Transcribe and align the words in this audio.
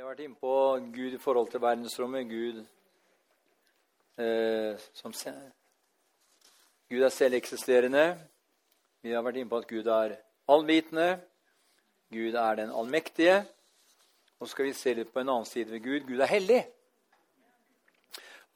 Vi 0.00 0.04
har 0.06 0.14
vært 0.14 0.22
inne 0.24 0.40
på 0.40 0.52
Gud 0.94 1.12
i 1.12 1.18
forhold 1.20 1.50
til 1.52 1.60
verdensrommet. 1.60 2.22
Gud 2.24 2.60
eh, 4.16 4.78
som 4.96 5.12
Gud 6.88 7.02
er 7.04 7.12
selveksisterende. 7.12 8.04
Vi 9.04 9.12
har 9.12 9.20
vært 9.20 9.42
inne 9.42 9.52
på 9.52 9.60
at 9.60 9.68
Gud 9.68 9.90
er 9.92 10.14
allvitende. 10.48 11.20
Gud 12.16 12.32
er 12.32 12.56
den 12.62 12.72
allmektige. 12.72 13.44
Nå 14.40 14.48
skal 14.48 14.70
vi 14.70 14.72
se 14.72 14.96
litt 14.96 15.12
på 15.12 15.20
en 15.20 15.34
annen 15.34 15.44
side 15.44 15.68
ved 15.68 15.84
Gud. 15.84 16.08
Gud 16.08 16.24
er 16.24 16.32
hellig. 16.32 16.64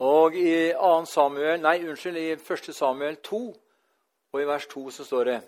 Og 0.01 0.41
i 0.41 0.73
2. 0.73 0.97
Samuel, 1.13 1.61
nei, 1.61 1.77
unnskyld, 1.85 2.23
i 2.25 2.39
1. 2.41 2.73
Samuel 2.73 3.21
2 3.21 3.45
og 4.33 4.41
i 4.41 4.49
vers 4.49 4.73
2 4.73 4.91
så 4.97 5.11
står 5.13 5.29
det 5.35 5.41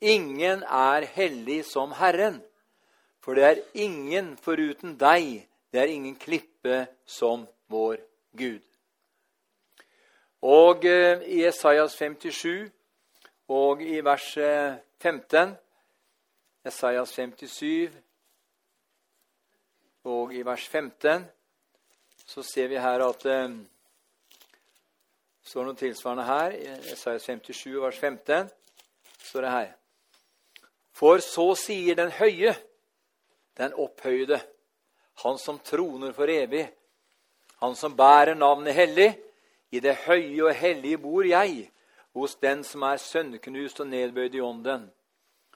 Ingen 0.00 0.64
er 0.64 1.12
hellig 1.12 1.66
som 1.68 1.92
Herren, 2.00 2.40
for 3.26 3.34
det 3.34 3.44
er 3.44 3.62
ingen 3.74 4.36
foruten 4.38 4.92
deg, 4.94 5.48
det 5.74 5.80
er 5.82 5.90
ingen 5.90 6.14
klippe 6.14 6.84
som 7.10 7.42
vår 7.66 7.96
Gud. 8.38 8.60
Og 10.46 10.84
eh, 10.86 11.24
i 11.34 11.40
Esaias 11.48 11.96
57 11.98 12.70
og 13.50 13.82
i 13.82 13.98
vers 14.06 14.36
eh, 14.38 14.76
15 15.02 15.56
Esaias 16.70 17.16
57 17.18 17.90
og 20.04 20.34
i 20.34 20.44
vers 20.46 20.68
15 20.68 21.26
så 22.26 22.42
ser 22.46 22.70
vi 22.70 22.78
her 22.78 23.02
at 23.08 23.26
eh, 23.26 23.48
det 25.42 25.50
står 25.50 25.66
noe 25.66 25.78
tilsvarende 25.82 26.28
her. 26.30 26.54
I 26.54 26.94
Esaias 26.94 27.26
57 27.26 27.74
vers 27.82 27.98
15 27.98 28.54
står 29.32 29.48
det 29.48 29.52
her. 29.56 29.68
For 30.94 31.18
så 31.26 31.50
sier 31.58 31.98
den 31.98 32.14
høye, 32.22 32.54
den 33.56 33.74
opphøyde, 33.74 34.40
han 35.22 35.38
som 35.38 35.58
troner 35.64 36.12
for 36.12 36.30
evig, 36.30 36.66
han 37.60 37.76
som 37.76 37.96
bærer 37.96 38.34
navnet 38.34 38.74
hellig, 38.74 39.14
i 39.70 39.80
det 39.80 39.96
høye 40.06 40.44
og 40.44 40.54
hellige 40.54 40.98
bor 41.02 41.24
jeg, 41.26 41.70
hos 42.14 42.36
den 42.40 42.62
som 42.64 42.84
er 42.86 43.00
sønnknust 43.02 43.80
og 43.80 43.88
nedbøyd 43.90 44.36
i 44.38 44.40
ånden, 44.44 44.86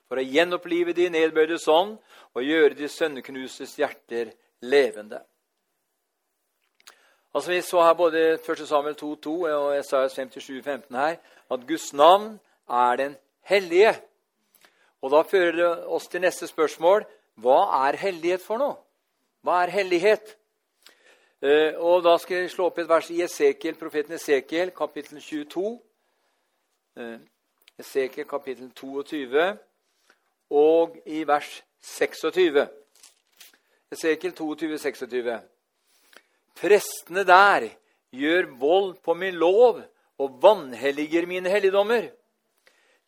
for 0.08 0.20
å 0.20 0.24
gjenopplive 0.26 0.92
de 0.96 1.08
nedbøydes 1.12 1.68
ånd 1.70 1.96
og 2.34 2.44
gjøre 2.44 2.76
de 2.76 2.88
sønnknustes 2.90 3.76
hjerter 3.78 4.32
levende. 4.60 5.22
Altså 7.34 7.50
Vi 7.50 7.60
så 7.62 7.82
her 7.82 7.94
både 7.94 8.20
1. 8.34 8.66
Samuel 8.66 8.94
2,2 8.98 9.30
og 9.54 9.78
Esaias 9.78 10.18
57,15 10.18 10.96
her 10.96 11.16
at 11.50 11.66
Guds 11.68 11.92
navn 11.92 12.40
er 12.68 12.96
den 12.96 13.16
hellige. 13.46 13.94
Og 15.02 15.10
Da 15.10 15.22
fører 15.22 15.52
det 15.52 15.86
oss 15.86 16.08
til 16.08 16.20
neste 16.20 16.46
spørsmål. 16.46 17.06
Hva 17.38 17.86
er 17.88 17.98
hellighet 18.00 18.42
for 18.42 18.58
noe? 18.58 18.78
Hva 19.44 19.62
er 19.64 19.72
hellighet? 19.74 20.36
Eh, 21.42 21.76
og 21.76 22.02
Da 22.04 22.18
skal 22.18 22.42
jeg 22.42 22.50
slå 22.50 22.66
opp 22.68 22.78
et 22.78 22.88
vers 22.88 23.10
i 23.10 23.22
Esekiel, 23.22 23.74
profeten 23.74 24.12
Esekiel, 24.14 24.70
kapittel 24.76 25.20
22. 25.20 25.80
Eh, 26.96 27.18
Esekiel, 27.78 28.26
kapittel 28.28 28.70
22, 28.76 29.58
og 30.50 30.98
i 31.06 31.24
vers 31.24 31.62
26. 31.80 32.68
Esekiel 33.90 34.34
22, 34.36 34.78
26. 34.78 35.40
Prestene 36.60 37.24
der 37.24 37.70
gjør 38.12 38.50
vold 38.60 38.94
på 39.02 39.14
min 39.14 39.34
lov 39.34 39.80
og 40.20 40.42
vanhelliger 40.42 41.26
mine 41.26 41.48
helligdommer. 41.48 42.10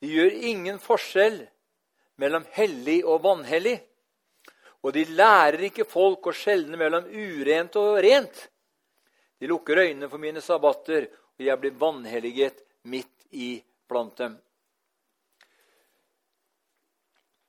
De 0.00 0.08
gjør 0.08 0.30
ingen 0.30 0.80
forskjell 0.80 1.42
mellom 2.16 2.46
hellig 2.56 3.02
og 3.04 3.22
vanhellig. 3.22 3.76
Og 4.82 4.92
de 4.94 5.04
lærer 5.14 5.68
ikke 5.68 5.86
folk 5.86 6.26
å 6.26 6.34
skjelne 6.34 6.78
mellom 6.78 7.06
urent 7.06 7.76
og 7.78 8.00
rent. 8.02 8.48
De 9.38 9.50
lukker 9.50 9.78
øynene 9.84 10.08
for 10.10 10.22
mine 10.22 10.42
sabbater, 10.42 11.06
og 11.38 11.44
jeg 11.46 11.58
blir 11.58 11.78
vanhelliget 11.78 12.64
midt 12.90 13.26
i 13.30 13.54
blant 13.88 14.18
dem. 14.18 14.34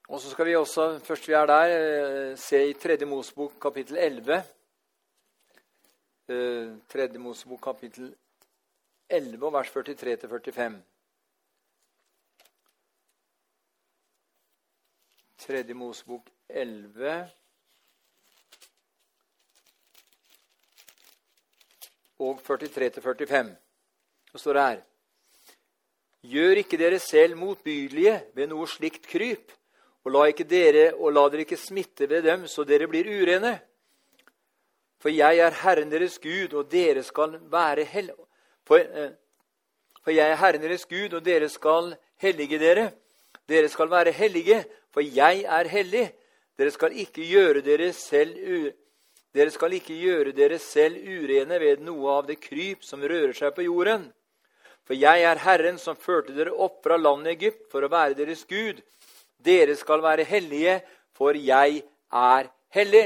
Og 0.09 0.19
så 0.22 0.30
skal 0.30 0.46
vi 0.46 0.56
også, 0.56 1.00
først 1.00 1.28
vi 1.28 1.34
er 1.34 1.46
der, 1.46 1.69
eh, 1.74 2.38
se 2.38 2.59
i 2.69 2.74
Tredje 2.74 3.06
Mosebok 3.06 3.59
kapittel 3.62 3.97
11. 3.97 4.44
Eh, 6.29 6.75
Tredje 6.90 7.18
Mosebok 7.18 7.62
kapittel 7.62 8.16
11 9.09 9.46
og 9.46 9.53
vers 9.53 9.69
43-45. 9.69 10.81
Tredje 15.38 15.74
Mosebok 15.74 16.29
11 16.53 17.16
og 22.24 22.40
43-45. 22.46 23.52
Så 24.31 24.38
står 24.38 24.53
det 24.53 24.66
her 24.68 24.81
Gjør 26.24 26.62
ikke 26.62 26.80
dere 26.80 27.00
selv 27.03 27.36
motbydelige 27.36 28.16
ved 28.36 28.47
noe 28.47 28.68
slikt 28.72 29.09
kryp, 29.12 29.52
og 30.06 30.14
la, 30.16 30.30
dere, 30.31 30.94
og 30.96 31.12
la 31.12 31.25
dere 31.31 31.44
ikke 31.44 31.59
smitte 31.59 32.08
ved 32.09 32.24
dem, 32.24 32.46
så 32.47 32.64
dere 32.64 32.88
blir 32.88 33.09
urene. 33.12 33.58
For 35.03 35.12
jeg 35.12 35.41
er 35.44 35.58
Herren 35.64 35.91
deres 35.91 36.16
Gud, 36.24 36.53
og 36.53 36.72
dere 36.72 37.03
skal 37.03 37.35
være 37.52 37.84
hell... 37.91 38.12
For, 38.64 38.80
eh, 38.80 39.12
for 40.03 40.16
jeg 40.16 40.31
er 40.31 40.40
Herren 40.40 40.64
deres 40.64 40.85
Gud, 40.88 41.12
og 41.12 41.25
dere 41.25 41.50
skal 41.52 41.91
hellige 42.24 42.59
dere. 42.59 42.91
Dere 43.50 43.68
skal 43.70 43.91
være 43.91 44.16
hellige, 44.16 44.64
for 44.96 45.03
jeg 45.03 45.44
er 45.44 45.68
hellig. 45.68 46.06
Dere 46.58 46.72
skal 46.72 46.96
ikke 47.02 47.25
gjøre 47.25 47.64
dere 47.66 47.91
selv 47.97 48.38
u... 48.38 48.72
Dere 49.34 49.50
skal 49.50 49.74
ikke 49.74 49.96
gjøre 49.97 50.31
dere 50.38 50.59
selv 50.62 51.00
urene 51.02 51.58
ved 51.58 51.81
noe 51.81 52.19
av 52.19 52.28
det 52.28 52.36
kryp 52.38 52.84
som 52.86 53.02
rører 53.02 53.34
seg 53.34 53.56
på 53.56 53.66
jorden. 53.66 54.06
For 54.86 54.94
jeg 54.94 55.24
er 55.25 55.41
Herren 55.41 55.80
som 55.81 55.97
førte 55.97 56.36
dere 56.36 56.53
opp 56.53 56.84
fra 56.86 57.00
landet 57.00 57.34
Egypt 57.38 57.66
for 57.72 57.81
å 57.81 57.90
være 57.90 58.18
deres 58.19 58.44
Gud. 58.46 58.84
Dere 59.41 59.74
skal 59.80 60.03
være 60.06 60.28
hellige, 60.30 60.78
for 61.18 61.34
jeg 61.34 61.81
er 62.14 62.50
hellig. 62.78 63.03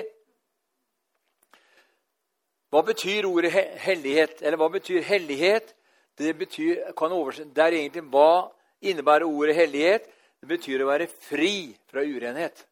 Hva 2.73 2.83
betyr 2.83 3.25
ordet 3.29 3.53
he- 3.55 3.69
hellighet? 3.87 4.41
Eller 4.41 4.59
hva 4.59 4.67
betyr 4.73 5.05
hellighet? 5.07 5.73
Det, 6.17 6.33
betyr, 6.35 6.91
det 6.91 7.63
er 7.63 7.77
egentlig 7.77 8.03
hva 8.11 8.49
innebærer 8.81 9.29
ordet 9.29 9.55
hellighet? 9.55 10.09
Det 10.41 10.49
betyr 10.49 10.83
å 10.83 10.91
være 10.91 11.07
fri 11.07 11.71
fra 11.87 12.03
urenhet. 12.03 12.65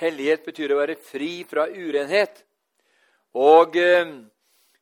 Hellighet 0.00 0.44
betyr 0.46 0.72
å 0.72 0.78
være 0.80 0.96
fri 0.96 1.42
fra 1.48 1.66
urenhet. 1.68 2.44
Og 3.38 3.76
eh, 3.80 4.08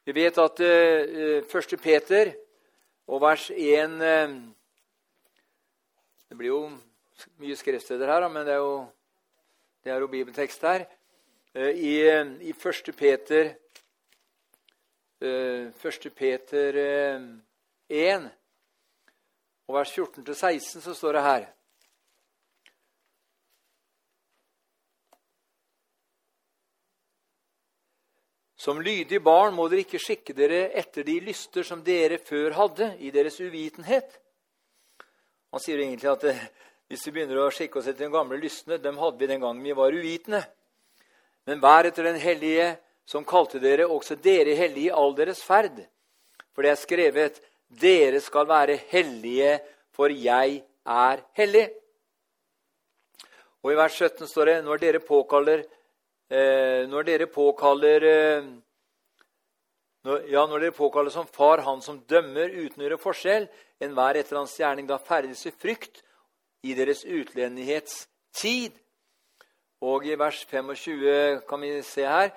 vi 0.06 0.14
vet 0.16 0.38
at 0.42 0.62
eh, 0.64 1.42
1. 1.42 1.76
Peter 1.82 2.32
og 3.10 3.20
vers 3.22 3.50
1 3.50 4.00
eh, 4.06 4.38
Det 6.30 6.38
blir 6.38 6.52
jo 6.52 6.62
mye 7.42 7.58
skriftsteder 7.58 8.10
her, 8.10 8.28
men 8.30 8.46
det 8.46 8.54
er 8.54 8.62
jo, 8.62 8.86
det 9.84 9.92
er 9.92 10.00
jo 10.00 10.10
bibeltekst 10.10 10.62
her. 10.66 10.86
Eh, 11.54 11.74
I, 11.74 11.94
eh, 12.06 12.34
I 12.46 12.54
1. 12.54 12.92
Peter 12.96 13.54
eh, 15.20 15.70
1. 15.74 16.10
Peter 16.14 16.82
eh, 16.86 17.24
1 17.90 18.28
og 19.68 19.74
vers 19.74 19.98
14-16 19.98 20.82
så 20.82 20.94
står 20.94 21.18
det 21.18 21.22
her 21.26 21.50
Som 28.60 28.82
lydige 28.84 29.22
barn 29.24 29.54
må 29.56 29.70
dere 29.72 29.86
ikke 29.86 29.98
skikke 30.02 30.34
dere 30.36 30.66
etter 30.76 31.06
de 31.06 31.14
lyster 31.24 31.64
som 31.64 31.80
dere 31.84 32.18
før 32.20 32.52
hadde, 32.58 32.90
i 33.00 33.08
deres 33.14 33.38
uvitenhet. 33.40 34.18
Han 35.50 35.62
sier 35.64 35.80
egentlig 35.80 36.10
at 36.10 36.26
eh, 36.28 36.42
hvis 36.90 37.06
vi 37.06 37.14
begynner 37.14 37.40
å 37.40 37.48
skikke 37.54 37.80
oss 37.80 37.88
etter 37.88 38.04
de 38.04 38.12
gamle 38.12 38.36
lystne, 38.42 38.76
dem 38.82 39.00
hadde 39.00 39.16
vi 39.16 39.30
den 39.30 39.40
gangen 39.40 39.64
vi 39.64 39.76
var 39.78 39.96
uvitende. 39.96 40.42
Men 41.48 41.62
vær 41.64 41.88
etter 41.88 42.10
den 42.10 42.20
hellige 42.20 42.68
som 43.08 43.24
kalte 43.24 43.62
dere, 43.64 43.88
også 43.88 44.18
dere 44.20 44.52
hellige 44.58 44.90
i 44.90 44.94
all 44.94 45.16
deres 45.16 45.40
ferd. 45.42 45.80
For 46.52 46.66
det 46.66 46.74
er 46.74 46.80
skrevet, 46.82 47.40
dere 47.80 48.20
skal 48.20 48.44
være 48.50 48.76
hellige, 48.92 49.56
for 49.96 50.12
jeg 50.12 50.60
er 50.84 51.24
hellig. 51.40 51.66
Og 53.64 53.72
i 53.72 53.80
vers 53.80 53.96
17 53.96 54.28
står 54.28 54.52
det, 54.52 54.62
når 54.68 54.84
dere 54.84 55.00
påkaller 55.00 55.64
eh, 56.30 56.86
Når 56.88 57.06
dere 57.08 57.26
påkaller 57.30 58.06
eh, 58.08 58.50
når, 60.06 60.28
Ja, 60.32 60.46
når 60.46 60.66
dere 60.66 60.76
påkaller 60.76 61.10
som 61.10 61.26
far 61.26 61.64
han 61.66 61.82
som 61.84 62.00
dømmer 62.08 62.52
uten 62.54 62.80
å 62.80 62.86
gjøre 62.86 63.00
forskjell, 63.02 63.48
enhver 63.80 64.20
etter 64.20 64.38
hans 64.38 64.54
gjerning 64.56 64.86
da 64.88 64.98
ferdes 64.98 65.44
i 65.48 65.52
frykt 65.52 66.02
i 66.64 66.74
deres 66.76 67.04
utlendighetstid. 67.04 68.78
Og 69.80 70.04
i 70.04 70.16
vers 70.20 70.44
25 70.48 71.42
kan 71.48 71.60
vi 71.60 71.82
se 71.82 72.04
her 72.04 72.32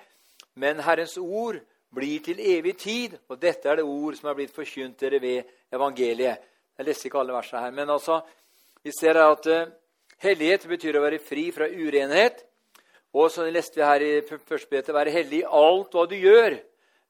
Men 0.56 0.78
Herrens 0.80 1.16
ord 1.18 1.58
blir 1.94 2.20
til 2.22 2.38
evig 2.38 2.76
tid, 2.78 3.16
og 3.28 3.40
dette 3.42 3.68
er 3.68 3.80
det 3.80 3.84
ord 3.84 4.14
som 4.14 4.28
er 4.30 4.36
blitt 4.38 4.54
forkynt 4.54 5.00
dere 5.00 5.20
ved 5.22 5.50
evangeliet. 5.74 6.42
Jeg 6.78 6.86
leser 6.86 7.08
ikke 7.08 7.20
alle 7.22 7.34
versene 7.34 7.62
her, 7.62 7.74
men 7.74 7.90
altså, 7.90 8.20
vi 8.82 8.92
ser 8.94 9.18
at 9.18 9.46
uh, 9.50 9.70
hellighet 10.22 10.66
betyr 10.70 10.98
å 10.98 11.04
være 11.04 11.20
fri 11.22 11.48
fra 11.54 11.68
urenhet. 11.70 12.42
Og 13.14 13.30
så 13.30 13.46
leste 13.46 13.78
vi 13.78 13.86
her 13.86 14.02
i 14.02 14.12
første 14.26 14.66
Peter 14.70 14.92
være 14.96 15.14
hellig 15.14 15.44
i 15.44 15.46
alt 15.46 15.94
hva 15.94 16.06
du 16.10 16.16
gjør. 16.18 16.56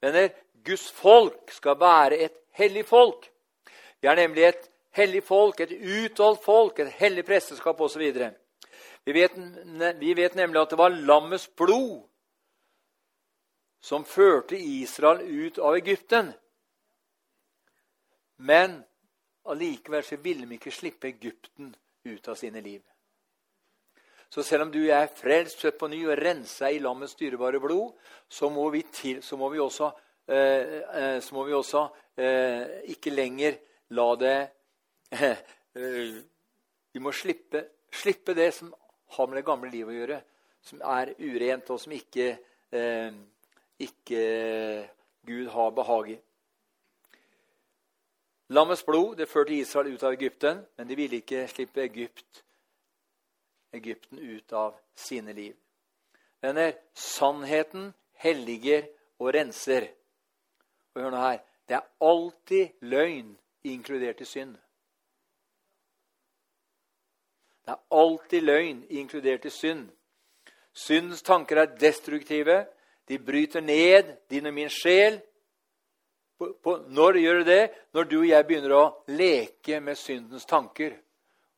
Venner, 0.04 0.28
Guds 0.64 0.90
folk 0.92 1.52
skal 1.52 1.78
være 1.80 2.18
et 2.26 2.36
hellig 2.60 2.84
folk. 2.88 3.30
Vi 4.00 4.08
er 4.08 4.20
nemlig 4.20 4.44
et 4.44 4.70
hellig 4.96 5.22
folk, 5.24 5.60
et 5.60 5.72
utvalgt 5.72 6.44
folk, 6.44 6.78
et 6.78 6.92
hellig 7.00 7.24
presteskap 7.24 7.80
osv. 7.80 8.04
Vi, 9.04 9.12
vet, 9.12 9.38
vi 10.00 10.14
vet 10.16 10.36
nemlig 10.36 10.60
at 10.60 10.74
det 10.74 10.78
var 10.78 10.92
lammets 10.92 11.48
blod 11.48 12.04
som 13.84 14.04
førte 14.04 14.56
Israel 14.56 15.24
ut 15.24 15.58
av 15.58 15.76
Egypten. 15.76 16.32
Men 18.44 18.82
allikevel 19.44 20.04
så 20.04 20.16
ville 20.16 20.46
de 20.48 20.56
ikke 20.56 20.72
slippe 20.72 21.08
Egypten 21.08 21.74
ut 22.04 22.28
av 22.28 22.36
sine 22.40 22.60
liv. 22.64 22.80
Så 24.34 24.42
selv 24.42 24.64
om 24.64 24.70
du 24.72 24.80
er 24.90 25.06
frelst, 25.14 25.60
født 25.62 25.76
på 25.78 25.86
ny 25.86 26.00
og 26.08 26.16
rensa 26.18 26.66
i 26.74 26.80
lammets 26.82 27.14
dyrebare 27.14 27.60
blod, 27.62 27.92
så 28.26 28.48
må 28.50 28.64
vi, 28.74 28.80
til, 28.90 29.20
så 29.22 29.36
må 29.38 29.46
vi 29.52 29.60
også, 29.62 29.92
eh, 30.26 30.72
eh, 30.90 31.18
så 31.22 31.36
må 31.36 31.44
vi 31.46 31.52
også 31.54 31.82
eh, 32.18 32.80
ikke 32.90 33.12
lenger 33.14 33.60
la 33.94 34.06
det 34.18 34.32
eh, 35.22 36.16
Vi 36.90 37.02
må 37.02 37.12
slippe, 37.14 37.62
slippe, 37.94 38.34
det 38.34 38.48
som 38.56 38.72
har 39.14 39.28
med 39.30 39.38
det 39.38 39.46
gamle 39.46 39.70
livet 39.70 39.94
å 39.94 39.98
gjøre, 40.00 40.18
som 40.66 40.82
er 40.82 41.12
urent, 41.20 41.70
og 41.70 41.78
som 41.84 41.94
ikke, 41.94 42.26
eh, 42.74 43.20
ikke 43.86 44.24
Gud 45.30 45.52
har 45.54 45.76
behag 45.78 46.10
i. 46.10 46.18
Lammets 48.50 48.82
blod 48.82 49.14
det 49.22 49.30
førte 49.30 49.54
Israel 49.54 49.94
ut 49.94 50.02
av 50.02 50.18
Egypten, 50.18 50.66
men 50.74 50.90
de 50.90 50.98
ville 50.98 51.22
ikke 51.22 51.46
slippe 51.54 51.86
Egypt, 51.86 52.43
Egypten 53.74 54.18
ut 54.18 54.52
av 54.52 54.76
sine 54.94 55.32
liv. 55.36 55.54
Venner, 56.44 56.74
sannheten 56.94 57.92
helliger 58.20 58.86
og 59.18 59.32
renser. 59.34 59.88
Og 60.94 61.02
hør 61.02 61.14
nå 61.14 61.22
her 61.22 61.42
det 61.64 61.78
er 61.78 61.86
alltid 62.04 62.84
løgn 62.84 63.30
inkludert 63.64 64.20
i 64.20 64.26
synd. 64.28 64.56
Det 67.64 67.72
er 67.72 67.80
alltid 67.96 68.42
løgn 68.44 68.82
inkludert 68.90 69.46
i 69.48 69.50
synd. 69.50 69.86
Syndens 70.72 71.22
tanker 71.22 71.62
er 71.62 71.76
destruktive. 71.80 72.66
De 73.08 73.18
bryter 73.18 73.60
ned 73.60 74.16
din 74.30 74.46
og 74.46 74.54
min 74.54 74.68
sjel. 74.68 75.20
På, 76.38 76.50
på, 76.62 76.76
når 76.88 77.16
gjør 77.22 77.38
det 77.38 77.46
det? 77.46 77.70
Når 77.92 78.04
du 78.04 78.18
og 78.18 78.28
jeg 78.28 78.46
begynner 78.46 78.76
å 78.76 78.84
leke 79.08 79.80
med 79.80 79.96
syndens 79.96 80.44
tanker. 80.44 80.98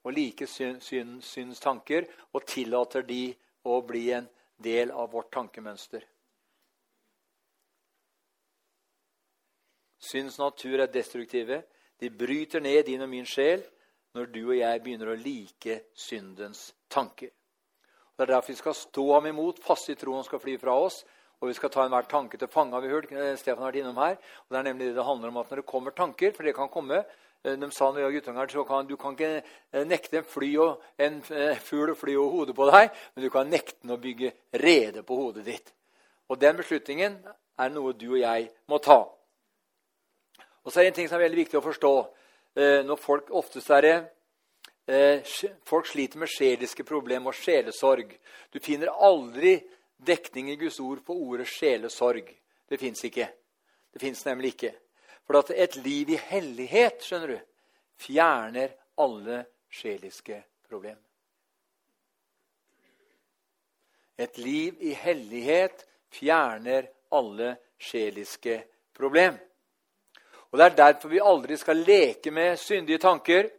Og 0.07 0.15
like 0.15 0.47
syndens 0.47 1.61
tanker 1.63 2.07
og 2.33 2.45
tillater 2.47 3.03
de 3.03 3.35
å 3.67 3.81
bli 3.83 4.05
en 4.15 4.29
del 4.63 4.93
av 4.95 5.11
vårt 5.13 5.33
tankemønster. 5.35 6.05
Syndens 9.99 10.39
natur 10.39 10.79
er 10.79 10.93
destruktive. 10.93 11.65
De 11.99 12.11
bryter 12.13 12.63
ned 12.63 12.85
din 12.87 13.03
og 13.03 13.11
min 13.11 13.27
sjel 13.27 13.65
når 14.15 14.31
du 14.33 14.43
og 14.47 14.57
jeg 14.57 14.83
begynner 14.85 15.11
å 15.11 15.19
like 15.19 15.81
syndens 15.99 16.71
tanker. 16.89 17.33
Det 18.17 18.25
er 18.25 18.33
derfor 18.33 18.55
vi 18.55 18.61
skal 18.63 18.77
stå 18.79 19.05
ham 19.13 19.27
imot, 19.29 19.59
faste 19.61 19.93
i 19.93 19.99
troen 19.99 20.25
skal 20.25 20.41
fly 20.41 20.55
fra 20.61 20.77
oss. 20.87 21.03
Og 21.37 21.51
vi 21.51 21.57
skal 21.59 21.69
ta 21.69 21.83
enhver 21.85 22.07
tanke 22.09 22.39
til 22.41 22.49
fange, 22.49 22.73
har 22.73 22.81
vi 22.81 22.89
hørt. 22.89 23.11
Eh, 23.13 23.35
Stefan 23.37 23.61
har 23.61 23.75
vært 23.75 23.83
innom 23.83 23.99
her. 24.01 24.15
Og 24.47 24.55
det 24.55 24.61
er 24.61 24.69
nemlig 24.71 24.87
det 24.89 24.97
det 24.97 25.05
handler 25.05 25.33
om 25.33 25.41
at 25.43 25.51
når 25.53 25.61
det 25.61 25.69
kommer 25.69 25.93
tanker, 25.93 26.33
for 26.33 26.49
det 26.49 26.55
kan 26.57 26.71
komme 26.73 27.03
De 27.43 27.71
sa 27.71 27.91
når 27.91 27.99
vi 27.99 28.05
var 28.05 28.15
guttunger, 28.17 28.49
så 28.49 28.65
kan 28.67 28.87
du 28.87 28.97
kan 28.97 29.15
ikke 29.15 29.33
eh, 29.39 29.85
nekte 29.87 30.19
en, 30.19 30.25
fly 30.27 30.49
og, 30.63 30.87
en 30.99 31.21
fugl 31.63 31.93
å 31.93 31.99
fly 31.99 32.17
over 32.17 32.33
hodet 32.41 32.57
på 32.59 32.71
deg, 32.73 33.03
men 33.15 33.27
du 33.27 33.31
kan 33.31 33.51
nekte 33.51 33.77
den 33.83 33.95
å 33.95 34.01
bygge 34.03 34.33
rede 34.63 35.05
på 35.07 35.19
hodet 35.19 35.45
ditt. 35.47 35.75
Og 36.27 36.41
den 36.43 36.57
beslutningen 36.59 37.21
er 37.59 37.71
noe 37.71 37.95
du 37.95 38.09
og 38.13 38.19
jeg 38.21 38.49
må 38.67 38.81
ta. 38.83 38.99
Og 40.67 40.73
så 40.73 40.81
er 40.81 40.87
det 40.87 40.91
en 40.91 40.99
ting 40.99 41.09
som 41.09 41.21
er 41.21 41.29
veldig 41.29 41.45
viktig 41.45 41.59
å 41.61 41.65
forstå. 41.65 41.93
Eh, 42.59 42.81
når 42.87 42.99
folk 42.99 43.31
oftest 43.37 43.71
er 43.77 43.85
det 43.85 43.97
eh, 44.89 45.37
Folk 45.69 45.87
sliter 45.87 46.19
med 46.19 46.33
sjeliske 46.33 46.85
problemer 46.89 47.31
og 47.31 47.39
sjelesorg. 47.39 48.11
Du 48.51 48.59
finner 48.65 48.91
aldri 48.91 49.61
dekning 49.97 50.51
i 50.51 50.59
Guds 50.59 50.81
ord 50.81 51.05
på 51.07 51.15
ordet 51.15 51.47
sjelesorg. 51.51 52.33
Det 52.67 52.81
fins 52.81 53.05
ikke. 53.07 53.29
Det 53.93 54.03
fins 54.03 54.25
nemlig 54.27 54.57
ikke. 54.57 54.73
For 55.27 55.41
at 55.41 55.51
et 55.51 55.77
liv 55.83 56.13
i 56.15 56.21
hellighet 56.31 57.03
skjønner 57.03 57.35
du, 57.35 57.39
fjerner 57.99 58.77
alle 59.03 59.43
sjeliske 59.73 60.39
problemer. 60.69 61.03
Et 64.17 64.39
liv 64.39 64.79
i 64.81 64.95
hellighet 64.97 65.83
fjerner 66.15 66.89
alle 67.13 67.57
sjeliske 67.79 68.63
problemer. 68.97 69.43
Og 70.51 70.59
Det 70.59 70.65
er 70.65 70.77
derfor 70.77 71.09
vi 71.09 71.21
aldri 71.21 71.57
skal 71.57 71.77
leke 71.77 72.31
med 72.31 72.57
syndige 72.57 72.99
tanker. 72.99 73.51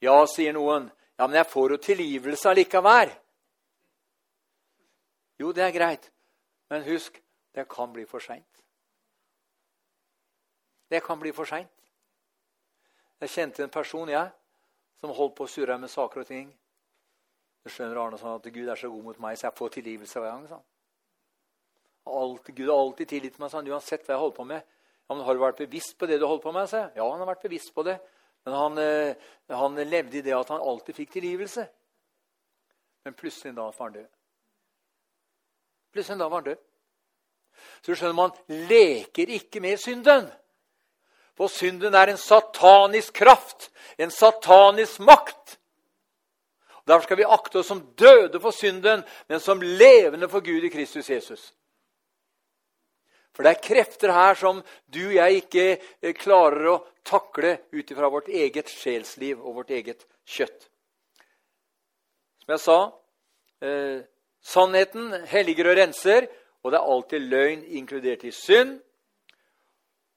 Ja, 0.00 0.24
sier 0.26 0.52
noen, 0.52 0.90
ja, 1.18 1.26
men 1.26 1.36
jeg 1.36 1.46
får 1.50 1.70
jo 1.70 1.76
tilgivelse 1.76 2.48
allikevel. 2.48 3.10
Jo, 5.40 5.52
det 5.52 5.64
er 5.64 5.74
greit, 5.74 6.12
men 6.70 6.86
husk, 6.86 7.20
det 7.54 7.68
kan 7.68 7.92
bli 7.92 8.06
for 8.08 8.18
seint. 8.18 8.55
Det 10.90 11.02
kan 11.04 11.18
bli 11.20 11.32
for 11.34 11.48
seint. 11.48 11.72
Jeg 13.20 13.32
kjente 13.32 13.64
en 13.64 13.72
person 13.72 14.08
jeg, 14.08 14.30
som 15.00 15.12
holdt 15.16 15.34
på 15.36 15.46
å 15.46 15.50
surre 15.50 15.78
med 15.80 15.90
saker 15.90 16.22
og 16.22 16.28
ting. 16.28 16.48
Du 17.64 17.70
skjønner 17.72 17.98
Arne, 17.98 18.18
sånn 18.20 18.36
at 18.38 18.48
Gud 18.52 18.68
er 18.68 18.78
så 18.78 18.90
god 18.92 19.04
mot 19.08 19.20
meg, 19.24 19.38
så 19.38 19.48
jeg 19.48 19.56
får 19.58 19.72
tilgivelse 19.78 20.20
hver 20.20 20.34
gang. 20.34 20.48
Sånn. 20.50 20.66
Alt, 22.06 22.50
Gud 22.54 22.68
har 22.70 22.78
alltid 22.78 23.10
tilgitt 23.10 23.38
meg 23.42 23.50
sånn, 23.50 23.70
uansett 23.72 24.04
hva 24.04 24.14
jeg 24.14 24.22
holder 24.22 24.36
på 24.36 24.46
med. 24.52 24.74
Ja, 25.08 25.14
men 25.14 25.24
'Har 25.24 25.34
du 25.34 25.40
vært 25.40 25.58
bevisst 25.58 25.98
på 25.98 26.06
det 26.06 26.18
du 26.18 26.26
holdt 26.26 26.42
på 26.42 26.52
med?' 26.52 26.68
sa 26.68 26.90
Ja, 26.94 27.10
han 27.10 27.18
har 27.18 27.34
vært 27.34 27.42
bevisst 27.42 27.74
på 27.74 27.82
det. 27.84 28.00
Men 28.44 28.54
han, 28.54 28.78
eh, 28.78 29.14
han 29.48 29.74
levde 29.74 30.18
i 30.18 30.20
det 30.20 30.34
at 30.34 30.48
han 30.48 30.60
alltid 30.60 30.94
fikk 30.94 31.10
tilgivelse. 31.10 31.68
Men 33.04 33.14
plutselig 33.14 33.54
da 33.54 33.62
var 33.62 33.74
han 33.78 33.92
død. 33.92 34.08
Plutselig 35.92 36.18
da 36.18 36.28
var 36.28 36.40
han 36.40 36.44
død. 36.44 36.58
Så 37.82 37.86
du 37.86 37.96
skjønner, 37.96 38.14
man 38.14 38.30
leker 38.48 39.26
ikke 39.28 39.60
med 39.60 39.78
synden. 39.78 40.30
For 41.36 41.52
synden 41.52 41.94
er 41.94 42.10
en 42.10 42.20
satanisk 42.20 43.14
kraft, 43.20 43.70
en 43.96 44.10
satanisk 44.10 45.02
makt. 45.04 45.58
Derfor 46.86 47.04
skal 47.04 47.18
vi 47.18 47.28
akte 47.36 47.60
oss 47.60 47.68
som 47.68 47.82
døde 47.98 48.40
for 48.40 48.54
synden, 48.54 49.02
men 49.28 49.40
som 49.40 49.62
levende 49.62 50.28
for 50.30 50.40
Gud 50.40 50.64
i 50.64 50.70
Kristus 50.70 51.10
Jesus. 51.10 51.52
For 53.36 53.44
det 53.44 53.52
er 53.52 53.64
krefter 53.66 54.14
her 54.16 54.38
som 54.38 54.62
du 54.88 55.02
og 55.10 55.16
jeg 55.18 55.42
ikke 55.42 55.64
eh, 55.76 56.14
klarer 56.16 56.70
å 56.72 56.76
takle 57.04 57.58
ut 57.74 57.90
ifra 57.92 58.08
vårt 58.08 58.30
eget 58.32 58.70
sjelsliv 58.72 59.42
og 59.42 59.58
vårt 59.58 59.74
eget 59.76 60.06
kjøtt. 60.24 60.70
Som 62.40 62.54
jeg 62.54 62.62
sa 62.62 62.78
eh, 63.60 63.98
sannheten 64.40 65.12
helliger 65.28 65.68
og 65.68 65.76
renser, 65.82 66.30
og 66.64 66.72
det 66.72 66.80
er 66.80 66.94
alltid 66.94 67.28
løgn 67.34 67.66
inkludert 67.76 68.24
i 68.24 68.32
synd. 68.32 68.78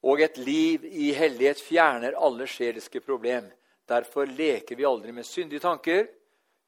Og 0.03 0.21
et 0.21 0.37
liv 0.37 0.85
i 0.85 1.11
hellighet 1.11 1.59
fjerner 1.61 2.15
alle 2.15 2.47
sjeliske 2.47 3.01
problem. 3.03 3.49
Derfor 3.89 4.25
leker 4.25 4.75
vi 4.75 4.85
aldri 4.85 5.11
med 5.11 5.25
syndige 5.25 5.59
tanker. 5.59 6.07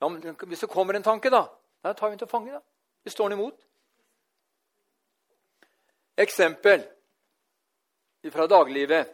Ja, 0.02 0.10
men 0.10 0.36
Hvis 0.48 0.60
det 0.60 0.70
kommer 0.70 0.94
en 0.94 1.04
tanke, 1.04 1.30
da, 1.30 1.46
da 1.84 1.94
tar 1.94 2.10
vi 2.10 2.16
den 2.16 2.20
til 2.20 2.28
fange. 2.28 2.52
da. 2.52 2.60
Vi 3.04 3.10
står 3.10 3.30
den 3.30 3.40
imot. 3.40 3.68
Eksempel 6.18 6.84
fra 8.32 8.48
daglivet. 8.48 9.08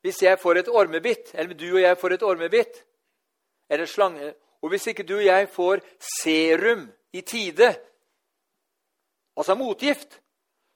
Hvis 0.00 0.22
jeg 0.22 0.38
får 0.38 0.54
et 0.58 0.68
ormebitt, 0.68 1.34
eller 1.34 1.54
du 1.54 1.74
og 1.74 1.80
jeg 1.80 1.98
får 1.98 2.12
et 2.12 2.22
ormebitt, 2.22 2.84
eller 3.68 3.86
slange 3.86 4.34
Og 4.62 4.68
hvis 4.68 4.86
ikke 4.86 5.02
du 5.02 5.14
og 5.16 5.24
jeg 5.24 5.48
får 5.48 5.80
serum 6.22 6.92
i 7.12 7.20
tide, 7.20 7.74
altså 9.36 9.54
motgift, 9.54 10.19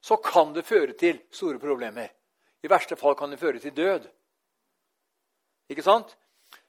så 0.05 0.19
kan 0.21 0.53
det 0.53 0.67
føre 0.69 0.93
til 1.01 1.23
store 1.33 1.59
problemer. 1.59 2.11
I 2.65 2.69
verste 2.69 2.97
fall 3.01 3.17
kan 3.17 3.33
det 3.33 3.41
føre 3.41 3.61
til 3.63 3.73
død. 3.73 4.05
Ikke 5.73 5.85
sant? 5.85 6.13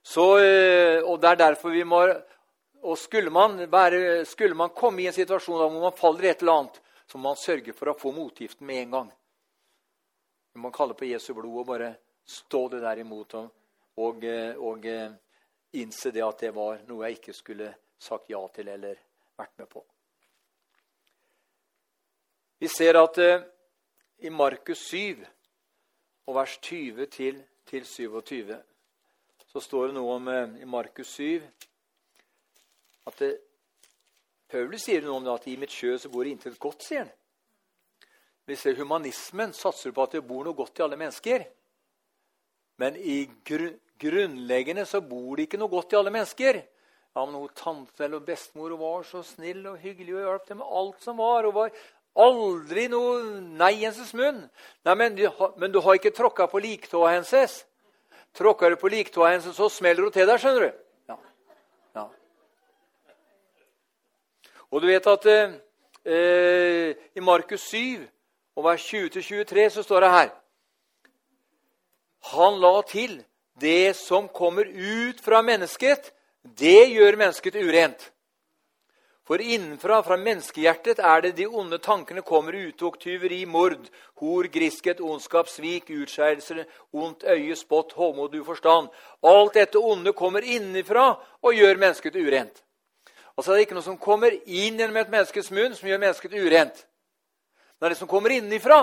Så, 0.03 0.37
eh, 0.39 1.03
og 1.03 1.19
det 1.19 1.29
er 1.29 1.41
derfor 1.41 1.73
vi 1.73 1.83
må 1.83 1.99
og 2.85 2.97
skulle 3.01 3.31
man, 3.33 3.57
være, 3.71 4.25
skulle 4.25 4.55
man 4.55 4.69
komme 4.69 5.01
i 5.01 5.07
en 5.09 5.15
situasjon 5.15 5.57
hvor 5.57 5.71
man 5.73 5.97
faller 5.97 6.27
i 6.27 6.29
et 6.29 6.43
eller 6.43 6.59
annet, 6.59 6.81
så 7.09 7.17
må 7.17 7.31
man 7.31 7.39
sørge 7.41 7.73
for 7.73 7.89
å 7.89 7.97
få 7.97 8.11
motgiften 8.13 8.67
med 8.67 8.83
en 8.83 8.91
gang. 8.97 9.09
Man 10.53 10.67
må 10.67 10.71
kalle 10.75 10.93
på 10.93 11.09
Jesu 11.09 11.33
blod 11.33 11.63
og 11.63 11.67
bare 11.71 11.95
stå 12.29 12.61
det 12.75 12.83
der 12.85 13.01
imot 13.01 13.33
og, 13.41 13.49
og, 14.05 14.23
eh, 14.23 14.53
og 14.55 14.85
eh, 14.85 15.17
innse 15.81 16.13
det 16.13 16.23
at 16.23 16.45
det 16.45 16.53
var 16.55 16.85
noe 16.87 17.09
jeg 17.09 17.19
ikke 17.19 17.35
skulle 17.35 17.73
sagt 17.99 18.29
ja 18.29 18.45
til 18.53 18.69
eller 18.77 19.01
vært 19.35 19.57
med 19.57 19.71
på. 19.73 19.83
Vi 22.59 22.67
ser 22.71 22.95
at 22.99 23.17
uh, 23.19 23.43
i 24.23 24.29
Markus 24.29 24.85
7 24.89 25.25
og 26.25 26.35
vers 26.37 26.57
20 26.61 27.05
til, 27.11 27.41
til 27.67 27.85
27 27.85 28.55
så 29.45 29.61
står 29.61 29.89
det 29.89 29.97
noe 29.97 30.15
om 30.15 30.31
uh, 30.31 30.55
i 30.61 30.67
Markus 30.67 31.17
7 31.17 31.43
at 33.05 33.19
det, 33.19 33.33
Paulus 34.49 34.85
sier 34.87 35.03
noe 35.03 35.19
om 35.19 35.25
det 35.25 35.33
at 35.33 35.47
i 35.51 35.57
mitt 35.59 35.73
sjø 35.73 35.97
så 35.99 36.09
bor 36.13 36.25
det 36.25 36.35
intet 36.35 36.59
godt, 36.61 36.85
sier 36.85 37.03
han. 37.03 37.11
Vi 38.45 38.55
ser 38.57 38.77
Humanismen 38.77 39.53
satser 39.57 39.93
på 39.93 40.05
at 40.05 40.15
det 40.15 40.23
bor 40.25 40.45
noe 40.45 40.57
godt 40.57 40.79
i 40.79 40.85
alle 40.85 40.99
mennesker. 41.01 41.43
Men 42.81 42.97
i 42.97 43.25
gru 43.47 43.71
grunnleggende 43.95 44.83
så 44.85 44.99
bor 44.99 45.37
det 45.37 45.45
ikke 45.47 45.59
noe 45.61 45.71
godt 45.71 45.93
i 45.95 45.97
alle 45.97 46.11
mennesker. 46.11 46.57
Ja, 47.15 47.21
men 47.23 47.37
hun 47.37 47.53
tante 47.55 48.03
eller 48.05 48.23
bestemor 48.27 48.73
var 48.77 49.05
så 49.07 49.21
snill 49.23 49.61
og 49.71 49.79
hyggelig 49.79 50.17
og 50.17 50.25
hjalp 50.25 50.49
dem 50.49 50.59
med 50.59 50.73
alt 50.79 51.05
som 51.05 51.21
var. 51.21 51.47
og 51.47 51.53
var 51.55 51.77
aldri 52.15 52.87
noe 52.91 53.41
nei 53.59 53.73
hennes 53.81 54.13
munn. 54.15 54.43
Nei, 54.85 54.95
men, 54.95 55.19
men 55.57 55.71
du 55.73 55.81
har 55.83 55.97
ikke 55.97 56.13
tråkka 56.15 56.47
på 56.51 56.61
liktåa 56.63 57.15
hennes. 57.15 57.59
Tråkker 58.35 58.73
du 58.73 58.79
på 58.79 58.91
liktåa 58.91 59.33
hennes, 59.33 59.55
så 59.55 59.69
smeller 59.71 60.07
hun 60.07 60.15
til 60.15 60.27
deg, 60.27 60.39
skjønner 60.39 60.65
du. 60.65 60.81
Ja. 61.11 61.17
ja. 61.99 62.07
Og 64.71 64.83
du 64.83 64.89
vet 64.91 65.13
at 65.13 65.29
eh 65.33 66.95
i 67.15 67.23
Markus 67.23 67.61
7 67.71 68.03
og 68.55 68.63
vers 68.63 68.83
20-23 68.93 69.69
så 69.69 69.83
står 69.83 69.99
det 70.05 70.09
her 70.11 70.29
Han 72.35 72.59
la 72.59 72.81
til 72.81 73.23
det 73.61 73.95
som 73.95 74.27
kommer 74.27 74.65
ut 74.67 75.21
fra 75.21 75.41
mennesket, 75.41 76.11
det 76.43 76.91
gjør 76.91 77.15
mennesket 77.15 77.55
urent. 77.55 78.11
For 79.25 79.41
innenfra, 79.41 80.03
fra 80.05 80.17
menneskehjertet, 80.21 80.99
er 80.99 81.21
det 81.21 81.31
de 81.39 81.47
onde 81.47 81.79
tankene 81.81 82.21
kommer 82.21 82.53
utok, 82.53 82.99
tyveri, 83.01 83.39
mord, 83.49 83.87
hor, 84.21 84.45
griskhet, 84.53 85.01
ondskap, 85.01 85.49
svik, 85.49 85.89
utskeielser, 85.89 86.61
ondt 86.93 87.25
øye, 87.25 87.55
spott, 87.57 87.95
hovmod, 87.97 88.35
uforstand. 88.37 88.91
Alt 89.25 89.57
dette 89.57 89.81
onde 89.81 90.13
kommer 90.13 90.45
innenfra 90.45 91.07
og 91.41 91.57
gjør 91.57 91.81
mennesket 91.81 92.15
urent. 92.21 92.61
Altså 93.37 93.51
Det 93.51 93.57
er 93.57 93.65
ikke 93.65 93.79
noe 93.79 93.87
som 93.89 93.97
kommer 93.97 94.37
inn 94.45 94.77
gjennom 94.77 95.01
et 95.01 95.09
menneskes 95.09 95.51
munn, 95.51 95.73
som 95.73 95.89
gjør 95.89 96.05
mennesket 96.05 96.37
urent. 96.37 96.85
Det 97.79 97.89
er 97.89 97.95
det 97.95 97.97
som 97.97 98.07
kommer 98.07 98.29
innenfra. 98.29 98.79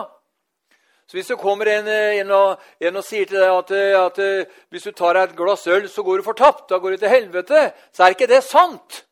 Så 1.07 1.17
hvis 1.17 1.31
det 1.31 1.39
kommer 1.39 1.71
en, 1.71 1.87
en, 1.87 2.31
og, 2.35 2.61
en 2.81 2.97
og, 2.97 3.07
sier 3.07 3.31
til 3.31 3.39
deg 3.39 3.51
at, 3.55 3.71
at, 3.71 4.19
at, 4.19 4.61
hvis 4.75 4.91
du 4.91 4.91
tar 4.91 5.15
deg 5.15 5.31
et 5.31 5.39
glass 5.39 5.67
øl, 5.71 5.89
så 5.89 6.03
går 6.03 6.19
du 6.19 6.27
fortapt, 6.27 6.69
da 6.71 6.83
går 6.83 6.91
du 6.91 7.03
til 7.03 7.15
helvete, 7.15 7.67
så 7.95 8.05
er 8.05 8.15
ikke 8.17 8.31
det 8.31 8.43
sant. 8.43 9.05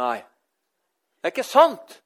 Nei. 0.00 0.20
Det 1.22 1.28
er 1.30 1.34
ikke 1.36 1.46
sant. 1.46 2.00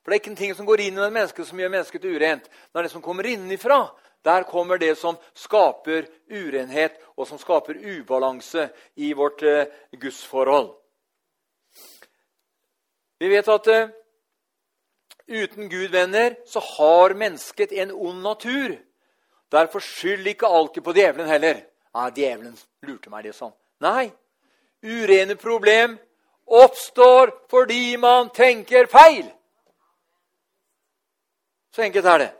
For 0.00 0.08
det 0.08 0.16
er 0.16 0.20
ikke 0.22 0.30
en 0.32 0.38
ting 0.38 0.54
som 0.56 0.66
går 0.68 0.80
inn 0.86 0.96
i 0.96 1.02
et 1.04 1.12
menneske 1.12 1.44
som 1.44 1.58
gjør 1.60 1.72
mennesket 1.72 2.06
urent. 2.08 2.46
Det 2.48 2.80
er 2.80 2.86
det 2.86 2.92
som 2.92 3.02
kommer 3.04 3.28
innenfra. 3.28 3.82
Der 4.24 4.46
kommer 4.48 4.80
det 4.80 4.94
som 4.96 5.18
skaper 5.36 6.06
urenhet, 6.32 6.96
og 7.16 7.28
som 7.28 7.38
skaper 7.38 7.76
ubalanse 7.76 8.70
i 8.96 9.12
vårt 9.12 9.42
eh, 9.44 9.68
gudsforhold. 10.00 10.70
Vi 13.20 13.28
vet 13.28 13.48
at 13.52 13.68
eh, 13.68 13.92
uten 15.28 15.68
Gud, 15.68 15.90
venner, 15.92 16.36
så 16.48 16.60
har 16.64 17.14
mennesket 17.20 17.72
en 17.72 17.92
ond 17.92 18.24
natur. 18.24 18.78
Derfor 19.52 19.84
skyld 19.84 20.26
ikke 20.32 20.48
alltid 20.48 20.82
på 20.82 20.96
djevelen 20.96 21.28
heller. 21.28 21.60
Ja, 21.92 22.08
djevelen 22.08 22.56
lurte 22.88 23.12
meg 23.12 23.28
det 23.28 23.36
sånn. 23.36 23.52
Nei. 23.84 24.08
Urene 24.84 25.36
problem 25.36 25.98
oppstår 26.46 27.32
fordi 27.50 27.96
man 27.96 28.30
tenker 28.30 28.86
feil. 28.86 29.26
Så 31.70 31.82
enkelt 31.82 32.06
er 32.06 32.18
det. 32.18 32.32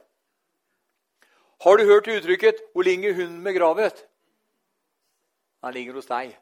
Har 1.65 1.77
du 1.77 1.85
hørt 1.85 2.09
uttrykket 2.09 2.57
'Hvor 2.73 2.83
ligger 2.83 3.15
hunden 3.15 3.45
begravet?' 3.45 4.07
Han 5.63 5.75
ligger 5.75 5.93
hos 5.93 6.07
deg. 6.07 6.39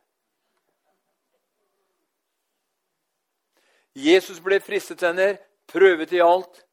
Jesus 3.95 4.40
ble 4.40 4.61
fristet, 4.61 5.02
venner, 5.02 5.37
prøvet 5.66 6.12
i 6.12 6.21
alt, 6.25 6.64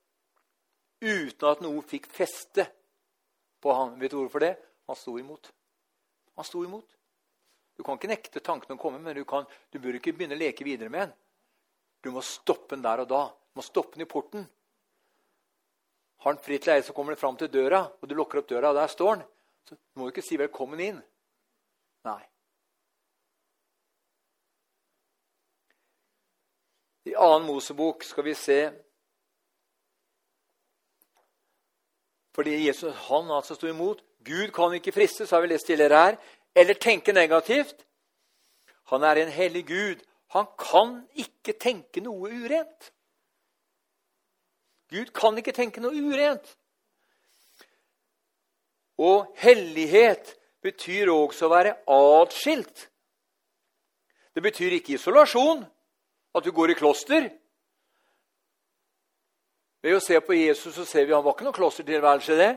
uten 1.02 1.50
at 1.52 1.62
noe 1.62 1.82
fikk 1.82 2.08
feste 2.08 2.66
på 3.62 3.74
ham. 3.74 4.00
Vet 4.00 4.12
du 4.12 4.18
hvorfor 4.18 4.40
det? 4.40 4.56
Han 4.88 4.96
sto 4.96 5.18
imot. 5.18 5.52
Han 6.36 6.46
sto 6.46 6.64
imot. 6.64 6.99
Du 7.80 7.84
kan 7.88 7.96
ikke 7.96 8.10
nekte 8.12 8.42
tanken 8.44 8.76
å 8.76 8.80
komme, 8.80 8.98
men 9.00 9.16
du, 9.16 9.22
kan, 9.24 9.46
du 9.72 9.78
bør 9.80 9.96
ikke 9.96 10.12
begynne 10.12 10.36
å 10.36 10.40
leke 10.42 10.66
videre 10.68 10.92
med 10.92 11.06
den. 11.06 11.12
Du 12.04 12.10
må 12.12 12.20
stoppe 12.28 12.74
den 12.74 12.82
der 12.84 13.06
og 13.06 13.08
da. 13.08 13.20
Du 13.32 13.62
må 13.62 13.64
stoppe 13.64 13.96
den 13.96 14.04
i 14.04 14.08
porten. 14.10 14.42
Har 16.20 16.34
han 16.34 16.42
fritt 16.44 16.68
leie, 16.68 16.84
så 16.84 16.92
kommer 16.92 17.16
han 17.16 17.22
fram 17.22 17.38
til 17.40 17.48
døra, 17.54 17.86
og 17.88 18.10
du 18.12 18.18
lukker 18.20 18.42
opp 18.42 18.50
døra, 18.50 18.74
og 18.74 18.82
der 18.82 18.92
står 18.92 19.14
han. 19.14 19.24
Så 19.64 19.78
du 19.80 20.02
må 20.02 20.10
ikke 20.12 20.26
si 20.28 20.36
'velkommen 20.36 20.82
inn'. 20.84 21.00
Nei. 22.10 22.20
I 27.08 27.16
annen 27.16 27.48
Mosebok 27.48 28.04
skal 28.04 28.28
vi 28.28 28.34
se 28.36 28.60
Fordi 32.36 32.68
Jesus 32.68 32.96
han 33.08 33.32
altså 33.32 33.56
sto 33.56 33.68
imot. 33.68 34.04
Gud 34.24 34.52
kan 34.52 34.74
ikke 34.74 34.92
fristes, 34.92 35.32
har 35.32 35.42
vi 35.42 35.48
lest 35.48 35.66
tidligere 35.66 36.04
her 36.04 36.18
eller 36.56 36.74
tenke 36.74 37.14
negativt. 37.14 37.86
Han 38.90 39.04
er 39.04 39.22
en 39.22 39.32
hellig 39.32 39.66
Gud. 39.68 40.06
Han 40.34 40.48
kan 40.58 41.04
ikke 41.18 41.54
tenke 41.58 42.02
noe 42.02 42.30
urent. 42.30 42.92
Gud 44.90 45.12
kan 45.14 45.38
ikke 45.38 45.54
tenke 45.54 45.82
noe 45.82 45.94
urent. 45.94 46.56
Og 49.00 49.30
hellighet 49.40 50.34
betyr 50.66 51.12
også 51.14 51.48
å 51.48 51.54
være 51.54 51.76
atskilt. 51.88 52.90
Det 54.34 54.44
betyr 54.44 54.76
ikke 54.78 54.98
isolasjon, 54.98 55.62
at 56.36 56.46
du 56.46 56.52
går 56.56 56.74
i 56.74 56.78
kloster. 56.78 57.30
Ved 59.82 59.96
å 59.96 60.02
se 60.04 60.20
på 60.22 60.36
Jesus 60.36 60.76
så 60.76 60.86
ser 60.86 61.08
vi 61.08 61.16
han 61.16 61.24
var 61.24 61.38
ikke 61.38 61.48
noe 61.48 61.56
klostertilværelse. 61.56 62.36
det. 62.36 62.52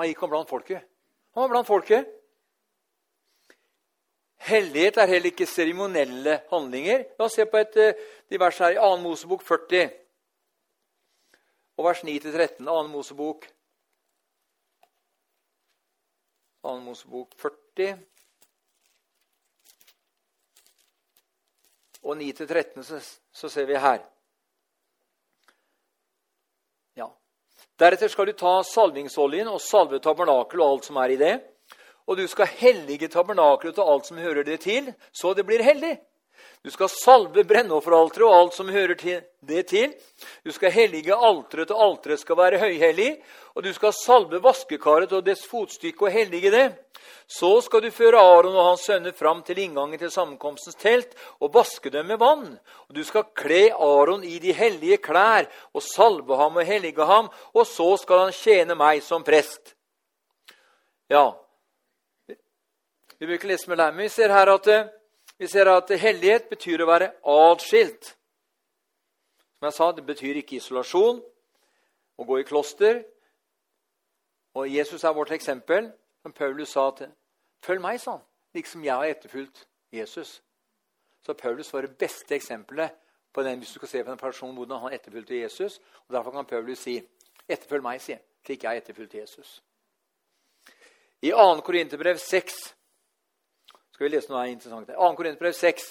Han 0.00 0.08
gikk 0.08 0.22
om 0.24 0.32
blant 0.32 0.50
folket. 0.50 0.82
Han 1.34 1.44
var 1.44 1.54
blant 1.54 1.68
folket. 1.68 2.08
Hellighet 4.42 4.96
er 4.98 5.06
heller 5.06 5.30
ikke 5.30 5.46
seremonelle 5.46 6.40
handlinger. 6.50 7.04
La 7.18 7.26
oss 7.28 7.36
se 7.38 7.46
på 7.46 7.60
et 7.62 7.76
uh, 7.78 8.06
divers 8.30 8.58
her 8.58 8.74
i 8.74 8.80
2. 8.80 8.96
Mosebok 9.04 9.44
40 9.46 9.90
og 11.78 11.86
vers 11.86 12.02
9-13. 12.06 12.64
2. 12.66 12.78
Mosebok 12.90 13.46
2. 16.66 16.78
Mosebok 16.88 17.36
40 17.38 17.98
og 22.02 22.16
9-13, 22.18 22.82
så, 22.82 22.98
så 23.32 23.48
ser 23.48 23.66
vi 23.66 23.78
her. 23.78 24.02
Ja. 26.98 27.06
Deretter 27.78 28.10
skal 28.10 28.26
du 28.26 28.34
ta 28.38 28.58
salvingsoljen 28.66 29.50
og 29.50 29.62
salve 29.62 30.02
tabernakelet 30.02 30.66
og 30.66 30.76
alt 30.76 30.90
som 30.90 30.98
er 31.02 31.14
i 31.14 31.20
det 31.20 31.34
og 32.12 32.20
du 32.20 32.26
skal 32.28 32.50
hellige 32.60 33.08
tabernakelet 33.08 33.78
og 33.80 33.92
alt 33.94 34.08
som 34.10 34.20
hører 34.20 34.44
det 34.44 34.60
til, 34.66 34.92
så 35.12 35.32
det 35.34 35.46
blir 35.48 35.64
hellig. 35.64 35.96
Du 36.62 36.70
skal 36.70 36.90
salve 36.92 37.42
brennofferalteret 37.46 38.22
og 38.26 38.36
alt 38.36 38.54
som 38.54 38.68
hører 38.70 38.94
det 38.94 39.62
til. 39.66 39.94
Du 40.46 40.52
skal 40.54 40.70
hellige 40.70 41.14
alteret, 41.14 41.72
og 41.74 41.82
alteret 41.82 42.22
skal 42.22 42.38
være 42.38 42.60
høyhellig. 42.62 43.16
Og 43.56 43.64
du 43.64 43.72
skal 43.74 43.94
salve 43.96 44.38
vaskekaret 44.42 45.12
og 45.12 45.24
dets 45.26 45.42
fotstykke 45.50 46.06
og 46.06 46.14
hellige 46.14 46.52
det. 46.54 46.68
Så 47.26 47.50
skal 47.66 47.82
du 47.82 47.90
føre 47.90 48.20
Aron 48.20 48.54
og 48.54 48.68
hans 48.68 48.86
sønner 48.86 49.14
fram 49.16 49.42
til 49.42 49.58
inngangen 49.58 49.98
til 49.98 50.10
sammenkomstens 50.14 50.78
telt 50.78 51.16
og 51.40 51.50
vaske 51.54 51.90
dem 51.90 52.06
med 52.12 52.20
vann. 52.22 52.46
Og 52.88 52.94
du 52.94 53.02
skal 53.04 53.30
kle 53.34 53.64
Aron 53.74 54.22
i 54.24 54.38
de 54.38 54.54
hellige 54.54 55.00
klær 55.02 55.50
og 55.74 55.82
salve 55.82 56.36
ham 56.38 56.62
og 56.62 56.66
hellige 56.66 57.06
ham, 57.06 57.30
og 57.54 57.66
så 57.66 57.96
skal 57.98 58.26
han 58.28 58.36
tjene 58.36 58.78
meg 58.78 59.02
som 59.02 59.24
prest. 59.26 59.74
Ja, 61.10 61.32
vi 63.22 63.26
bruker 63.26 63.48
lese 63.48 63.70
med 63.70 63.78
lei, 63.78 63.90
vi 63.94 64.08
ser 64.08 64.32
her 64.34 64.50
at, 64.50 64.66
eh, 64.66 64.88
vi 65.38 65.46
ser 65.46 65.68
at 65.70 65.90
hellighet 65.94 66.48
betyr 66.50 66.82
å 66.82 66.88
være 66.88 67.12
atskilt. 67.22 68.16
Som 69.58 69.68
jeg 69.68 69.72
sa, 69.76 69.92
det 69.92 70.06
betyr 70.06 70.40
ikke 70.40 70.56
isolasjon, 70.56 71.20
å 72.18 72.26
gå 72.26 72.40
i 72.40 72.42
kloster. 72.42 73.04
Og 74.58 74.66
Jesus 74.66 75.04
er 75.04 75.14
vårt 75.14 75.30
eksempel. 75.30 75.92
Som 76.22 76.32
Paulus 76.32 76.74
sa 76.74 76.90
til 76.90 77.14
Følg 77.62 77.80
meg, 77.80 78.00
sa 78.00 78.16
han, 78.16 78.26
liksom 78.54 78.82
jeg 78.82 78.94
har 78.94 79.04
etterfulgt 79.06 79.66
Jesus. 79.92 80.40
Så 81.22 81.34
Paulus 81.38 81.72
var 81.72 81.86
det 81.86 81.96
beste 81.98 82.34
eksempelet 82.34 82.90
på 83.32 83.42
den, 83.42 83.58
hvis 83.58 83.68
du 83.68 83.78
skal 83.78 83.88
se 83.88 84.04
på 84.04 84.10
den 84.10 84.18
personen, 84.18 84.56
hvordan 84.56 84.80
han 84.80 84.92
etterfulgte 84.92 85.38
Jesus. 85.38 85.78
Og 86.08 86.14
Derfor 86.14 86.30
kan 86.30 86.46
Paulus 86.46 86.78
si, 86.78 86.98
'Etterfølg 87.48 87.82
meg', 87.82 88.00
sier 88.00 88.18
slik 88.44 88.64
jeg 88.64 88.76
etterfulgte 88.76 89.18
Jesus. 89.18 89.62
I 91.22 91.30
2. 91.30 91.60
Korinterbrev 91.60 92.18
6 92.18 92.74
skal 93.92 94.08
vi 94.08 94.14
lese 94.16 94.32
noe 94.32 94.48
interessant. 94.50 94.88
2. 94.88 95.10
Korinterbrev 95.18 95.54
6, 95.56 95.90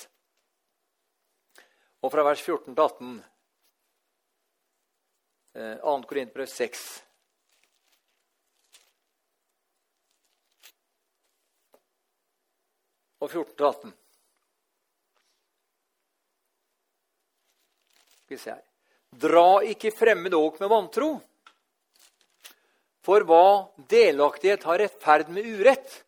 og 2.01 2.11
fra 2.13 2.25
vers 2.25 2.41
14 2.41 2.73
til 2.73 2.83
18. 2.83 3.21
2. 5.53 5.61
Eh, 5.61 6.05
Korinterbrev 6.09 6.47
6. 6.47 7.03
Og 13.21 13.29
14 13.29 13.55
til 13.55 13.65
18. 13.65 13.93
Skal 18.23 18.37
vi 18.37 18.41
se 18.41 18.53
her. 18.55 18.63
Dra 19.11 19.61
ikke 19.67 19.91
fremmed 19.91 20.33
åk 20.33 20.59
med 20.63 20.71
vantro. 20.71 21.11
For 23.05 23.25
hva 23.27 23.67
delaktighet 23.91 24.63
har 24.63 24.79
rettferd 24.79 25.29
med 25.33 25.45
urett? 25.45 25.99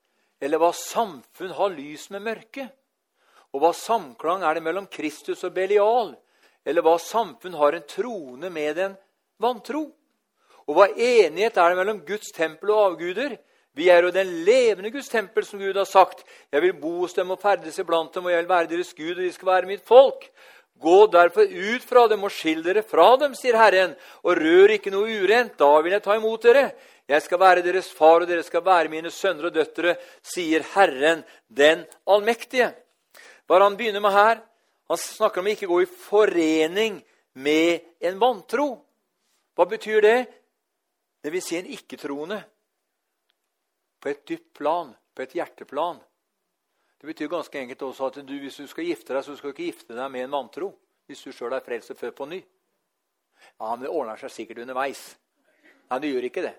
Eller 0.43 0.59
hva 0.59 0.73
samfunn 0.75 1.55
har 1.55 1.71
lys 1.71 2.09
med 2.12 2.25
mørke? 2.25 2.67
Og 3.53 3.62
hva 3.63 3.71
samklang 3.77 4.43
er 4.43 4.57
det 4.57 4.65
mellom 4.65 4.89
Kristus 4.91 5.45
og 5.47 5.53
Belial? 5.55 6.12
Eller 6.65 6.83
hva 6.83 6.97
samfunn 7.00 7.55
har 7.59 7.77
en 7.77 7.85
trone 7.88 8.50
med 8.51 8.81
en 8.81 8.97
vantro? 9.39 9.85
Og 10.67 10.75
hva 10.77 10.89
enighet 10.91 11.57
er 11.59 11.71
det 11.71 11.79
mellom 11.79 12.01
Guds 12.07 12.31
tempel 12.35 12.73
og 12.73 12.83
avguder? 12.89 13.38
Vi 13.73 13.88
er 13.89 14.05
jo 14.05 14.13
den 14.13 14.29
levende 14.45 14.91
Guds 14.93 15.09
tempel, 15.09 15.45
som 15.45 15.62
Gud 15.62 15.77
har 15.79 15.88
sagt. 15.89 16.21
Jeg 16.53 16.62
vil 16.62 16.75
bo 16.77 17.00
hos 17.01 17.15
dem 17.17 17.31
og 17.33 17.41
ferdes 17.41 17.79
iblant 17.81 18.13
dem, 18.13 18.27
og 18.27 18.33
jeg 18.33 18.43
vil 18.43 18.51
være 18.51 18.69
deres 18.69 18.93
Gud, 18.93 19.15
og 19.15 19.23
de 19.23 19.31
skal 19.33 19.50
være 19.50 19.69
mitt 19.71 19.85
folk. 19.88 20.27
Gå 20.83 20.97
derfor 21.13 21.47
ut 21.47 21.85
fra 21.88 22.07
dem 22.12 22.25
og 22.27 22.33
skill 22.33 22.62
dere 22.65 22.83
fra 22.85 23.13
dem, 23.21 23.33
sier 23.38 23.57
Herren, 23.57 23.95
og 24.21 24.38
rør 24.38 24.75
ikke 24.75 24.93
noe 24.93 25.09
urent. 25.23 25.55
Da 25.57 25.71
vil 25.81 25.95
jeg 25.95 26.05
ta 26.05 26.17
imot 26.19 26.45
dere. 26.45 26.67
Jeg 27.10 27.22
skal 27.25 27.39
være 27.39 27.63
deres 27.65 27.89
far, 27.91 28.24
og 28.24 28.29
dere 28.29 28.43
skal 28.48 28.63
være 28.63 28.91
mine 28.91 29.12
sønner 29.12 29.50
og 29.50 29.55
døtre, 29.55 29.98
sier 30.24 30.63
Herren 30.74 31.24
den 31.51 31.83
allmektige. 32.07 32.72
Hva 33.48 33.60
han 33.65 33.75
begynner 33.77 34.03
med 34.03 34.15
her? 34.15 34.39
Han 34.88 35.00
snakker 35.00 35.41
om 35.41 35.50
å 35.50 35.53
ikke 35.53 35.67
gå 35.67 35.81
i 35.83 35.89
forening 35.89 37.01
med 37.43 37.83
en 38.03 38.19
vantro. 38.22 38.67
Hva 39.55 39.67
betyr 39.69 40.01
det? 40.03 40.17
Det 41.24 41.31
vil 41.31 41.43
si 41.43 41.60
en 41.60 41.69
ikke-troende. 41.75 42.39
På 44.00 44.12
et 44.12 44.24
dypt 44.27 44.51
plan, 44.55 44.91
på 45.15 45.24
et 45.24 45.36
hjerteplan. 45.36 46.00
Det 47.00 47.07
betyr 47.12 47.31
ganske 47.31 47.60
enkelt 47.60 47.83
også 47.83 48.10
at 48.10 48.22
du, 48.24 48.33
hvis 48.39 48.62
du 48.63 48.67
skal 48.67 48.88
gifte 48.88 49.12
deg, 49.12 49.24
så 49.25 49.36
skal 49.36 49.51
du 49.51 49.55
ikke 49.57 49.72
gifte 49.72 49.95
deg 49.95 50.12
med 50.12 50.24
en 50.24 50.36
vantro. 50.38 50.72
Hvis 51.07 51.24
du 51.27 51.36
sjøl 51.36 51.51
er 51.51 51.63
frelst 51.63 51.91
og 51.91 52.00
født 52.00 52.15
på 52.15 52.27
ny. 52.31 52.39
Ja, 53.60 53.74
men 53.74 53.83
det 53.83 53.91
ordner 53.91 54.19
seg 54.19 54.31
sikkert 54.31 54.63
underveis. 54.63 55.01
Nei, 55.91 56.00
det 56.00 56.12
gjør 56.13 56.27
ikke 56.29 56.45
det. 56.45 56.53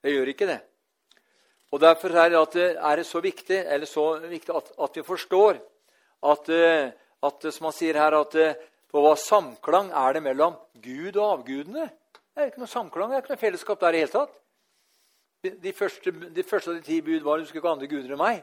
Det 0.00 0.14
gjør 0.14 0.32
ikke 0.32 0.48
det. 0.48 0.60
Og 1.70 1.80
Derfor 1.80 2.16
er 2.18 2.32
det, 2.32 2.66
er 2.76 2.96
det 2.96 3.06
så 3.06 3.20
viktig, 3.20 3.60
så 3.86 4.06
viktig 4.18 4.56
at, 4.56 4.72
at, 4.74 4.96
vi 4.96 5.02
forstår 5.06 5.60
at, 6.26 6.48
eh, 6.48 6.90
at, 7.22 7.46
som 7.54 7.68
han 7.68 7.76
sier 7.76 7.94
her, 7.94 8.16
at 8.18 8.34
for 8.90 8.98
på 8.98 9.02
hva 9.04 9.14
samklang 9.14 9.92
er 9.94 10.16
det 10.16 10.22
mellom 10.24 10.56
Gud 10.82 11.14
og 11.14 11.26
avgudene? 11.38 11.86
Det 12.34 12.42
er 12.42 12.50
ikke 12.50 12.62
noe 12.64 12.70
samklang, 12.70 13.10
det 13.10 13.20
er 13.20 13.22
ikke 13.22 13.34
noe 13.36 13.44
fellesskap 13.44 13.80
der 13.84 13.94
i 13.94 14.00
hele 14.02 14.10
tatt. 14.10 14.32
De, 15.46 15.72
første, 15.72 16.10
de 16.10 16.42
første, 16.44 16.72
av 16.72 16.80
de 16.80 16.84
ti 16.84 16.98
bud 17.00 17.22
var 17.24 17.38
du 17.38 17.46
skal 17.46 17.60
ikke 17.60 17.70
ha 17.70 17.76
andre 17.76 17.88
guder 17.88 18.16
enn 18.16 18.20
meg. 18.20 18.42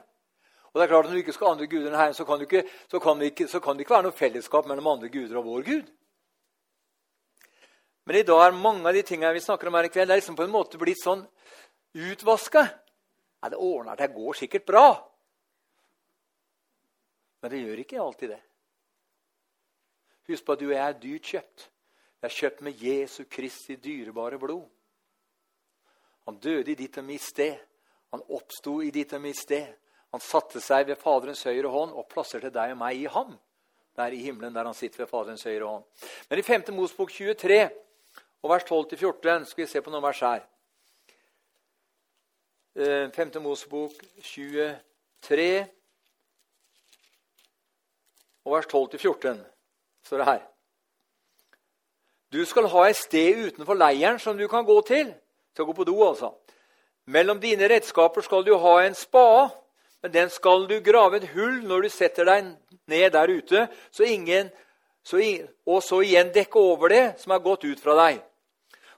Og 0.71 0.79
det 0.79 0.85
er 0.85 0.91
klart 0.91 1.05
at 1.05 1.11
Når 1.11 1.17
du 1.17 1.23
ikke 1.25 1.35
skal 1.35 1.47
ha 1.47 1.53
andre 1.57 1.67
guder 1.67 1.91
enn 1.91 1.99
Herren, 1.99 2.15
så 2.15 2.25
kan, 2.25 2.41
ikke, 2.41 2.63
så, 2.89 2.99
kan 3.03 3.21
ikke, 3.27 3.47
så 3.51 3.59
kan 3.59 3.77
det 3.77 3.83
ikke 3.83 3.95
være 3.97 4.07
noe 4.07 4.15
fellesskap 4.15 4.69
mellom 4.71 4.87
andre 4.93 5.11
guder 5.11 5.41
og 5.41 5.49
vår 5.51 5.67
Gud. 5.67 5.91
Men 8.07 8.19
i 8.21 8.23
dag 8.23 8.45
er 8.45 8.55
mange 8.55 8.87
av 8.87 8.95
de 8.95 9.03
tingene 9.03 9.33
vi 9.35 9.43
snakker 9.43 9.67
om 9.67 9.75
her 9.75 9.89
i 9.89 9.91
kveld, 9.91 10.07
det 10.07 10.15
er 10.15 10.21
liksom 10.21 10.39
på 10.39 10.45
en 10.47 10.53
måte 10.53 10.79
blitt 10.79 11.03
sånn 11.03 11.25
utvaska. 11.93 12.65
Nei, 13.41 13.51
det 13.53 13.61
ordner 13.61 13.99
seg, 13.99 14.15
går 14.15 14.39
sikkert 14.41 14.65
bra. 14.65 14.87
Men 17.41 17.53
det 17.53 17.63
gjør 17.63 17.81
ikke 17.83 18.01
alltid 18.01 18.33
det. 18.33 18.41
Husk 20.27 20.45
på 20.45 20.55
at 20.57 20.59
du 20.59 20.67
og 20.67 20.75
jeg 20.75 20.83
er 20.83 21.01
dyrt 21.01 21.31
kjøpt. 21.31 21.67
Det 22.17 22.27
er 22.27 22.35
kjøpt 22.35 22.63
med 22.65 22.81
Jesu 22.83 23.21
Kristi 23.29 23.77
dyrebare 23.79 24.39
blod. 24.41 24.65
Han 26.27 26.39
døde 26.43 26.73
i 26.73 26.75
ditt 26.75 26.97
og 26.99 27.05
mitt 27.07 27.23
sted. 27.23 27.55
Han 28.11 28.25
oppsto 28.35 28.81
i 28.83 28.89
ditt 28.91 29.13
og 29.15 29.21
mitt 29.23 29.39
sted. 29.39 29.69
Han 30.15 30.23
satte 30.23 30.59
seg 30.63 30.87
ved 30.89 30.99
Faderens 30.99 31.45
høyre 31.47 31.71
hånd 31.71 31.93
og 31.95 32.07
plasserte 32.11 32.51
deg 32.51 32.73
og 32.73 32.81
meg 32.81 32.99
i 32.99 33.07
ham. 33.11 33.35
Der 33.97 34.13
i 34.13 34.19
himmelen, 34.21 34.53
der 34.53 34.67
han 34.67 34.75
sitter 34.77 35.03
ved 35.03 35.11
Faderens 35.11 35.45
høyre 35.47 35.69
hånd. 35.69 35.85
Men 36.29 36.39
i 36.39 36.45
5. 36.45 36.67
Mosbok 36.75 37.11
23, 37.13 37.61
og 38.43 38.51
vers 38.51 38.65
12-14, 38.67 39.47
skal 39.51 39.63
vi 39.63 39.69
se 39.71 39.81
på 39.81 39.93
noen 39.93 40.03
vers 40.03 40.21
her. 40.25 40.43
5. 42.77 43.35
Eh, 43.35 43.41
Mosebok 43.41 43.91
23 44.21 45.65
og 48.45 48.53
vers 48.53 48.65
12-14 48.65 49.39
står 50.05 50.17
det 50.17 50.25
her. 50.25 50.43
Du 52.31 52.45
skal 52.45 52.67
ha 52.67 52.83
et 52.89 52.99
sted 52.99 53.47
utenfor 53.47 53.73
leiren 53.73 54.19
som 54.19 54.37
du 54.37 54.47
kan 54.47 54.65
gå 54.65 54.81
til. 54.87 55.13
Til 55.55 55.63
å 55.63 55.67
gå 55.71 55.73
på 55.73 55.87
do, 55.87 55.95
altså. 56.05 56.33
Mellom 57.07 57.39
dine 57.41 57.69
redskaper 57.71 58.21
skal 58.21 58.43
du 58.45 58.53
ha 58.59 58.73
en 58.83 58.95
spade, 58.95 59.49
men 60.03 60.13
den 60.13 60.29
skal 60.29 60.67
du 60.69 60.77
grave 60.83 61.17
et 61.17 61.29
hull 61.33 61.63
når 61.65 61.87
du 61.87 61.89
setter 61.89 62.27
deg 62.27 62.51
ned 62.87 63.11
der 63.15 63.31
ute, 63.31 63.67
så 63.91 64.03
ingen, 64.03 64.51
så, 65.03 65.17
og 65.65 65.81
så 65.83 66.01
igjen 66.03 66.33
dekke 66.35 66.59
over 66.59 66.93
det 66.93 67.05
som 67.23 67.33
er 67.33 67.43
gått 67.43 67.65
ut 67.65 67.81
fra 67.81 67.95
deg. 68.03 68.19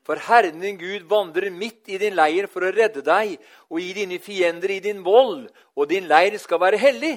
For 0.09 0.17
Herren 0.25 0.57
din 0.57 0.77
Gud 0.79 1.03
vandrer 1.05 1.51
midt 1.53 1.85
i 1.93 1.99
din 2.01 2.15
leir 2.17 2.47
for 2.49 2.65
å 2.65 2.71
redde 2.73 3.03
deg 3.05 3.35
og 3.69 3.77
gi 3.77 3.91
dine 3.93 4.17
fiender 4.17 4.71
i 4.73 4.79
din 4.81 5.03
vold, 5.05 5.43
og 5.77 5.85
din 5.91 6.07
leir 6.09 6.33
skal 6.41 6.57
være 6.63 6.79
hellig 6.81 7.11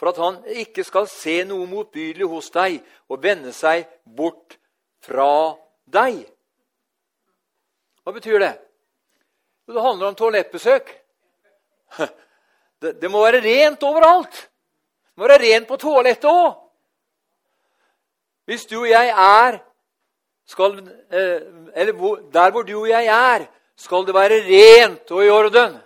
for 0.00 0.08
at 0.08 0.20
han 0.22 0.38
ikke 0.62 0.80
skal 0.86 1.04
se 1.12 1.42
noe 1.44 1.66
motbydelig 1.68 2.24
hos 2.30 2.48
deg 2.54 2.78
og 3.12 3.20
vende 3.20 3.52
seg 3.52 3.84
bort 4.16 4.56
fra 5.04 5.58
deg. 5.92 6.22
Hva 8.00 8.16
betyr 8.16 8.40
det? 8.40 8.54
Jo, 9.68 9.76
det 9.76 9.84
handler 9.84 10.08
om 10.08 10.18
toalettbesøk. 10.22 10.94
Det, 12.78 12.92
det, 13.02 13.08
må 13.10 13.24
være 13.24 13.40
rent 13.42 13.82
overalt. 13.82 14.36
Det 14.38 15.18
må 15.18 15.26
være 15.26 15.40
rent 15.42 15.66
på 15.66 15.76
toalettet 15.82 16.28
òg. 16.30 16.60
Hvis 18.46 18.68
du 18.70 18.76
og 18.78 18.86
jeg 18.86 19.10
er 19.10 19.58
skal, 20.48 20.78
eh, 21.10 21.40
Eller 21.74 21.92
der 22.32 22.50
hvor 22.50 22.62
du 22.62 22.80
og 22.80 22.88
jeg 22.88 23.06
er, 23.06 23.46
skal 23.76 24.06
det 24.06 24.14
være 24.14 24.42
rent 24.48 25.10
og 25.10 25.24
i 25.24 25.30
orden. 25.30 25.78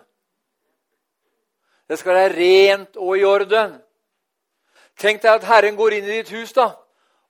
Det 1.89 1.99
skal 1.99 2.15
være 2.15 2.37
rent 2.37 2.97
og 2.97 3.19
i 3.19 3.25
orden. 3.25 3.75
Tenk 4.99 5.23
deg 5.23 5.35
at 5.35 5.45
Herren 5.45 5.77
går 5.77 5.99
inn 5.99 6.05
i 6.05 6.21
ditt 6.23 6.31
hus. 6.31 6.53
da. 6.53 6.71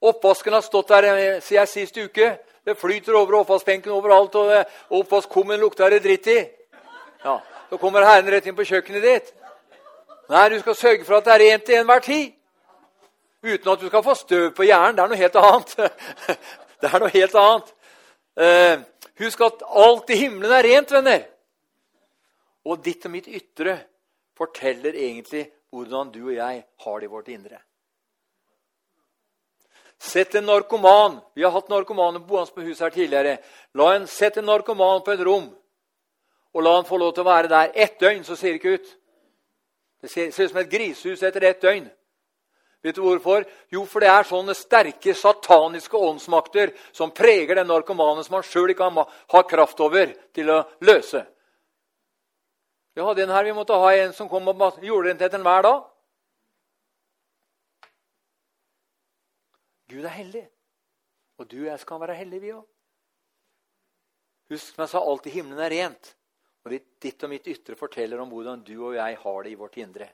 Oppvasken 0.02 0.52
har 0.52 0.60
stått 0.60 0.88
der 0.88 1.04
eh, 1.04 1.40
siden 1.40 1.66
sist 1.66 1.96
uke. 1.96 2.38
Det 2.64 2.78
flyter 2.78 3.14
over 3.14 3.40
oppvaskbenken 3.40 3.90
overalt, 3.90 4.34
og 4.34 4.52
eh, 4.52 4.64
oppvaskkummen 4.90 5.60
lukter 5.60 5.90
det 5.90 6.02
dritt 6.02 6.26
i. 6.26 6.38
Ja, 7.24 7.40
Så 7.70 7.78
kommer 7.78 8.04
Herren 8.04 8.30
rett 8.30 8.46
inn 8.46 8.56
på 8.56 8.66
kjøkkenet 8.66 9.02
ditt. 9.02 9.34
Nei, 10.28 10.48
du 10.48 10.58
skal 10.60 10.74
sørge 10.74 11.04
for 11.04 11.16
at 11.16 11.24
det 11.24 11.32
er 11.32 11.44
rent 11.46 11.64
til 11.64 11.80
enhver 11.80 12.00
tid. 12.00 12.32
Uten 13.42 13.72
at 13.72 13.80
du 13.80 13.88
skal 13.88 14.02
få 14.02 14.14
støv 14.14 14.50
på 14.54 14.62
hjernen. 14.62 14.96
Det 14.96 15.02
er 15.02 15.08
noe 15.08 15.18
helt 15.18 15.36
annet. 15.36 15.72
Det 16.82 16.90
er 16.90 16.98
noe 16.98 17.14
helt 17.14 17.34
annet. 17.38 17.68
Uh, 18.34 18.82
husk 19.22 19.42
at 19.46 19.62
alt 19.62 20.10
i 20.10 20.18
himmelen 20.18 20.54
er 20.56 20.66
rent, 20.66 20.90
venner. 20.90 21.26
Og 22.66 22.80
ditt 22.82 23.06
og 23.06 23.12
mitt 23.14 23.28
ytre 23.30 23.76
forteller 24.38 24.96
egentlig 24.98 25.44
hvordan 25.72 26.10
du 26.12 26.24
og 26.24 26.34
jeg 26.34 26.64
har 26.84 26.98
det 26.98 27.06
i 27.06 27.12
vårt 27.12 27.30
indre. 27.30 27.60
Sett 30.02 30.34
en 30.34 30.48
narkoman 30.50 31.20
Vi 31.34 31.44
har 31.44 31.52
hatt 31.54 31.68
narkomane 31.70 32.18
boende 32.26 32.50
på 32.50 32.64
huset 32.66 32.88
her 32.88 32.90
tidligere. 32.90 33.36
La 33.78 33.92
en, 33.94 34.06
Sett 34.06 34.36
en 34.36 34.48
narkoman 34.50 35.04
på 35.06 35.14
et 35.14 35.22
rom, 35.22 35.46
og 36.52 36.62
la 36.62 36.74
han 36.74 36.88
få 36.88 36.98
lov 36.98 37.14
til 37.14 37.22
å 37.22 37.30
være 37.30 37.50
der 37.52 37.70
ett 37.74 38.00
døgn, 38.00 38.24
så 38.26 38.36
ser 38.36 38.52
det 38.52 38.60
ikke 38.60 38.74
ut. 38.74 38.88
Det 40.02 40.10
ser, 40.10 40.30
ser 40.34 40.48
ut 40.48 40.50
som 40.50 40.58
et 40.64 40.72
grisehus 40.72 41.22
etter 41.22 41.46
ett 41.46 41.62
døgn. 41.62 41.86
Vet 42.82 42.96
du 42.98 43.02
hvorfor? 43.04 43.44
Jo, 43.70 43.84
for 43.86 44.02
det 44.02 44.08
er 44.10 44.26
sånne 44.26 44.56
sterke 44.58 45.14
sataniske 45.14 45.94
åndsmakter 45.94 46.72
som 46.90 47.12
preger 47.14 47.60
den 47.60 47.68
narkomane 47.70 48.24
som 48.26 48.40
han 48.40 48.46
sjøl 48.46 48.72
ikke 48.74 48.88
har 49.06 49.46
kraft 49.50 49.80
over 49.84 50.10
til 50.34 50.50
å 50.50 50.64
løse. 50.82 51.22
Vi 52.92 53.04
hadde 53.06 53.22
en 53.24 53.32
her 53.32 53.46
vi 53.46 53.54
måtte 53.56 53.78
ha 53.78 53.92
en 53.94 54.12
som 54.12 54.28
kom 54.28 54.50
og 54.50 54.82
gjorde 54.82 55.12
den 55.12 55.20
til 55.20 55.30
etter 55.30 55.44
hver 55.46 55.62
dag. 55.64 55.78
Gud 59.92 60.04
er 60.08 60.16
hellig, 60.16 60.44
og 61.38 61.48
du 61.48 61.58
og 61.60 61.68
jeg 61.68 61.80
skal 61.82 62.00
være 62.00 62.16
hellige, 62.16 62.40
vi 62.40 62.52
òg. 62.56 62.64
Husk 64.52 64.72
som 64.74 64.82
jeg 64.82 64.90
sa, 64.92 65.00
alt 65.00 65.28
i 65.28 65.32
himmelen 65.32 65.62
er 65.62 65.72
rent. 65.72 66.14
Og 66.62 66.72
ditt 66.72 67.24
og 67.24 67.30
mitt 67.32 67.48
ytre 67.50 67.76
forteller 67.78 68.20
om 68.22 68.30
hvordan 68.30 68.62
du 68.64 68.74
og 68.78 68.96
jeg 68.96 69.16
har 69.22 69.38
det 69.44 69.52
i 69.52 69.58
vårt 69.58 69.78
indre. 69.82 70.08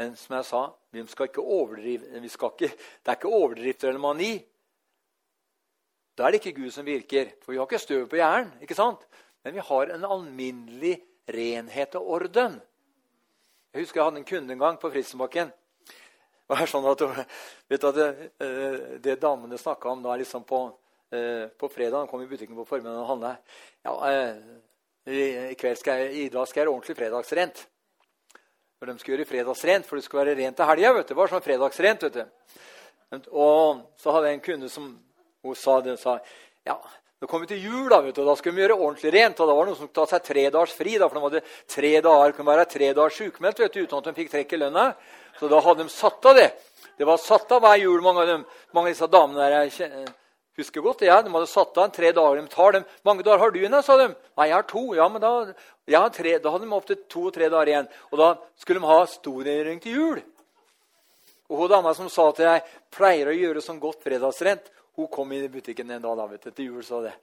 Men 0.00 0.14
som 0.16 0.38
jeg 0.38 0.48
sa, 0.48 0.62
vi 0.96 1.02
skal 1.12 1.28
ikke 1.28 1.42
overdrive, 1.44 2.22
skal 2.32 2.54
ikke, 2.54 2.70
det 2.72 3.12
er 3.12 3.18
ikke 3.18 3.32
overdrift 3.36 3.82
eller 3.84 4.00
mani. 4.00 4.30
Da 6.16 6.24
er 6.24 6.32
det 6.32 6.40
ikke 6.40 6.56
Gud 6.56 6.72
som 6.72 6.86
virker, 6.88 7.34
for 7.42 7.52
vi 7.52 7.58
har 7.60 7.68
ikke 7.68 7.80
støv 7.82 8.06
på 8.08 8.16
hjernen. 8.16 8.54
ikke 8.64 8.76
sant? 8.78 9.02
Men 9.44 9.58
vi 9.58 9.64
har 9.64 9.92
en 9.92 10.06
alminnelig 10.08 10.94
renhet 11.28 11.98
og 12.00 12.08
orden. 12.16 12.56
Jeg 13.74 13.84
husker 13.84 14.00
jeg 14.00 14.06
hadde 14.08 14.22
en 14.22 14.30
kunde 14.30 14.56
en 14.56 14.62
gang 14.62 14.78
på 14.80 14.90
Fritzenbakken. 14.90 15.52
Det 15.92 16.56
var 16.56 16.70
sånn 16.72 16.88
at, 16.90 17.04
vet 17.70 17.84
du, 17.84 17.90
det, 17.94 18.06
eh, 18.42 18.78
det 19.04 19.20
damene 19.22 19.60
snakka 19.60 19.92
om 19.92 20.00
da 20.02 20.16
liksom 20.18 20.48
på, 20.48 20.62
eh, 21.12 21.44
på 21.46 21.68
fredag 21.68 21.98
Han 21.98 22.08
kom 22.08 22.24
i 22.24 22.30
butikken 22.30 22.56
på 22.56 22.64
formiddagen 22.66 23.04
og 23.04 23.12
handla. 23.12 23.36
Ja, 23.84 23.94
eh, 24.08 24.40
i, 25.12 25.54
kveld 25.60 25.78
skal 25.78 26.06
jeg, 26.06 26.16
I 26.24 26.32
dag 26.32 26.48
skal 26.48 26.64
jeg 26.64 26.72
ordentlig 26.72 26.96
fredagsrent. 26.96 27.62
Når 28.80 28.94
de 28.94 29.00
skulle 29.02 29.18
gjøre 29.18 29.28
fredagsrent, 29.28 29.84
for 29.84 29.98
det 29.98 30.06
skulle 30.06 30.22
være 30.24 30.38
rent 30.38 30.56
til 30.56 30.64
helga. 30.64 30.92
Det 31.04 31.16
var 31.16 31.28
sånn 31.28 31.42
fredagsrent. 31.44 32.06
vet 32.06 32.14
du. 32.16 33.26
Og 33.28 33.82
så 34.00 34.14
hadde 34.14 34.30
jeg 34.30 34.38
en 34.38 34.46
kunde 34.46 34.70
som 34.72 34.86
hun 35.44 35.56
sa 35.56 35.80
det, 35.84 35.98
sa, 36.00 36.14
ja, 36.64 36.78
nå 37.20 37.28
kom 37.28 37.44
til 37.44 37.60
jul, 37.60 37.90
da, 37.92 37.98
vet 38.00 38.16
du, 38.16 38.22
og 38.22 38.30
da 38.30 38.36
skulle 38.38 38.56
vi 38.56 38.62
gjøre 38.64 38.78
ordentlig 38.78 39.12
rent. 39.12 39.40
og 39.40 39.50
Da 39.50 39.56
var 39.58 39.66
det 39.66 39.72
noen 39.74 39.80
som 39.82 39.90
ta 39.92 40.06
seg 40.08 40.24
tre 40.24 40.46
dagers 40.48 40.72
fri. 40.72 40.96
da, 40.96 41.08
For 41.08 41.18
de 41.18 41.24
hadde 41.26 41.42
tre 41.74 41.92
dager, 42.06 42.32
kunne 42.32 42.52
være 42.54 42.64
tre 42.72 42.88
dager 42.96 43.16
sjukmeldt 43.18 43.60
uten 43.60 43.98
at 43.98 44.08
de 44.08 44.14
fikk 44.16 44.32
trekk 44.32 44.54
i 44.56 44.62
lønna. 44.62 44.86
Så 45.36 45.52
da 45.52 45.60
hadde 45.60 45.84
de 45.84 45.92
satt 45.92 46.30
av 46.32 46.40
det. 46.40 46.48
Det 46.96 47.04
var 47.04 47.20
satt 47.20 47.52
av 47.52 47.60
hver 47.60 47.76
jul. 47.82 48.00
Mange 48.00 48.24
av, 48.24 48.32
dem, 48.32 48.46
mange 48.72 48.88
av 48.88 48.94
disse 48.94 49.10
damene 49.12 49.44
der 49.44 49.68
jeg 49.68 50.08
husker 50.60 50.84
godt. 50.84 51.04
Ja, 51.06 51.20
de 51.24 51.32
hadde 51.32 51.48
satt 51.50 51.78
av 51.78 51.86
en 51.88 51.94
tre 51.94 52.12
dager. 52.16 52.40
De 52.40 52.52
tar 52.52 52.76
dem. 52.76 52.84
mange 53.04 53.24
dager 53.26 53.42
har 53.42 53.50
du 53.50 53.58
igjen, 53.60 53.76
sa 53.82 53.96
de. 54.00 54.10
Nei, 54.38 54.46
jeg 54.48 54.56
har 54.56 54.66
to. 54.68 54.82
Ja, 54.96 55.08
men 55.08 55.22
da, 55.22 55.32
jeg 55.88 55.98
har 55.98 56.12
tre. 56.14 56.38
da 56.38 56.52
hadde 56.54 56.68
de 56.68 56.76
opptil 56.76 57.00
to-tre 57.08 57.48
dager 57.48 57.72
igjen. 57.72 57.88
Og 58.10 58.18
da 58.20 58.28
skulle 58.60 58.80
de 58.80 58.90
ha 58.90 59.00
storrengjøring 59.06 59.80
til 59.82 59.98
jul. 59.98 60.22
Og 61.50 61.58
hun 61.58 61.72
dama 61.72 61.94
som 61.98 62.08
sa 62.08 62.28
til 62.32 62.46
jeg 62.46 62.62
pleier 62.94 63.30
å 63.30 63.34
gjøre 63.34 63.62
sånn 63.64 63.80
godt 63.82 64.04
fredagsrent, 64.06 64.70
hun 64.96 65.08
kom 65.10 65.32
inn 65.34 65.46
i 65.46 65.50
butikken 65.50 65.90
en 65.90 66.02
dag 66.02 66.16
da, 66.18 66.26
vet 66.30 66.46
du, 66.46 66.50
til 66.54 66.70
jul 66.70 66.84
sa 66.86 67.00
det. 67.02 67.14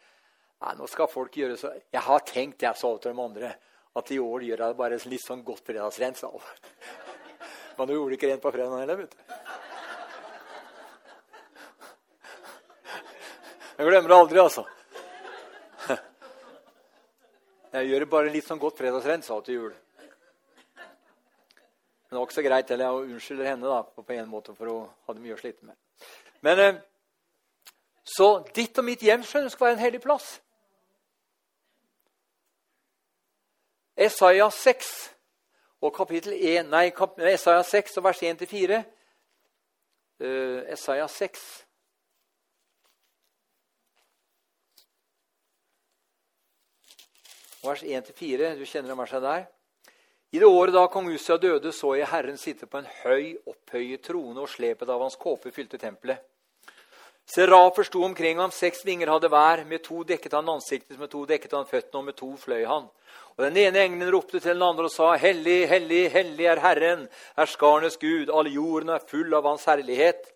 Nei, 0.65 0.73
nå 0.75 0.87
skal 0.89 1.07
folk 1.11 1.35
gjøre 1.37 1.55
så 1.59 1.71
Jeg 1.93 2.01
har 2.01 2.23
tenkt, 2.25 2.63
jeg 2.65 2.75
sa 2.75 2.91
til 2.97 3.13
de 3.13 3.23
andre, 3.23 3.53
at 3.97 4.11
i 4.11 4.19
år 4.19 4.43
gjør 4.43 4.63
jeg 4.65 4.77
bare 4.79 4.99
litt 5.05 5.23
sånn 5.23 5.45
godt 5.47 5.63
fredagsrent. 5.69 6.19
sa 6.19 6.31
hun. 6.33 6.43
Men 7.77 7.87
hun 7.87 7.95
gjorde 7.99 8.17
ikke 8.17 8.31
rent 8.31 8.43
på 8.43 8.51
fredag 8.51 8.81
heller, 8.81 9.05
vet 9.05 9.13
du. 9.13 9.46
Jeg 13.77 13.85
glemmer 13.85 14.09
det 14.09 14.17
aldri, 14.17 14.39
altså. 14.41 14.63
Jeg 17.75 17.89
gjør 17.91 18.05
bare 18.09 18.31
litt 18.33 18.47
sånn 18.47 18.61
godt 18.61 18.79
hun 18.79 19.43
til 19.45 19.59
jul. 19.59 19.73
Men 22.07 22.09
det 22.09 22.17
var 22.17 22.25
ikke 22.25 22.37
så 22.39 22.45
greit 22.47 22.73
heller. 22.73 22.85
Jeg 22.85 23.11
unnskylder 23.13 23.49
henne 23.51 23.69
da, 23.69 23.83
på 23.83 24.05
en 24.15 24.31
måte, 24.31 24.55
for 24.57 24.71
hun 24.71 24.87
hadde 25.05 25.21
mye 25.21 25.35
å 25.35 25.41
slite 25.41 25.67
med. 25.67 25.77
Men 26.41 26.63
eh, 26.63 26.79
så 28.07 28.31
ditt 28.55 28.81
og 28.81 28.87
mitt 28.87 29.05
hjem 29.05 29.25
skjønner, 29.27 29.53
skal 29.53 29.67
være 29.67 29.77
en 29.77 29.83
hellig 29.85 30.01
plass. 30.01 30.31
Esaia 33.97 34.49
6 34.53 34.89
og 35.85 35.93
kapittel 35.93 36.33
1, 36.33 36.69
nei, 36.73 36.89
kap, 36.97 37.19
Esaiah 37.19 37.65
6 37.65 37.99
og 37.99 38.09
vers 38.09 38.25
1-4. 38.25 38.81
Uh, 40.17 40.65
eh, 40.65 41.07
6. 41.09 41.66
Vers 47.67 47.83
1-4. 47.83 48.55
Du 48.55 48.65
kjenner 48.65 48.93
den 48.93 48.99
verset 48.99 49.23
der. 49.23 49.45
I 50.31 50.39
det 50.39 50.47
året 50.47 50.75
da 50.75 50.85
kong 50.91 51.07
Usia 51.11 51.37
døde, 51.39 51.71
så 51.71 51.93
jeg 51.95 52.07
Herren 52.11 52.39
sitte 52.39 52.67
på 52.67 52.81
en 52.81 52.89
høy, 53.03 53.37
opphøyet 53.47 54.03
trone, 54.07 54.39
og 54.43 54.51
slepet 54.51 54.89
av 54.91 55.03
hans 55.03 55.15
kåpe 55.19 55.53
fylte 55.55 55.79
tempelet. 55.79 56.19
Serafer 57.27 57.83
sto 57.83 58.03
omkring 58.07 58.39
ham, 58.39 58.51
seks 58.55 58.85
vinger 58.87 59.11
hadde 59.11 59.27
hver. 59.31 59.65
Med 59.67 59.83
to 59.83 60.03
dekket 60.07 60.35
han 60.35 60.47
ansiktet, 60.51 60.95
med 60.99 61.11
to 61.11 61.25
dekket 61.27 61.55
han 61.57 61.67
føttene, 61.67 61.99
og 61.99 62.05
med 62.07 62.15
to 62.15 62.29
fløy 62.39 62.63
han. 62.67 62.87
Og 63.35 63.43
Den 63.43 63.57
ene 63.57 63.83
engelen 63.83 64.11
ropte 64.11 64.39
til 64.39 64.55
den 64.55 64.63
andre 64.63 64.87
og 64.87 64.93
sa, 64.93 65.13
Hellig, 65.19 65.67
hellig, 65.67 66.07
hellig 66.11 66.47
er 66.47 66.63
Herren, 66.63 67.07
er 67.35 67.51
skarnes 67.51 67.99
Gud, 67.99 68.31
alle 68.31 68.55
jorden 68.55 68.95
er 68.95 69.03
full 69.11 69.35
av 69.35 69.47
Hans 69.47 69.67
herlighet. 69.67 70.31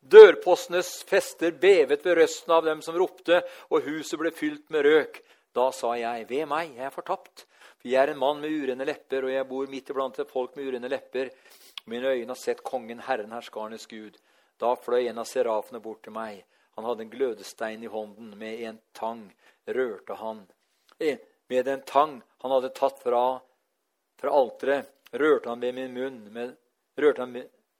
Dørpostenes 0.00 1.02
fester 1.08 1.56
bevet 1.56 2.04
ved 2.04 2.20
røsten 2.20 2.52
av 2.52 2.68
dem 2.68 2.84
som 2.84 2.96
ropte, 2.96 3.40
og 3.72 3.88
huset 3.88 4.20
ble 4.20 4.30
fylt 4.36 4.68
med 4.70 4.84
røk. 4.86 5.22
Da 5.56 5.70
sa 5.72 5.94
jeg, 5.96 6.26
ved 6.28 6.44
meg, 6.50 6.74
jeg 6.76 6.84
er 6.84 6.92
fortapt, 6.92 7.46
for 7.78 7.88
jeg 7.88 8.02
er 8.02 8.12
en 8.12 8.20
mann 8.20 8.42
med 8.42 8.52
urene 8.52 8.84
lepper, 8.84 9.24
og 9.24 9.32
jeg 9.32 9.48
bor 9.48 9.70
midt 9.72 9.92
iblant 9.92 10.18
et 10.20 10.32
folk 10.32 10.56
med 10.56 10.68
urene 10.68 10.90
lepper. 10.92 11.30
Mine 11.88 12.12
øyne 12.12 12.34
har 12.34 12.40
sett 12.40 12.60
Kongen, 12.66 13.00
Herren, 13.06 13.32
herskarenes 13.32 13.86
Gud. 13.88 14.18
Da 14.60 14.74
fløy 14.76 15.06
en 15.06 15.22
av 15.22 15.28
serafene 15.30 15.80
bort 15.80 16.02
til 16.04 16.12
meg. 16.12 16.42
Han 16.76 16.84
hadde 16.84 17.06
en 17.06 17.12
glødestein 17.12 17.84
i 17.84 17.90
hånden. 17.92 18.34
Med 18.36 18.60
en 18.68 18.78
tang 18.92 19.24
rørte 19.66 20.18
han 20.20 20.44
eh, 21.00 21.18
Med 21.48 21.68
en 21.68 21.82
tang 21.86 22.20
han 22.42 22.52
hadde 22.52 22.74
tatt 22.76 22.98
fra, 23.00 23.40
fra 24.20 24.30
alteret, 24.34 24.88
rørte 25.12 25.48
han 25.48 25.60
ved 25.62 25.74
min 25.74 25.94
munn 25.94 26.16
med, 26.34 26.56
rørte 26.98 27.22
han, 27.22 27.36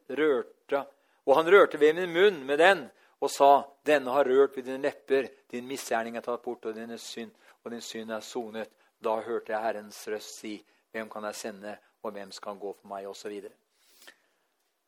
rørte, 0.08 0.84
Og 1.26 1.34
han 1.36 1.50
rørte 1.50 1.80
ved 1.82 1.98
min 1.98 2.12
munn 2.14 2.44
med 2.46 2.58
den 2.58 2.86
og 3.20 3.30
sa, 3.30 3.64
'Denne 3.84 4.12
har 4.12 4.24
rørt 4.24 4.56
ved 4.56 4.64
dine 4.64 4.82
lepper. 4.82 5.28
Din 5.50 5.66
misgjerning 5.66 6.16
er 6.16 6.20
tatt 6.20 6.42
bort, 6.42 6.66
og, 6.66 6.74
dine 6.74 6.98
synd, 6.98 7.32
og 7.66 7.72
din 7.74 7.82
synd 7.82 8.14
er 8.14 8.20
sonet.' 8.20 8.72
Da 9.04 9.20
hørte 9.20 9.52
jeg 9.52 9.62
Herrens 9.62 10.08
røst 10.08 10.38
si, 10.38 10.64
'Hvem 10.90 11.10
kan 11.10 11.24
jeg 11.24 11.34
sende, 11.34 11.78
og 12.02 12.12
hvem 12.12 12.32
skal 12.32 12.58
gå 12.58 12.72
for 12.72 12.88
meg?' 12.88 13.06
osv. 13.06 13.50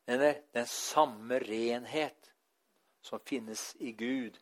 Eller 0.07 0.41
den 0.53 0.65
samme 0.65 1.39
renhet 1.39 2.33
som 3.01 3.19
finnes 3.19 3.75
i 3.79 3.91
Gud, 3.91 4.39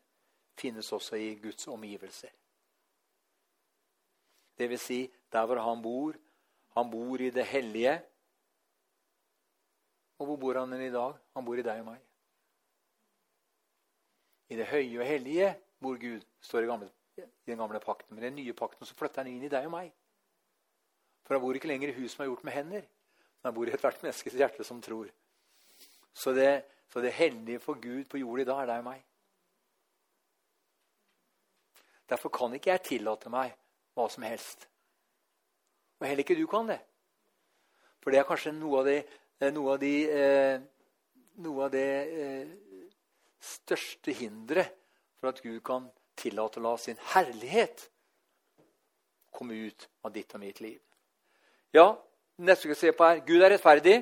finnes 0.58 0.92
også 0.94 1.16
i 1.16 1.36
Guds 1.36 1.68
omgivelser. 1.68 2.30
Det 4.58 4.70
vil 4.70 4.80
si, 4.80 5.14
der 5.32 5.46
hvor 5.46 5.60
han 5.60 5.82
bor. 5.82 6.14
Han 6.78 6.92
bor 6.92 7.22
i 7.22 7.30
det 7.30 7.46
hellige. 7.46 8.02
Og 10.18 10.26
hvor 10.26 10.36
bor 10.36 10.60
han 10.60 10.82
i 10.82 10.92
dag? 10.92 11.14
Han 11.36 11.46
bor 11.46 11.56
i 11.56 11.66
deg 11.66 11.80
og 11.80 11.86
meg. 11.86 12.02
I 14.50 14.56
det 14.56 14.68
høye 14.68 15.00
og 15.00 15.06
hellige 15.06 15.56
bor 15.82 16.00
Gud, 16.00 16.22
står 16.42 16.60
det 16.60 16.68
i, 16.68 16.70
gamle, 16.70 16.92
i 17.18 17.50
den 17.52 17.60
gamle 17.60 17.80
pakten. 17.84 18.16
Men 18.16 18.24
i 18.24 18.30
den 18.30 18.40
nye 18.42 18.56
pakten 18.58 18.88
så 18.88 18.96
flytter 18.98 19.24
han 19.24 19.32
inn 19.32 19.46
i 19.48 19.52
deg 19.52 19.66
og 19.68 19.74
meg. 19.74 19.92
For 21.26 21.36
han 21.36 21.44
bor 21.44 21.58
ikke 21.58 21.70
lenger 21.70 21.92
i 21.92 21.98
hus 22.00 22.16
som 22.16 22.24
er 22.24 22.30
gjort 22.32 22.46
med 22.48 22.56
hender. 22.56 22.88
Men 23.40 23.50
han 23.50 23.56
bor 23.58 23.70
i 23.70 23.74
ethvert 23.76 24.04
menneskes 24.04 24.38
hjerte 24.38 24.66
som 24.68 24.82
tror. 24.84 25.10
Så 26.14 26.34
det, 26.34 26.52
så 26.90 27.04
det 27.04 27.16
hellige 27.18 27.62
for 27.64 27.80
Gud 27.82 28.08
på 28.10 28.22
jord 28.22 28.42
i 28.42 28.48
dag 28.48 28.64
er 28.64 28.72
deg 28.72 28.84
og 28.84 28.90
meg. 28.90 29.04
Derfor 32.08 32.32
kan 32.32 32.54
ikke 32.56 32.72
jeg 32.72 32.86
tillate 32.88 33.32
meg 33.32 33.52
hva 33.98 34.08
som 34.12 34.24
helst. 34.24 34.68
Og 36.00 36.08
heller 36.08 36.24
ikke 36.24 36.38
du 36.38 36.46
kan 36.50 36.70
det. 36.70 36.80
For 38.00 38.14
det 38.14 38.22
er 38.22 38.28
kanskje 38.30 38.54
noe 38.56 38.80
av 38.80 38.88
det, 38.88 39.00
eh, 39.42 39.52
noe 39.52 39.74
av 39.74 39.80
de, 39.82 39.94
eh, 40.08 40.60
noe 41.44 41.66
av 41.66 41.72
det 41.74 41.90
eh, 42.08 42.52
største 43.44 44.14
hinderet 44.16 44.78
for 45.20 45.30
at 45.34 45.42
Gud 45.44 45.60
kan 45.66 45.90
tillate 46.18 46.60
å 46.60 46.66
la 46.66 46.74
sin 46.82 46.98
herlighet 47.14 47.88
komme 49.38 49.58
ut 49.68 49.88
av 50.02 50.14
ditt 50.16 50.34
og 50.34 50.42
mitt 50.42 50.62
liv. 50.64 50.80
Ja, 51.76 51.92
neste 52.42 52.64
skal 52.64 52.74
vi 52.74 52.80
se 52.80 52.94
på 52.96 53.06
her. 53.06 53.22
Gud 53.28 53.44
er 53.44 53.54
rettferdig. 53.54 54.00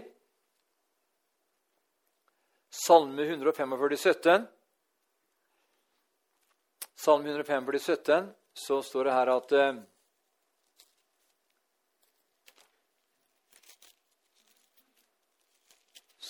Salme 2.76 3.26
145, 3.28 3.98
17. 3.98 4.46
Salme 6.96 7.30
145, 7.30 7.80
17, 7.80 8.32
så 8.56 8.80
står 8.84 9.08
det 9.08 9.16
her 9.16 9.32
at 9.34 9.52
eh, 9.56 9.82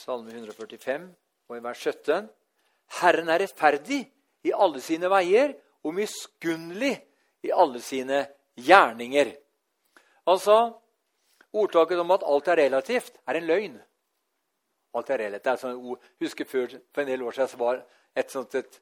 Salme 0.06 0.34
145 0.34 1.06
og 1.50 1.58
i 1.58 1.62
vers 1.66 1.86
17. 1.86 2.28
Herren 3.00 3.30
er 3.34 3.42
rettferdig 3.42 4.04
i 4.46 4.54
alle 4.54 4.82
sine 4.84 5.10
veier 5.10 5.56
og 5.86 5.94
miskunnelig 5.94 6.96
i 7.46 7.52
alle 7.54 7.82
sine 7.84 8.24
gjerninger. 8.58 9.36
Altså, 10.26 10.58
Ordtaket 11.56 12.00
om 12.02 12.12
at 12.12 12.24
alt 12.28 12.48
er 12.52 12.60
relativt, 12.66 13.14
er 13.28 13.38
en 13.40 13.46
løgn. 13.48 13.76
Alt 14.96 15.10
er 15.10 15.22
relativt. 15.24 15.52
Er 15.54 15.60
sånn 15.62 16.00
husker 16.20 16.48
før, 16.50 16.74
For 16.92 17.04
en 17.04 17.08
del 17.08 17.24
år 17.24 17.38
siden 17.38 17.52
så 17.54 17.60
var 17.62 17.80
et 18.16 18.32
sånt 18.32 18.56
et, 18.60 18.82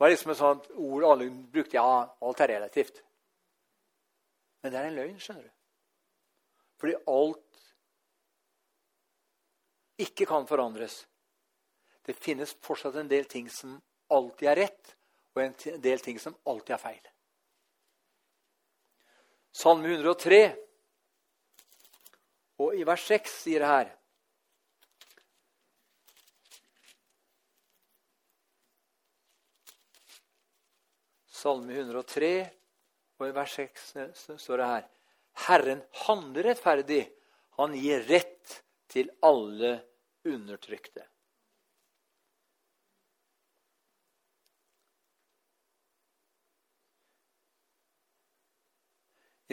var 0.00 0.08
liksom 0.08 0.32
et 0.32 0.38
sånt 0.38 0.70
ord 0.72 1.04
alle 1.04 1.28
brukte. 1.52 1.76
Ja, 1.76 2.08
alt 2.08 2.40
er 2.40 2.48
relativt. 2.54 3.02
Men 4.62 4.72
det 4.72 4.80
er 4.80 4.88
en 4.88 4.96
løgn, 4.96 5.20
skjønner 5.20 5.44
du. 5.44 5.52
Fordi 6.80 6.94
alt 7.12 7.60
ikke 10.00 10.26
kan 10.26 10.48
forandres. 10.48 11.02
Det 12.04 12.16
finnes 12.16 12.56
fortsatt 12.64 12.96
en 13.00 13.10
del 13.10 13.28
ting 13.28 13.50
som 13.52 13.76
alltid 14.12 14.48
er 14.48 14.60
rett, 14.64 14.96
og 15.34 15.42
en 15.42 15.82
del 15.82 16.02
ting 16.02 16.20
som 16.22 16.36
alltid 16.46 16.76
er 16.76 16.82
feil. 16.82 17.10
Salme 19.54 19.90
103, 19.90 20.40
og 22.62 22.74
i 22.78 22.86
vers 22.86 23.04
6 23.10 23.36
sier 23.44 23.62
det 23.62 23.70
her 23.70 23.92
Salme 31.44 31.74
103, 31.76 32.34
og 33.20 33.26
i 33.28 33.34
vers 33.36 33.56
6 33.58 33.88
står 34.40 34.62
det 34.62 34.68
her 34.70 34.86
Herren 35.44 35.82
handler 36.06 36.48
rettferdig. 36.48 37.02
Han 37.58 37.74
gir 37.76 38.06
rett 38.08 38.60
til 38.90 39.10
alle 39.22 39.76
undertrykte. 40.24 41.04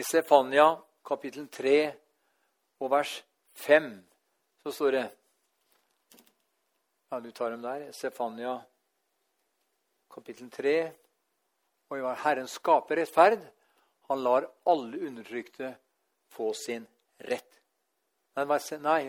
I 0.02 0.04
Sefania 0.04 0.64
kapittel 1.06 1.44
3 1.46 1.76
og 2.82 2.88
vers 2.90 3.10
5 3.54 3.84
så 4.64 4.72
står 4.74 4.96
det 4.96 5.02
Ja, 7.12 7.20
du 7.20 7.28
tar 7.30 7.52
dem 7.52 7.62
der. 7.62 7.84
Stefania 7.94 8.56
kapittel 10.10 10.50
3. 10.50 10.74
Og 11.94 12.08
Herren 12.24 12.50
skaper 12.50 12.98
rettferd. 12.98 13.46
Han 14.10 14.24
lar 14.26 14.48
alle 14.66 15.04
undertrykte 15.06 15.70
få 16.34 16.50
sin 16.52 16.88
rett. 17.18 17.62
Nei, 18.34 18.60
nei. 18.82 19.02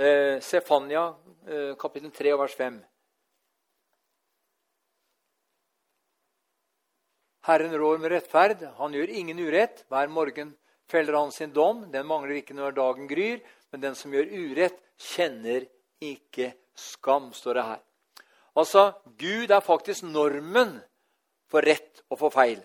Eh, 0.00 0.40
Stefania 0.40 1.10
eh, 1.44 1.74
kapittel 1.76 2.10
3 2.10 2.38
vers 2.40 2.56
5. 2.56 2.80
Herren 7.46 7.78
rår 7.78 7.98
med 8.02 8.10
rettferd, 8.10 8.62
han 8.74 8.94
gjør 8.94 9.12
ingen 9.14 9.38
urett. 9.38 9.84
Hver 9.86 10.08
morgen 10.10 10.48
feller 10.90 11.14
han 11.14 11.30
sin 11.30 11.52
dom. 11.54 11.84
Den 11.92 12.08
mangler 12.08 12.40
ikke 12.40 12.56
når 12.58 12.74
dagen 12.74 13.06
gryr. 13.06 13.38
Men 13.70 13.84
den 13.84 13.94
som 13.94 14.14
gjør 14.14 14.32
urett, 14.34 14.80
kjenner 14.98 15.68
ikke 16.02 16.50
skam, 16.74 17.30
står 17.36 17.58
det 17.58 17.66
her. 17.68 17.84
Altså, 18.56 18.82
Gud 19.20 19.52
er 19.54 19.62
faktisk 19.62 20.08
normen 20.08 20.74
for 21.46 21.62
rett 21.62 22.02
og 22.10 22.18
for 22.24 22.34
feil. 22.34 22.58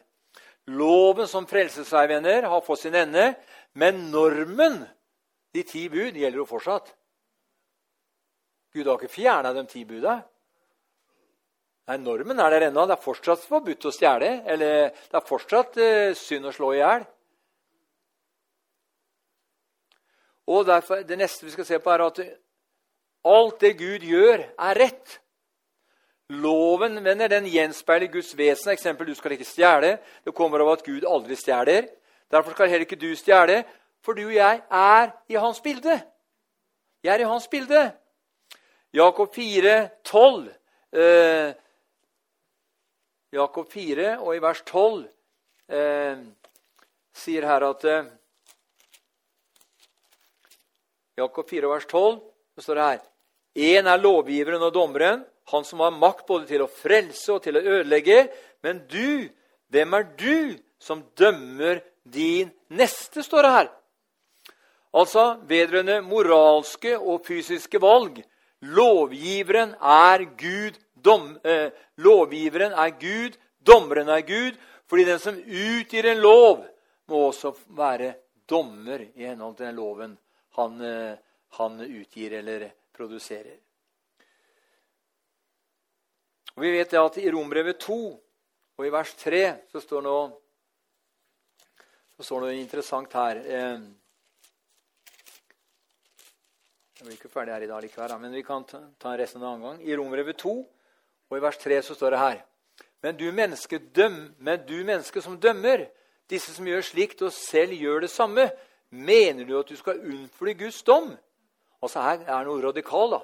Loven 0.71 1.29
som 1.29 1.45
frelsesveivenner 1.49 2.47
har 2.49 2.65
fått 2.65 2.85
sin 2.87 2.97
ende, 2.97 3.35
men 3.77 4.07
normen, 4.09 4.81
de 5.53 5.63
ti 5.67 5.87
bud, 5.93 6.17
gjelder 6.17 6.41
jo 6.41 6.47
fortsatt. 6.49 6.89
Gud 8.73 8.87
har 8.87 8.97
ikke 8.97 9.13
fjerna 9.13 9.53
de 9.53 9.65
ti 9.69 9.83
budene. 9.85 10.21
Nei, 11.91 11.97
Normen 11.99 12.39
er 12.39 12.53
der 12.53 12.69
ennå. 12.69 12.85
Det 12.87 12.93
er 12.95 13.03
fortsatt 13.03 13.41
forbudt 13.43 13.89
å 13.89 13.91
stjele. 13.91 14.29
Eller 14.47 14.93
det 14.95 15.17
er 15.17 15.25
fortsatt 15.27 15.75
eh, 15.81 16.13
synd 16.15 16.47
å 16.47 16.53
slå 16.55 16.69
i 16.71 16.77
hjel. 16.79 17.01
Og 20.51 20.69
Det 20.69 21.17
neste 21.19 21.43
vi 21.45 21.51
skal 21.51 21.67
se 21.67 21.79
på, 21.83 21.91
er 21.91 22.03
at 22.05 22.21
alt 23.27 23.57
det 23.59 23.73
Gud 23.81 24.05
gjør, 24.07 24.45
er 24.55 24.79
rett. 24.79 25.17
Loven 26.31 26.95
venner, 27.03 27.27
den 27.27 27.49
gjenspeiler 27.51 28.07
Guds 28.13 28.31
vesen. 28.39 28.71
Eksempel, 28.71 29.11
du 29.11 29.15
skal 29.19 29.35
ikke 29.35 29.49
stjele. 29.49 29.97
Det 30.23 30.31
kommer 30.35 30.63
av 30.63 30.71
at 30.77 30.85
Gud 30.87 31.03
aldri 31.03 31.35
stjeler. 31.35 31.89
Derfor 32.31 32.55
skal 32.55 32.71
heller 32.71 32.87
ikke 32.87 33.01
du 33.01 33.09
stjele, 33.19 33.65
for 33.99 34.15
du 34.15 34.29
og 34.29 34.37
jeg 34.37 34.61
er 34.63 35.11
i 35.27 35.35
hans 35.35 35.59
bilde. 35.59 35.97
Jeg 37.03 37.17
er 37.17 37.25
i 37.25 37.27
hans 37.27 37.49
bilde. 37.51 37.83
Jakob 38.95 39.35
4, 39.35 39.75
12. 40.07 40.47
Eh, 40.95 41.51
Jakob 43.31 43.69
4 43.71 44.17
og 44.19 44.33
i 44.35 44.41
vers 44.43 44.59
12 44.67 45.05
eh, 45.71 46.23
sier 47.15 47.45
her 47.47 47.63
at 47.63 47.85
eh, 47.87 48.09
Jakob 51.21 51.47
4 51.47 51.69
vers 51.71 51.87
12 51.87 52.19
så 52.55 52.65
står 52.65 52.79
det 52.79 52.87
her 52.89 53.07
Én 53.51 53.87
er 53.87 53.99
lovgiveren 53.99 54.63
og 54.63 54.73
dommeren, 54.75 55.23
han 55.51 55.65
som 55.67 55.83
har 55.83 55.95
makt 55.95 56.25
både 56.27 56.47
til 56.47 56.63
å 56.63 56.71
frelse 56.71 57.33
og 57.33 57.41
til 57.43 57.57
å 57.59 57.63
ødelegge. 57.63 58.29
Men 58.63 58.85
du, 58.87 59.27
hvem 59.67 59.97
er 59.97 60.05
du 60.15 60.37
som 60.79 61.01
dømmer 61.19 61.81
din 62.07 62.53
neste, 62.71 63.23
står 63.23 63.43
det 63.43 63.51
her. 63.57 63.71
Altså 64.95 65.25
vedrørende 65.47 65.99
moralske 66.03 66.95
og 66.95 67.25
fysiske 67.27 67.79
valg. 67.83 68.21
Lovgiveren 68.61 69.75
er 69.79 70.23
Gud 70.39 70.79
Dom, 71.03 71.39
eh, 71.43 71.71
lovgiveren 71.97 72.73
er 72.73 72.93
Gud, 72.99 73.37
dommeren 73.57 74.09
er 74.09 74.21
Gud. 74.21 74.59
Fordi 74.85 75.05
den 75.07 75.19
som 75.19 75.37
utgir 75.37 76.05
en 76.05 76.19
lov, 76.21 76.65
må 77.07 77.27
også 77.27 77.53
være 77.75 78.13
dommer 78.47 79.03
i 79.15 79.25
henhold 79.25 79.55
til 79.57 79.65
den 79.65 79.75
loven 79.75 80.17
han, 80.57 80.81
eh, 80.81 81.17
han 81.57 81.79
utgir 81.81 82.33
eller 82.39 82.71
produserer. 82.93 83.57
Og 86.55 86.61
Vi 86.63 86.71
vet 86.71 86.93
at 86.93 87.17
i 87.17 87.31
Rombrevet 87.31 87.79
2 87.79 87.97
og 88.77 88.85
i 88.85 88.91
vers 88.91 89.13
3 89.15 89.41
så 89.71 89.79
står 89.79 90.03
noe, 90.03 90.25
så 92.17 92.27
står 92.27 92.43
noe 92.43 92.59
interessant 92.59 93.13
her. 93.13 93.39
Eh, 93.39 93.79
jeg 96.99 97.07
blir 97.07 97.17
ikke 97.17 97.31
ferdig 97.31 97.55
her 97.55 97.63
i 97.65 97.71
dag 97.71 97.81
likevel, 97.81 98.19
men 98.19 98.35
vi 98.35 98.43
kan 98.43 98.67
ta 98.67 99.15
resten 99.17 99.41
en 99.41 99.47
annen 99.47 99.67
gang. 99.69 99.81
I 99.87 99.95
Rombrevet 99.95 100.37
2 100.43 100.57
og 101.31 101.37
i 101.37 101.41
vers 101.41 101.57
3 101.57 101.81
så 101.81 101.95
står 101.95 102.09
det 102.09 102.19
her 102.19 102.41
Men 103.01 103.17
du 103.17 103.31
menneske, 103.31 103.79
døm, 103.79 104.35
men 104.39 104.59
du 104.67 104.83
menneske 104.83 105.21
som 105.21 105.39
dømmer, 105.39 105.87
disse 106.29 106.53
som 106.53 106.67
gjør 106.67 106.81
slikt 106.81 107.21
og 107.21 107.31
selv 107.33 107.73
gjør 107.73 107.99
det 107.99 108.09
samme, 108.09 108.51
mener 108.89 109.45
du 109.45 109.59
at 109.59 109.69
du 109.69 109.75
skal 109.75 109.99
unnfly 109.99 110.53
Guds 110.59 110.83
dom? 110.83 111.15
Altså 111.81 112.01
Her 112.01 112.27
er 112.27 112.43
noe 112.45 112.61
radikal, 112.61 113.15
da. 113.15 113.19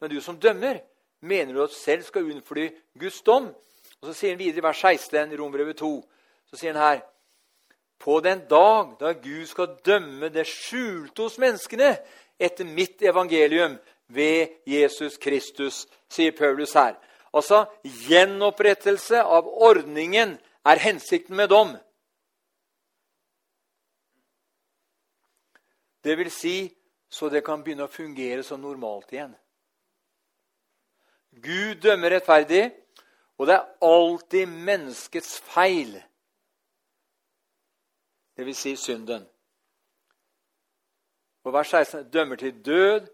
Men 0.00 0.10
du 0.10 0.20
som 0.20 0.40
dømmer, 0.40 0.80
mener 1.20 1.54
du 1.54 1.62
at 1.62 1.76
selv 1.76 2.02
skal 2.02 2.24
unnfly 2.24 2.70
Guds 2.98 3.22
dom? 3.22 3.52
Og 4.00 4.08
Så 4.08 4.12
sier 4.12 4.34
han 4.34 4.38
videre 4.38 4.58
i 4.58 4.66
vers 4.66 4.80
16 4.80 5.32
i 5.32 5.36
Rombrevet 5.36 5.76
2, 5.76 5.92
så 6.50 6.56
sier 6.56 6.72
han 6.72 6.82
her 6.82 7.00
På 7.98 8.20
den 8.20 8.40
dag 8.50 8.96
da 9.00 9.12
Gud 9.12 9.46
skal 9.46 9.76
dømme 9.86 10.28
det 10.28 10.46
skjulte 10.46 11.22
hos 11.22 11.38
menneskene 11.38 11.96
etter 12.40 12.64
mitt 12.64 13.02
evangelium 13.02 13.76
ved 14.08 14.48
Jesus 14.66 15.16
Kristus, 15.18 15.86
sier 16.10 16.32
Paulus 16.32 16.72
her. 16.72 16.96
Altså 17.32 17.64
gjenopprettelse 17.82 19.22
av 19.22 19.48
ordningen 19.48 20.36
er 20.68 20.82
hensikten 20.84 21.36
med 21.36 21.48
dom. 21.48 21.72
Det 26.02 26.16
vil 26.18 26.30
si 26.34 26.56
så 27.12 27.28
det 27.28 27.44
kan 27.44 27.62
begynne 27.62 27.86
å 27.86 27.92
fungere 27.92 28.42
som 28.44 28.60
normalt 28.60 29.12
igjen. 29.12 29.34
Gud 31.44 31.82
dømmer 31.84 32.16
rettferdig, 32.16 32.64
og 33.36 33.48
det 33.48 33.56
er 33.56 33.68
alltid 33.84 34.48
menneskets 34.48 35.38
feil. 35.44 35.94
Det 38.36 38.46
vil 38.48 38.56
si 38.56 38.74
synden. 38.80 39.24
Og 41.44 41.52
vers 41.52 41.72
16 41.72 42.08
dømmer 42.12 42.40
til 42.40 42.64
død. 42.64 43.08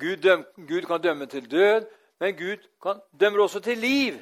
Gud, 0.00 0.16
døm, 0.20 0.44
Gud 0.68 0.84
kan 0.88 1.00
dømme 1.00 1.26
til 1.26 1.50
død, 1.50 1.86
men 2.20 2.36
Gud 2.36 2.64
kan, 2.82 3.00
dømmer 3.12 3.44
også 3.44 3.60
til 3.60 3.78
liv. 3.78 4.18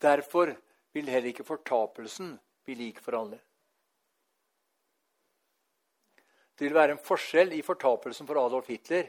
Derfor 0.00 0.54
vil 0.92 1.08
heller 1.08 1.28
ikke 1.28 1.44
fortapelsen 1.44 2.34
bli 2.64 2.74
lik 2.74 3.00
for 3.04 3.18
alle. 3.18 3.40
Det 6.58 6.68
vil 6.68 6.76
være 6.76 6.96
en 6.96 7.04
forskjell 7.04 7.52
i 7.56 7.62
fortapelsen 7.64 8.28
for 8.28 8.40
Adolf 8.40 8.66
Hitler 8.68 9.06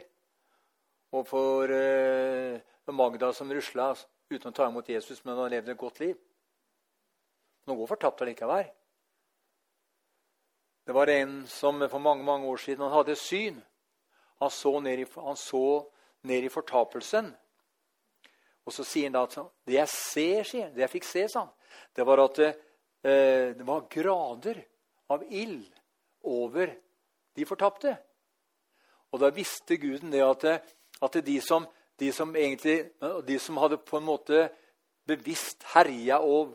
og 1.12 1.26
for 1.28 1.72
eh, 1.76 2.60
Magda 2.92 3.32
som 3.36 3.50
rusla 3.52 3.90
uten 4.32 4.48
å 4.48 4.54
ta 4.56 4.68
imot 4.68 4.88
Jesus, 4.88 5.20
men 5.24 5.36
har 5.36 5.52
levd 5.52 5.68
et 5.68 5.80
godt 5.80 6.00
liv. 6.00 6.14
Nå 7.68 7.76
går 7.76 7.90
fortapt 7.90 8.22
allikevel. 8.24 8.64
Det 10.82 10.96
var 10.96 11.12
en 11.12 11.42
som 11.46 11.78
for 11.88 12.02
mange 12.02 12.24
mange 12.24 12.48
år 12.48 12.58
siden 12.58 12.82
han 12.86 12.94
hadde 12.96 13.16
syn. 13.16 13.60
Han 14.40 14.50
så 14.50 14.72
ned 14.80 15.04
han 15.14 15.36
så 15.38 15.66
ned 16.28 16.46
i 16.46 16.52
fortapelsen. 16.52 17.30
Og 18.62 18.74
så 18.74 18.84
sier 18.86 19.08
han 19.08 19.16
da 19.16 19.24
at 19.26 19.38
det 19.66 19.76
jeg 19.78 19.90
ser, 19.90 20.46
sier 20.46 20.68
han, 20.68 20.74
det 20.76 20.84
jeg 20.84 20.94
fikk 20.94 21.08
se, 21.08 21.26
sa 21.30 21.46
han, 21.46 21.52
det 21.96 22.06
var 22.06 22.22
at 22.22 22.38
det, 22.38 22.50
eh, 23.02 23.48
det 23.58 23.66
var 23.66 23.88
grader 23.90 24.62
av 25.12 25.24
ild 25.28 25.66
over 26.28 26.72
de 27.34 27.46
fortapte. 27.48 27.94
Og 29.12 29.20
da 29.20 29.32
visste 29.34 29.80
guden 29.80 30.12
det 30.12 30.22
at, 30.24 30.46
at 31.02 31.18
de, 31.24 31.38
som, 31.44 31.66
de, 32.00 32.12
som 32.14 32.32
egentlig, 32.36 32.92
de 33.26 33.38
som 33.42 33.58
hadde 33.60 33.80
på 33.82 33.98
en 33.98 34.08
måte 34.08 34.46
bevisst 35.08 35.66
herja 35.74 36.20
og 36.22 36.54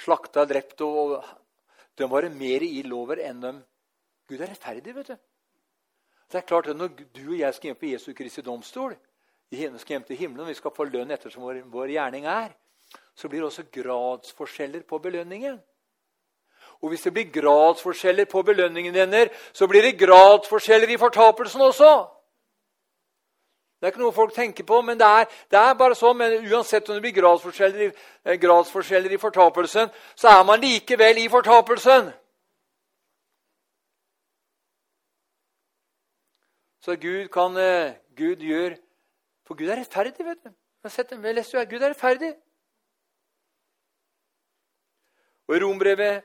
slakta 0.00 0.44
og 0.44 0.52
drept 0.52 0.84
og, 0.86 1.20
De 1.98 2.06
var 2.08 2.24
det 2.24 2.32
mer 2.32 2.62
ild 2.64 2.92
over 2.96 3.18
enn 3.20 3.40
dem. 3.42 3.56
Gud 4.30 4.40
er 4.40 4.48
rettferdig, 4.52 4.94
vet 4.94 5.10
du. 5.10 5.16
Det 6.32 6.38
er 6.38 6.46
klart 6.46 6.66
at 6.66 6.76
Når 6.76 6.88
du 6.88 7.30
og 7.30 7.38
jeg 7.38 7.54
skal 7.54 7.68
hjem 7.68 7.76
på 7.76 7.86
Jesu 7.86 8.12
Kristi 8.12 8.42
domstol, 8.42 8.96
skal 9.52 9.94
hjem 9.94 10.02
til 10.02 10.16
himmelen, 10.16 10.40
og 10.40 10.48
vi 10.48 10.54
skal 10.54 10.70
få 10.76 10.84
lønn 10.84 11.10
ettersom 11.10 11.42
vår, 11.42 11.62
vår 11.66 11.86
gjerning 11.86 12.26
er, 12.26 12.52
så 13.14 13.28
blir 13.28 13.40
det 13.40 13.46
også 13.46 13.62
gradsforskjeller 13.72 14.82
på 14.82 14.98
belønningen. 14.98 15.58
Og 16.82 16.88
hvis 16.88 17.02
det 17.02 17.12
blir 17.12 17.32
gradsforskjeller 17.32 18.24
på 18.24 18.42
belønningen 18.42 18.94
denne, 18.94 19.28
så 19.52 19.66
blir 19.66 19.82
det 19.82 19.98
gradsforskjeller 19.98 20.88
i 20.88 20.96
fortapelsen 20.96 21.60
også. 21.60 22.06
Det 23.80 23.86
er 23.86 23.92
ikke 23.94 24.02
noe 24.02 24.12
folk 24.12 24.34
tenker 24.34 24.64
på, 24.64 24.80
men 24.84 24.98
det 25.00 25.06
er, 25.06 25.28
det 25.50 25.58
er 25.58 25.74
bare 25.74 25.96
sånn. 25.96 26.16
Men 26.16 26.34
uansett 26.52 26.88
om 26.88 26.98
det 26.98 27.04
blir 27.04 27.16
gradsforskjeller 27.16 27.86
eh, 27.88 28.36
gradsforskjeller 28.40 29.12
i 29.12 29.20
fortapelsen, 29.20 29.88
så 30.14 30.28
er 30.28 30.42
man 30.44 30.60
likevel 30.60 31.18
i 31.22 31.28
fortapelsen. 31.32 32.10
Så 36.80 36.96
Gud 36.96 37.28
kan 37.32 37.56
eh, 37.60 37.96
Gud 38.16 38.42
gjør 38.44 38.76
For 39.46 39.58
Gud 39.58 39.68
er 39.68 39.80
rettferdig, 39.80 40.24
vet 40.24 40.44
du. 40.44 40.52
Jeg 40.84 41.34
leste 41.34 41.56
jo 41.56 41.60
her, 41.60 41.68
Gud 41.68 41.82
er 41.82 41.90
rettferdig. 41.90 42.30
Og 45.48 45.56
I 45.56 45.60
Rombrevet 45.60 46.22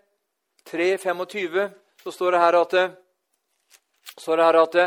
3,25 0.69 1.71
så 2.03 2.11
står 2.11 2.31
det 2.31 2.39
her 2.39 2.57
at, 2.59 2.75
står 4.21 4.37
det 4.37 4.45
her 4.45 4.59
at 4.61 4.77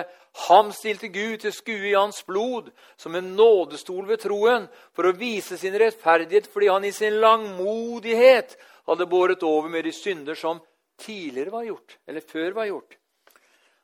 Ham 0.47 0.71
stilte 0.73 1.09
Gud 1.09 1.41
til 1.43 1.53
skue 1.53 1.91
i 1.91 1.97
hans 1.97 2.23
blod, 2.23 2.71
som 2.97 3.17
en 3.17 3.33
nådestol 3.35 4.07
ved 4.09 4.23
troen, 4.23 4.69
for 4.95 5.09
å 5.09 5.17
vise 5.19 5.59
sin 5.59 5.75
rettferdighet 5.75 6.47
fordi 6.53 6.69
han 6.71 6.87
i 6.87 6.93
sin 6.95 7.19
langmodighet 7.19 8.55
hadde 8.87 9.09
båret 9.11 9.43
over 9.43 9.69
med 9.73 9.85
de 9.89 9.93
synder 9.93 10.39
som 10.39 10.61
tidligere 11.03 11.51
var 11.51 11.67
gjort, 11.67 11.99
eller 12.07 12.23
før 12.23 12.55
var 12.61 12.71
gjort. 12.71 12.99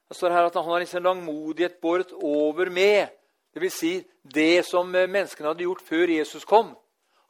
Det 0.08 0.16
står 0.16 0.34
her 0.36 0.46
at 0.46 0.54
han 0.54 0.64
har 0.64 0.84
i 0.84 0.86
sin 0.86 1.02
langmodighet 1.02 1.80
båret 1.80 2.12
over 2.12 2.70
med. 2.70 3.08
Dvs. 3.56 3.78
Si, 3.78 3.92
det 4.22 4.64
som 4.66 4.90
menneskene 4.90 5.48
hadde 5.48 5.64
gjort 5.64 5.82
før 5.82 6.10
Jesus 6.10 6.44
kom, 6.44 6.74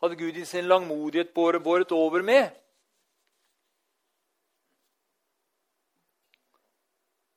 hadde 0.03 0.19
Gud 0.19 0.37
i 0.41 0.45
sin 0.45 0.69
langmodighet 0.69 1.35
båret, 1.35 1.93
over 1.93 2.23
med. 2.23 2.51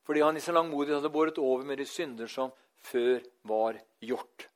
fordi 0.08 0.22
han 0.24 0.38
i 0.38 0.40
sin 0.40 0.56
langmodighet 0.56 1.02
hadde 1.02 1.12
båret 1.12 1.38
over 1.38 1.66
med 1.68 1.78
de 1.78 1.86
synder 1.86 2.30
som 2.32 2.52
før 2.80 3.20
var 3.44 3.76
gjort. 4.00 4.48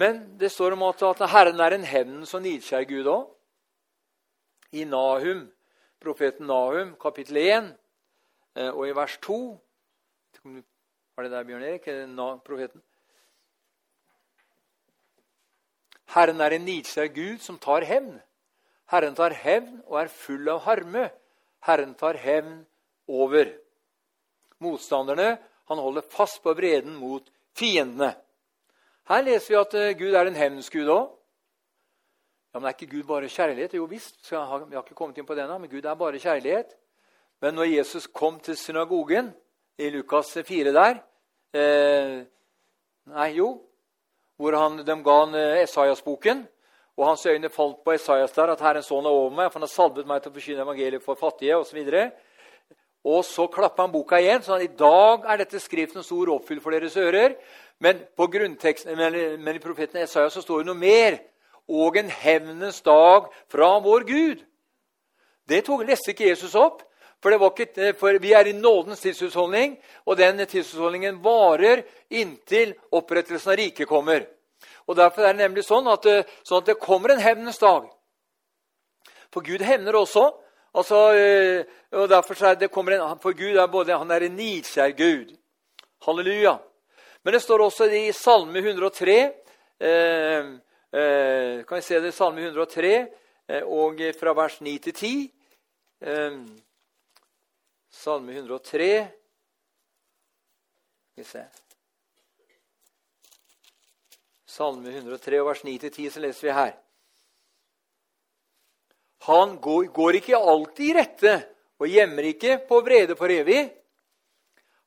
Men 0.00 0.38
det 0.40 0.48
står 0.52 0.72
om 0.72 0.82
at, 0.88 1.02
at 1.02 1.28
Herren 1.30 1.60
er 1.60 1.76
en 1.76 1.84
hevnens 1.84 2.32
og 2.34 2.42
nidkjær 2.42 2.86
Gud 2.88 3.10
òg. 3.12 3.26
I 4.80 4.86
Nahum, 4.88 5.44
profeten 6.00 6.48
Nahum, 6.48 6.94
kapittel 7.00 7.36
1 7.36 7.52
eh, 7.52 7.68
og 8.54 8.84
i 8.88 8.94
vers 8.94 9.18
2 9.22 9.36
Var 10.44 11.22
det 11.22 11.30
der, 11.30 11.44
Bjørn 11.44 11.62
Erik? 11.62 11.84
profeten? 12.44 12.82
Herren 16.14 16.40
er 16.40 16.54
en 16.54 16.64
nidkjær 16.64 17.10
Gud 17.14 17.38
som 17.42 17.58
tar 17.58 17.86
hevn. 17.86 18.20
Herren 18.90 19.14
tar 19.14 19.34
hevn 19.34 19.80
og 19.86 19.98
er 20.02 20.12
full 20.12 20.48
av 20.48 20.60
harme. 20.66 21.08
Herren 21.64 21.94
tar 21.94 22.18
hevn 22.20 22.66
over 23.08 23.50
motstanderne. 24.62 25.38
Han 25.70 25.78
holder 25.78 26.06
fast 26.10 26.42
på 26.42 26.54
vreden 26.54 26.94
mot 27.00 27.26
fiendene. 27.56 28.12
Her 29.08 29.24
leser 29.24 29.52
vi 29.52 29.60
at 29.60 29.74
eh, 29.74 29.96
Gud 29.98 30.14
er 30.14 30.28
en 30.28 30.38
hevnsgud 30.38 30.88
òg. 30.88 31.10
Ja, 32.54 32.60
men 32.60 32.68
er 32.68 32.76
ikke 32.76 32.92
Gud 32.94 33.08
bare 33.08 33.28
kjærlighet? 33.28 33.74
Jo 33.74 33.88
visst, 33.90 34.20
vi 34.30 34.36
har 34.36 34.82
ikke 34.84 34.94
kommet 34.94 35.18
inn 35.18 35.26
på 35.26 35.34
det 35.34 35.48
men 35.48 35.70
Gud 35.70 35.84
er 35.84 35.98
bare 35.98 36.20
kjærlighet. 36.22 36.76
Men 37.44 37.58
når 37.58 37.74
Jesus 37.74 38.06
kom 38.08 38.38
til 38.40 38.56
synagogen 38.56 39.26
i 39.76 39.90
Lukas 39.92 40.30
4 40.46 40.72
der 40.72 40.94
eh, 41.52 42.22
Nei, 43.04 43.26
jo. 43.36 43.58
Hvor 44.40 44.56
han, 44.56 44.78
de 44.80 44.94
ga 45.04 45.16
han 45.18 45.34
eh, 45.36 45.58
Esaias-boken. 45.66 46.40
Og 46.96 47.06
hans 47.06 47.26
øyne 47.26 47.50
falt 47.52 47.82
på 47.84 47.92
Esaias 47.92 48.32
der, 48.32 48.54
at 48.54 48.62
Herrens 48.64 48.88
sønn 48.88 49.04
er 49.04 49.12
over 49.12 49.34
meg, 49.34 49.50
for 49.50 49.58
han 49.58 49.66
har 49.66 49.72
salvet 49.74 50.08
meg 50.08 50.22
til 50.22 50.32
å 50.32 50.36
forkynne 50.38 50.64
evangeliet 50.64 51.04
for 51.04 51.20
fattige 51.20 51.58
osv. 51.58 51.82
Og 53.12 53.20
så 53.28 53.46
klapper 53.52 53.84
han 53.84 53.92
boka 53.92 54.22
igjen. 54.22 54.40
sånn 54.40 54.62
at 54.62 54.64
I 54.64 54.80
dag 54.80 55.28
er 55.28 55.42
dette 55.42 55.60
skriftens 55.60 56.08
ord 56.16 56.32
oppfylt 56.38 56.64
for 56.64 56.72
deres 56.72 56.96
ører. 56.96 57.36
Men, 57.76 58.00
på 58.16 58.30
men, 58.32 59.20
men 59.44 59.52
i 59.52 59.60
profeten 59.60 60.00
Esaias 60.00 60.32
så 60.32 60.40
står 60.40 60.64
det 60.64 60.70
noe 60.72 60.80
mer. 60.80 61.20
Og 61.68 62.00
en 62.00 62.08
hevnens 62.08 62.80
dag 62.80 63.28
fra 63.52 63.70
vår 63.84 64.08
Gud. 64.08 64.48
Det 65.44 65.64
tok, 65.68 65.84
leste 65.84 66.16
ikke 66.16 66.32
Jesus 66.32 66.56
opp. 66.56 66.80
For, 67.24 67.32
ikke, 67.32 67.94
for, 67.96 68.18
vi 68.20 68.34
er 68.36 68.50
i 68.50 68.52
nådens 68.52 69.00
tidshusholdning, 69.00 69.78
og 70.04 70.18
den 70.20 70.42
tidshusholdningen 70.44 71.22
varer 71.24 71.80
inntil 72.12 72.74
opprettelsen 72.92 73.54
av 73.54 73.56
riket 73.62 73.88
kommer. 73.88 74.26
Og 74.84 74.98
Derfor 74.98 75.24
er 75.24 75.32
det 75.32 75.40
nemlig 75.40 75.64
sånn 75.64 75.88
at, 75.88 76.04
sånn 76.44 76.60
at 76.60 76.68
det 76.68 76.82
kommer 76.82 77.14
en 77.14 77.22
hevnens 77.24 77.62
dag. 77.62 77.86
For 79.32 79.40
Gud 79.40 79.64
hevner 79.64 79.96
også. 79.96 80.26
Altså, 80.76 80.98
eh, 81.16 81.64
og 81.96 82.10
derfor 82.12 82.36
er 82.44 82.58
det 82.60 82.68
en, 82.68 83.18
For 83.22 83.32
Gud 83.32 83.56
er 83.56 83.72
både 83.72 83.96
han 83.96 84.10
er 84.10 84.26
en 84.26 84.36
nidkjær 84.36 84.92
Gud. 84.92 85.32
Halleluja. 86.04 86.58
Men 87.22 87.32
det 87.32 87.40
står 87.40 87.64
også 87.64 87.88
i 87.88 88.12
Salme 88.12 88.58
103 88.58 89.16
eh, 89.80 90.44
eh, 90.92 91.64
Kan 91.64 91.76
vi 91.76 91.82
se 91.82 92.00
det 92.00 92.12
i 92.12 92.12
Salme 92.12 92.44
103, 92.44 93.06
eh, 93.48 93.62
og 93.64 94.02
fra 94.20 94.36
vers 94.36 94.60
9 94.60 94.78
til 94.78 94.92
10. 94.92 95.30
Salme 97.94 98.32
103 98.32 98.88
Skal 101.12 101.22
vi 101.22 101.24
se 101.24 101.44
Salme 104.54 104.90
103, 104.90 105.42
vers 105.42 105.62
9-10, 105.64 106.10
så 106.10 106.20
leser 106.22 106.46
vi 106.46 106.52
her. 106.54 106.74
Han 109.26 109.56
går 109.60 110.18
ikke 110.20 110.38
alltid 110.38 110.84
i 110.90 110.94
rette 110.94 111.32
og 111.80 111.88
gjemmer 111.90 112.28
ikke 112.28 112.58
på 112.68 112.78
vrede 112.86 113.16
for 113.18 113.32
evig. 113.34 113.64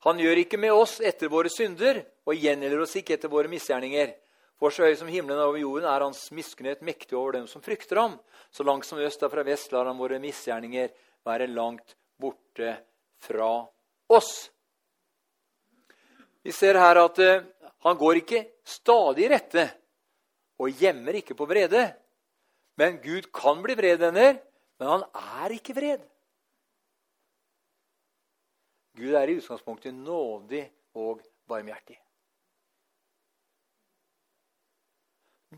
Han 0.06 0.20
gjør 0.22 0.40
ikke 0.44 0.60
med 0.62 0.72
oss 0.72 1.00
etter 1.04 1.28
våre 1.32 1.50
synder 1.52 2.00
og 2.24 2.38
gjengjelder 2.38 2.84
oss 2.84 2.96
ikke 3.00 3.18
etter 3.18 3.32
våre 3.32 3.50
misgjerninger. 3.52 4.14
For 4.56 4.72
så 4.72 4.88
høy 4.88 4.96
som 5.00 5.10
himmelen 5.12 5.42
over 5.42 5.60
jorden 5.60 5.88
er 5.90 6.06
hans 6.06 6.28
miskunnhet 6.32 6.84
mektig 6.86 7.18
over 7.18 7.36
dem 7.40 7.48
som 7.50 7.64
frykter 7.64 8.00
ham. 8.00 8.16
Så 8.52 8.64
langt 8.64 8.88
som 8.88 9.00
øst 9.02 9.24
er 9.24 9.32
fra 9.32 9.44
vest 9.48 9.74
lar 9.74 9.90
han 9.90 10.00
våre 10.00 10.20
misgjerninger 10.22 10.94
være 11.28 11.50
langt 11.50 11.96
borte 12.20 12.76
fra 13.18 13.66
oss. 14.06 14.50
Vi 16.42 16.52
ser 16.52 16.78
her 16.80 17.00
at 17.02 17.18
uh, 17.18 17.44
han 17.84 17.98
går 17.98 18.22
ikke 18.22 18.44
stadig 18.66 19.28
rette 19.30 19.64
og 20.58 20.74
gjemmer 20.80 21.20
ikke 21.20 21.36
på 21.38 21.46
vrede. 21.46 21.84
Men 22.78 23.00
Gud 23.02 23.30
kan 23.34 23.62
bli 23.62 23.74
vred, 23.78 23.98
venner, 23.98 24.38
men 24.78 24.88
han 24.88 25.04
er 25.42 25.54
ikke 25.56 25.74
vred. 25.74 26.04
Gud 28.98 29.14
er 29.14 29.30
i 29.30 29.38
utgangspunktet 29.38 29.94
nådig 29.94 30.64
og 30.98 31.22
barmhjertig. 31.50 31.98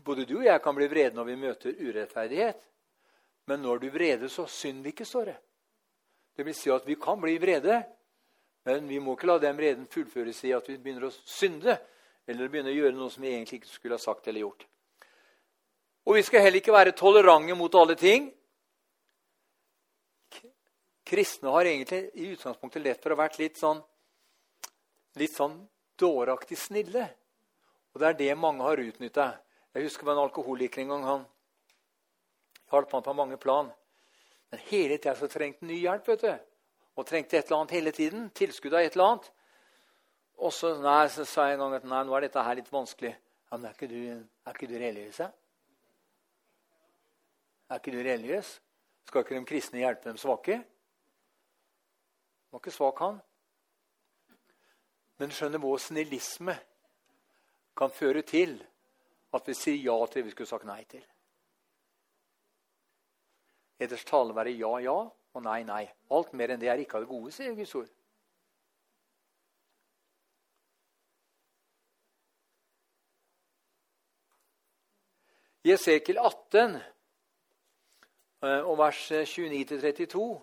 Både 0.05 0.25
du 0.25 0.37
og 0.39 0.45
jeg 0.45 0.61
kan 0.63 0.75
bli 0.77 0.87
vrede 0.89 1.17
når 1.17 1.29
vi 1.29 1.39
møter 1.41 1.77
urettferdighet. 1.77 2.61
Men 3.49 3.61
når 3.65 3.81
du 3.81 3.89
vreder, 3.89 4.29
så 4.29 4.45
synd 4.47 4.85
ikke, 4.87 5.05
står 5.05 5.31
det. 5.31 5.37
Det 6.35 6.45
vil 6.47 6.55
si 6.55 6.71
at 6.71 6.87
vi 6.87 6.95
kan 6.99 7.19
bli 7.21 7.37
vrede, 7.41 7.81
men 8.65 8.87
vi 8.87 8.99
må 9.01 9.15
ikke 9.15 9.29
la 9.29 9.37
den 9.41 9.57
vreden 9.57 9.87
fullføres 9.89 10.43
i 10.47 10.53
at 10.55 10.67
vi 10.69 10.77
begynner 10.77 11.09
å 11.09 11.13
synde 11.13 11.77
eller 12.29 12.51
begynner 12.51 12.73
å 12.73 12.77
gjøre 12.77 12.97
noe 12.97 13.11
som 13.11 13.23
vi 13.25 13.33
egentlig 13.33 13.61
ikke 13.61 13.73
skulle 13.73 13.97
ha 13.97 14.03
sagt 14.03 14.27
eller 14.29 14.45
gjort. 14.45 14.67
Og 16.05 16.17
vi 16.17 16.23
skal 16.25 16.45
heller 16.45 16.61
ikke 16.61 16.73
være 16.73 16.95
tolerante 16.97 17.55
mot 17.57 17.75
alle 17.77 17.97
ting. 17.99 18.29
Kristne 21.11 21.51
har 21.51 21.67
egentlig 21.67 22.05
i 22.15 22.29
utgangspunktet 22.31 22.83
lett 22.85 23.01
for 23.03 23.11
å 23.11 23.17
ha 23.17 23.25
vært 23.25 23.41
litt 23.41 23.59
sånn, 23.59 23.81
litt 25.19 25.33
sånn 25.35 25.57
dåraktig 25.99 26.57
snille. 26.57 27.09
Og 27.91 28.01
det 28.01 28.07
er 28.07 28.19
det 28.21 28.37
mange 28.39 28.63
har 28.63 28.79
utnytta. 28.79 29.27
Jeg 29.75 29.89
husker 29.89 30.07
med 30.07 30.15
en 30.15 30.25
alkoholiker 30.25 30.83
en 30.83 30.93
gang. 30.93 31.03
Han 31.09 31.25
hjalp 32.71 32.95
han 32.95 33.03
på 33.03 33.17
mange 33.17 33.37
plan. 33.41 33.71
Men 34.51 34.63
hele 34.67 34.97
tida 34.97 35.15
så 35.15 35.29
trengte 35.31 35.63
han 35.63 35.71
ny 35.71 35.79
hjelp. 35.79 36.07
vet 36.07 36.25
du. 36.25 36.31
Og 36.99 37.07
trengte 37.07 37.37
et 37.37 37.45
eller 37.45 37.61
annet 37.61 37.75
hele 37.77 37.91
tiden. 37.95 38.29
Tilskudd 38.35 38.73
av 38.73 38.85
et 38.85 38.97
eller 38.97 39.13
annet. 39.13 39.29
Og 40.41 40.53
så, 40.53 40.73
nei, 40.81 41.05
så 41.13 41.25
sa 41.25 41.47
jeg 41.47 41.57
en 41.57 41.65
gang 41.65 41.77
at 41.77 41.85
nei, 41.87 42.01
nå 42.05 42.15
er 42.17 42.25
dette 42.25 42.43
her 42.43 42.57
litt 42.57 42.71
vanskelig. 42.73 43.13
Ja, 43.51 43.57
men 43.57 43.69
er 43.69 43.75
ikke 43.75 43.89
du, 43.91 44.01
er 44.47 44.57
ikke 44.57 44.69
du 44.71 44.75
religiøs? 44.79 45.19
Ja? 45.21 45.29
Er 47.69 47.79
ikke 47.79 47.93
du 47.93 48.01
religiøs? 48.03 48.49
Skal 49.07 49.23
ikke 49.23 49.37
de 49.37 49.45
kristne 49.47 49.83
hjelpe 49.83 50.09
dem 50.09 50.19
svake? 50.19 50.57
Var 52.51 52.59
ikke 52.59 52.73
svak, 52.73 52.99
han. 52.99 53.21
Men 55.21 55.31
skjønner 55.35 55.61
vår 55.61 55.79
snillisme 55.79 56.57
kan 57.77 57.93
føre 57.93 58.25
til 58.27 58.57
at 59.31 59.47
vi 59.47 59.55
sier 59.55 59.79
ja 59.85 59.95
til 60.05 60.19
det 60.19 60.25
vi 60.27 60.33
skulle 60.33 60.49
sagt 60.49 60.67
nei 60.67 60.81
til. 60.89 61.03
Eders 63.81 64.05
tale 64.05 64.35
være 64.37 64.53
ja, 64.53 64.75
ja 64.85 64.99
og 65.09 65.43
nei, 65.45 65.61
nei. 65.65 65.83
Alt 66.11 66.35
mer 66.37 66.53
enn 66.53 66.61
det 66.61 66.69
er 66.69 66.83
ikke 66.83 66.99
av 66.99 67.05
det 67.05 67.11
gode, 67.11 67.33
sier 67.33 67.55
Guds 67.57 67.75
ord. 67.79 67.89
I 75.65 75.75
Esekiel 75.75 76.17
18 76.17 76.81
Eh, 78.41 78.61
og 78.65 78.79
vers 78.79 78.99
29-32 79.11 80.17
eh, 80.17 80.39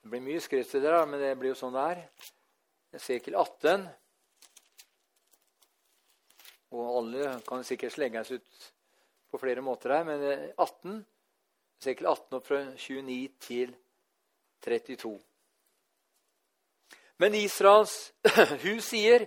Det 0.00 0.10
blir 0.12 0.22
mye 0.22 0.42
skriftsteder, 0.42 1.02
men 1.10 1.18
det 1.18 1.32
blir 1.38 1.50
jo 1.50 1.58
sånn 1.58 1.74
det 1.74 1.86
er. 1.92 2.02
Esekiel 2.94 3.34
18. 3.40 3.88
Og 6.70 6.92
alle 7.00 7.32
kan 7.48 7.66
sikkert 7.66 7.96
slenges 7.96 8.30
ut 8.30 8.68
på 9.30 9.40
flere 9.42 9.64
måter 9.66 9.96
her, 9.96 10.06
men 10.06 10.22
18. 10.54 11.02
Esekiel 11.80 12.10
18 12.10 12.36
opp 12.36 12.44
fra 12.44 12.58
29 12.76 13.30
til 13.40 13.70
32. 14.60 15.14
Men 17.20 17.36
Israels 17.38 17.94
hus 18.66 18.90
sier, 18.92 19.24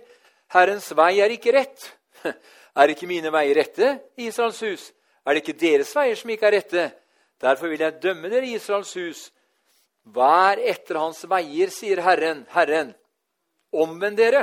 'Herrens 0.54 0.92
vei 0.94 1.18
er 1.18 1.34
ikke 1.34 1.54
rett.' 1.56 1.90
Er 2.74 2.90
ikke 2.90 3.06
mine 3.06 3.30
veier 3.30 3.54
rette, 3.54 3.88
Israels 4.18 4.58
hus? 4.66 4.88
Er 5.22 5.34
det 5.34 5.44
ikke 5.44 5.60
deres 5.60 5.92
veier 5.94 6.18
som 6.18 6.30
ikke 6.30 6.46
er 6.48 6.56
rette? 6.56 6.84
Derfor 7.38 7.70
vil 7.70 7.84
jeg 7.84 8.00
dømme 8.02 8.30
dere, 8.32 8.48
Israels 8.50 8.90
hus. 8.98 9.20
Vær 10.10 10.58
etter 10.58 10.98
hans 10.98 11.22
veier, 11.30 11.70
sier 11.70 12.02
Herren, 12.02 12.42
Herren, 12.50 12.90
omvend 13.70 14.18
dere 14.18 14.42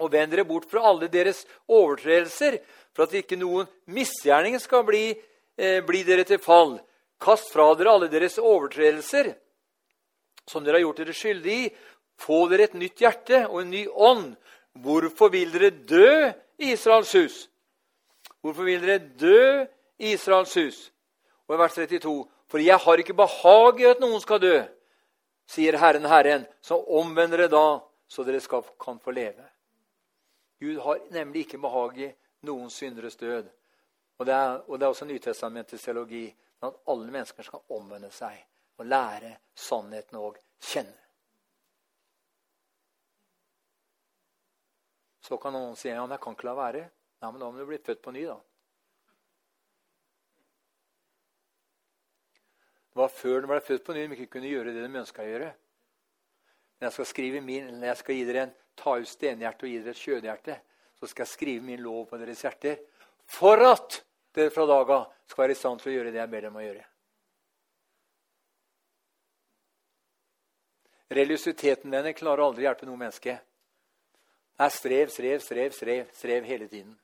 og 0.00 0.10
vend 0.10 0.32
dere 0.32 0.46
bort 0.48 0.66
fra 0.70 0.82
alle 0.88 1.10
deres 1.12 1.44
overtredelser, 1.68 2.56
for 2.96 3.06
at 3.06 3.14
ikke 3.20 3.38
noen 3.38 3.68
misgjerning 3.86 4.56
skal 4.58 4.82
bli, 4.88 5.12
eh, 5.58 5.80
bli 5.86 6.02
dere 6.04 6.24
til 6.28 6.40
fall. 6.42 6.78
Kast 7.20 7.52
fra 7.52 7.68
dere 7.76 7.92
alle 7.92 8.08
deres 8.12 8.38
overtredelser, 8.38 9.34
som 10.48 10.64
dere 10.64 10.78
har 10.78 10.86
gjort 10.86 11.02
dere 11.02 11.16
skyldig 11.16 11.56
i. 11.64 11.68
Få 12.20 12.44
dere 12.50 12.68
et 12.68 12.76
nytt 12.76 13.00
hjerte 13.00 13.46
og 13.48 13.62
en 13.62 13.72
ny 13.72 13.86
ånd. 13.88 14.34
Hvorfor 14.80 15.32
vil 15.32 15.52
dere 15.52 15.70
dø, 15.70 16.30
Israels 16.60 17.12
hus? 17.16 17.36
Hvorfor 18.40 18.68
vil 18.68 18.82
dere 18.84 18.98
dø, 18.98 19.66
Israels 19.98 20.54
hus? 20.56 20.80
Og 21.48 21.56
i 21.56 21.60
vers 21.60 21.76
32.: 21.76 22.24
For 22.48 22.58
jeg 22.58 22.78
har 22.78 22.98
ikke 22.98 23.16
behag 23.16 23.80
i 23.80 23.88
at 23.90 24.00
noen 24.00 24.20
skal 24.20 24.40
dø, 24.40 24.56
sier 25.50 25.78
Herren 25.78 26.06
Herren, 26.06 26.46
så 26.62 26.78
omvend 26.78 27.32
dere 27.34 27.48
da, 27.50 27.80
så 28.08 28.24
dere 28.24 28.40
skal, 28.40 28.62
kan 28.80 28.98
få 28.98 29.10
leve. 29.14 29.44
Gud 30.60 30.78
har 30.84 31.00
nemlig 31.10 31.46
ikke 31.46 31.60
behag 31.62 31.98
i 31.98 32.10
noen 32.46 32.70
synderes 32.70 33.16
død. 33.16 33.48
Og 34.20 34.26
det 34.28 34.36
er, 34.36 34.58
og 34.68 34.76
det 34.76 34.84
er 34.84 34.92
også 34.92 35.06
Nytestamentets 35.08 35.86
teologi 35.86 36.26
at 36.60 36.80
alle 36.92 37.12
mennesker 37.12 37.46
skal 37.46 37.62
omvende 37.72 38.10
seg 38.12 38.36
og 38.76 38.88
lære 38.88 39.30
sannheten 39.56 40.18
og 40.20 40.36
kjenne. 40.60 40.96
Så 45.24 45.38
kan 45.40 45.54
noen 45.56 45.76
si 45.78 45.88
ja, 45.88 46.02
men 46.02 46.12
jeg 46.16 46.24
kan 46.24 46.36
ikke 46.36 46.48
la 46.50 46.56
være. 46.58 46.84
Nei, 47.20 47.30
men 47.30 47.40
da 47.40 47.48
må 47.48 47.60
du 47.60 47.68
bli 47.68 47.78
født 47.80 48.02
på 48.04 48.12
ny, 48.12 48.26
da. 48.28 48.36
Det 52.90 52.98
var 52.98 53.12
før 53.14 53.40
du 53.40 53.48
ble 53.52 53.60
født 53.62 53.84
på 53.86 53.94
ny 53.94 54.04
de 54.04 54.16
ikke 54.18 54.32
kunne 54.34 54.50
gjøre 54.50 54.72
det 54.74 54.82
de 54.82 55.00
ønska 55.00 55.22
å 55.22 55.28
gjøre. 55.30 55.50
Men 56.76 56.88
jeg 56.88 56.96
skal 56.96 57.10
skrive 57.12 57.42
min, 57.44 57.72
jeg 57.86 58.00
skal 58.00 58.18
gi 58.18 58.28
dere 58.28 58.44
en 58.48 58.54
ta 58.80 58.96
ut 58.98 59.08
stenhjerte 59.08 59.68
og 59.68 59.72
gi 59.72 59.80
dere 59.80 59.96
et 59.96 60.04
kjødhjerte. 60.04 60.60
Så 60.98 61.08
skal 61.08 61.24
jeg 61.24 61.32
skrive 61.32 61.64
min 61.64 61.84
lov 61.84 62.08
på 62.10 62.18
deres 62.20 62.42
hjerter. 62.44 62.80
For 63.30 63.62
at 63.64 64.00
dere 64.34 64.52
fra 64.54 64.66
dag 64.66 64.90
av 64.90 65.04
skal 65.26 65.44
være 65.44 65.56
i 65.56 65.58
stand 65.58 65.80
til 65.80 65.90
å 65.90 65.94
gjøre 65.96 66.14
det 66.14 66.20
jeg 66.20 66.30
ber 66.30 66.46
dem 66.46 66.58
å 66.58 66.64
gjøre. 66.64 66.86
Religiøsiteten 71.10 71.90
denne 71.90 72.14
klarer 72.14 72.44
aldri 72.44 72.64
å 72.64 72.68
hjelpe 72.68 72.86
noe 72.86 73.00
menneske. 73.00 73.34
Det 74.54 74.66
er 74.66 74.74
strev, 74.74 75.10
strev, 75.10 75.42
strev, 75.42 75.74
strev, 75.74 76.10
strev 76.14 76.46
hele 76.46 76.68
tiden. 76.70 76.94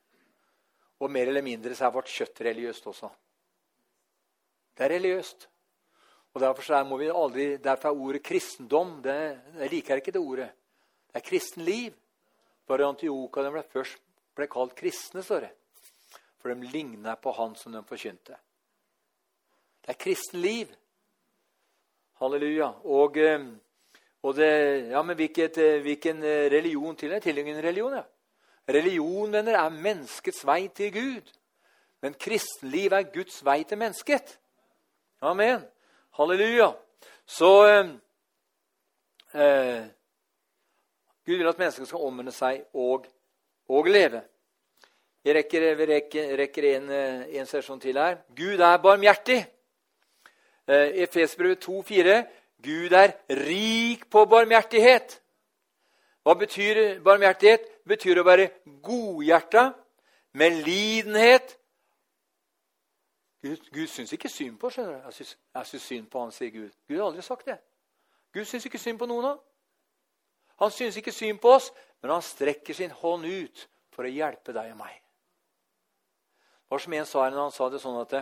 Og 1.03 1.11
mer 1.11 1.29
eller 1.29 1.43
mindre 1.45 1.75
så 1.75 1.89
er 1.89 1.95
vårt 1.97 2.13
kjøtt 2.13 2.45
religiøst 2.47 2.87
også. 2.93 3.11
Det 4.77 4.87
er 4.87 4.95
religiøst. 4.95 5.49
Og 6.37 6.43
Derfor 6.45 6.75
er, 6.77 6.85
må 6.85 6.99
vi 7.01 7.09
aldri, 7.09 7.47
derfor 7.57 7.89
er 7.89 8.01
ordet 8.07 8.23
kristendom 8.23 9.01
det, 9.03 9.41
Jeg 9.59 9.71
liker 9.73 9.97
ikke 9.97 10.13
det 10.13 10.21
ordet. 10.21 10.51
Det 11.09 11.17
er 11.17 11.25
kristen 11.25 11.65
liv. 11.65 11.95
Bare 12.69 12.87
Antioka 12.87 13.43
de 13.43 13.51
ble 13.55 13.63
først 13.73 14.03
ble 14.37 14.47
kalt 14.53 14.75
kristne, 14.77 15.23
står 15.25 15.47
det. 15.47 15.56
For 16.47 16.55
de 16.55 16.69
ligner 16.71 17.15
på 17.19 17.33
han 17.35 17.57
som 17.59 17.73
de 17.75 17.81
forkynte. 17.83 18.37
Det 19.83 19.89
er 19.91 19.99
kristen 19.99 20.39
liv. 20.41 20.69
Halleluja. 22.21 22.69
Og, 22.85 23.17
eh, 23.19 23.47
og 24.23 24.37
det, 24.37 24.51
ja, 24.93 25.03
men 25.03 25.17
hvilket, 25.17 25.59
eh, 25.59 25.81
hvilken 25.83 26.23
eh, 26.23 26.47
religion 26.53 26.97
til? 26.97 27.21
Tilhører 27.21 27.51
en 27.51 27.65
religion, 27.65 27.93
ja. 27.99 28.03
Religion 28.69 29.33
venner, 29.33 29.59
er 29.59 29.69
menneskets 29.71 30.47
vei 30.47 30.69
til 30.69 30.93
Gud. 30.93 31.33
Men 32.03 32.15
kristenliv 32.15 32.93
er 32.93 33.11
Guds 33.11 33.45
vei 33.45 33.65
til 33.65 33.79
mennesket. 33.79 34.39
Amen. 35.23 35.67
Halleluja. 36.11 36.71
Så 37.27 37.51
eh, 39.35 39.85
Gud 41.27 41.37
vil 41.37 41.49
at 41.49 41.59
mennesker 41.59 41.85
skal 41.85 42.07
omvende 42.07 42.33
seg 42.33 42.63
og, 42.73 43.11
og 43.69 43.91
leve. 43.91 44.23
Jeg 45.27 45.35
rekker, 45.35 45.65
vi 45.75 45.87
rekker, 45.91 46.37
rekker 46.39 46.65
en, 46.77 46.91
eh, 46.91 47.39
en, 47.41 47.47
sesjon 47.47 47.81
til 47.83 47.97
her. 47.99 48.21
Gud 48.37 48.61
er 48.61 48.77
barmhjertig. 48.79 49.47
Eh, 50.69 51.03
Efesbrevet 51.03 51.59
2,4. 51.65 52.27
Gud 52.63 52.93
er 52.93 53.13
rik 53.29 54.05
på 54.11 54.25
barmhjertighet. 54.25 55.21
Hva 56.23 56.35
betyr 56.35 57.01
barmhjertighet? 57.03 57.61
Det 57.61 57.89
betyr 57.89 58.21
å 58.21 58.25
være 58.27 58.51
godhjerta, 58.83 59.73
med 60.33 60.63
lidenhet. 60.63 61.57
Gud, 63.43 63.57
Gud 63.73 63.87
syns 63.87 64.13
ikke 64.13 64.29
synd 64.29 64.59
på 64.59 64.71
skjønner 64.71 65.01
du. 65.01 65.25
Jeg 65.55 65.67
syns 65.67 65.83
synd 65.83 66.07
på 66.11 66.21
han, 66.21 66.31
sier 66.33 66.51
Gud. 66.51 66.71
Gud 66.89 66.99
har 66.99 67.07
aldri 67.07 67.23
sagt 67.23 67.47
det. 67.47 67.57
Gud 68.33 68.45
syns 68.45 68.67
ikke 68.67 68.79
synd 68.79 68.99
på 68.99 69.09
noen 69.11 69.33
av. 69.33 69.41
Han 70.63 70.71
syns 70.71 70.97
ikke 70.97 71.13
synd 71.13 71.41
på 71.43 71.57
oss, 71.57 71.73
men 72.03 72.15
han 72.15 72.23
strekker 72.23 72.75
sin 72.75 72.91
hånd 72.91 73.27
ut 73.27 73.67
for 73.91 74.07
å 74.07 74.13
hjelpe 74.13 74.55
deg 74.55 74.71
og 74.71 74.79
meg. 74.85 75.03
Var 76.71 76.83
som 76.83 76.93
en 76.99 77.07
sa 77.07 77.29
han 77.31 77.53
sa 77.55 77.69
det 77.71 77.81
sånn 77.83 78.01
at 78.01 78.15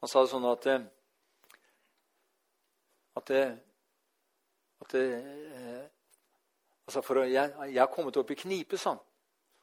Han 0.00 0.08
sa 0.08 0.22
det 0.22 0.30
sånn 0.32 0.48
at 0.48 0.66
at, 3.18 3.30
at 4.80 4.94
altså 6.86 7.02
for 7.04 7.20
å, 7.20 7.24
jeg, 7.28 7.52
har 7.76 7.90
kommet 7.92 8.16
opp 8.16 8.30
i 8.32 8.38
knipe, 8.38 8.78
sa 8.78 8.94
han. 8.94 9.02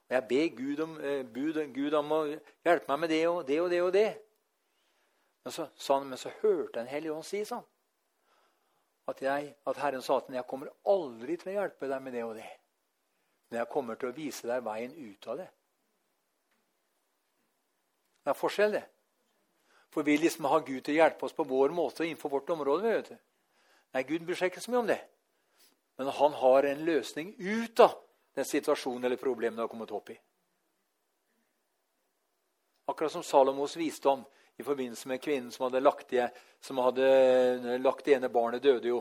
Og 0.07 0.13
jeg 0.13 0.26
ber 0.30 0.51
Gud 0.55 0.82
om, 0.84 0.93
Gud, 1.34 1.57
Gud 1.74 1.95
om 1.97 2.11
å 2.13 2.20
hjelpe 2.28 2.91
meg 2.91 2.99
med 3.01 3.11
det 3.11 3.24
og 3.28 3.39
det 3.47 3.57
og 3.63 3.72
det. 3.72 3.82
og 3.82 3.93
det. 3.95 4.09
Men 5.47 5.55
så, 5.55 5.70
sa 5.80 5.97
han, 5.97 6.07
men 6.11 6.20
så 6.20 6.32
hørte 6.41 6.82
en 6.82 6.89
hellig 6.91 7.11
ånd 7.15 7.24
si 7.24 7.39
sånn 7.47 7.63
at, 9.07 9.22
jeg, 9.24 9.53
at 9.63 9.78
Herren 9.80 10.03
sa 10.03 10.18
til 10.20 10.34
ham 10.34 10.41
jeg 10.41 10.49
kommer 10.49 10.72
aldri 10.91 11.38
til 11.39 11.53
å 11.53 11.59
hjelpe 11.61 11.88
deg 11.88 12.01
med 12.03 12.18
det 12.18 12.24
og 12.28 12.34
det. 12.36 12.49
Men 13.47 13.61
jeg 13.61 13.70
kommer 13.72 13.95
til 13.95 14.11
å 14.11 14.15
vise 14.18 14.49
deg 14.49 14.65
veien 14.65 14.91
ut 14.91 15.30
av 15.32 15.39
det. 15.39 15.47
Det 18.28 18.34
er 18.34 18.36
forskjell, 18.36 18.73
det. 18.75 18.84
For 19.95 20.03
vi 20.03 20.17
liksom 20.19 20.49
har 20.51 20.65
Gud 20.67 20.82
til 20.84 20.97
å 20.97 20.99
hjelpe 20.99 21.23
oss 21.23 21.36
på 21.36 21.45
vår 21.47 21.71
måte 21.71 22.03
innenfor 22.03 22.34
vårt 22.34 22.49
område. 22.51 22.89
vet 22.91 23.09
du. 23.13 23.19
Nei, 23.95 24.01
Gud 24.03 24.25
bryr 24.28 24.36
seg 24.36 24.51
ikke 24.51 24.59
så 24.65 24.73
mye 24.73 24.82
om 24.82 24.89
det. 24.89 24.97
Men 25.95 26.09
han 26.11 26.34
har 26.36 26.65
en 26.67 26.82
løsning 26.89 27.30
ut 27.39 27.80
av 27.80 27.93
den 28.36 28.45
situasjonen 28.45 29.07
eller 29.07 29.21
problemet 29.21 29.55
du 29.55 29.61
har 29.63 29.69
kommet 29.71 29.93
opp 29.95 30.11
i. 30.11 30.17
Akkurat 32.91 33.15
som 33.15 33.23
Salomos 33.23 33.78
visdom 33.80 34.25
i 34.59 34.65
forbindelse 34.67 35.07
med 35.07 35.23
kvinnen 35.23 35.51
som 35.51 35.69
hadde 35.69 35.80
lagt 35.86 36.11
det, 36.11 36.28
som 36.59 36.84
hadde 36.84 37.07
eh, 37.07 37.80
lagt 37.80 38.05
det 38.05 38.17
ene 38.17 38.30
barnet 38.30 38.63
døde 38.63 38.91
jo 38.91 38.99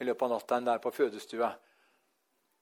i 0.00 0.08
løpet 0.10 0.26
av 0.26 0.34
natta 0.34 0.58
der 0.72 0.82
på 0.82 0.90
fødestua. 0.90 1.52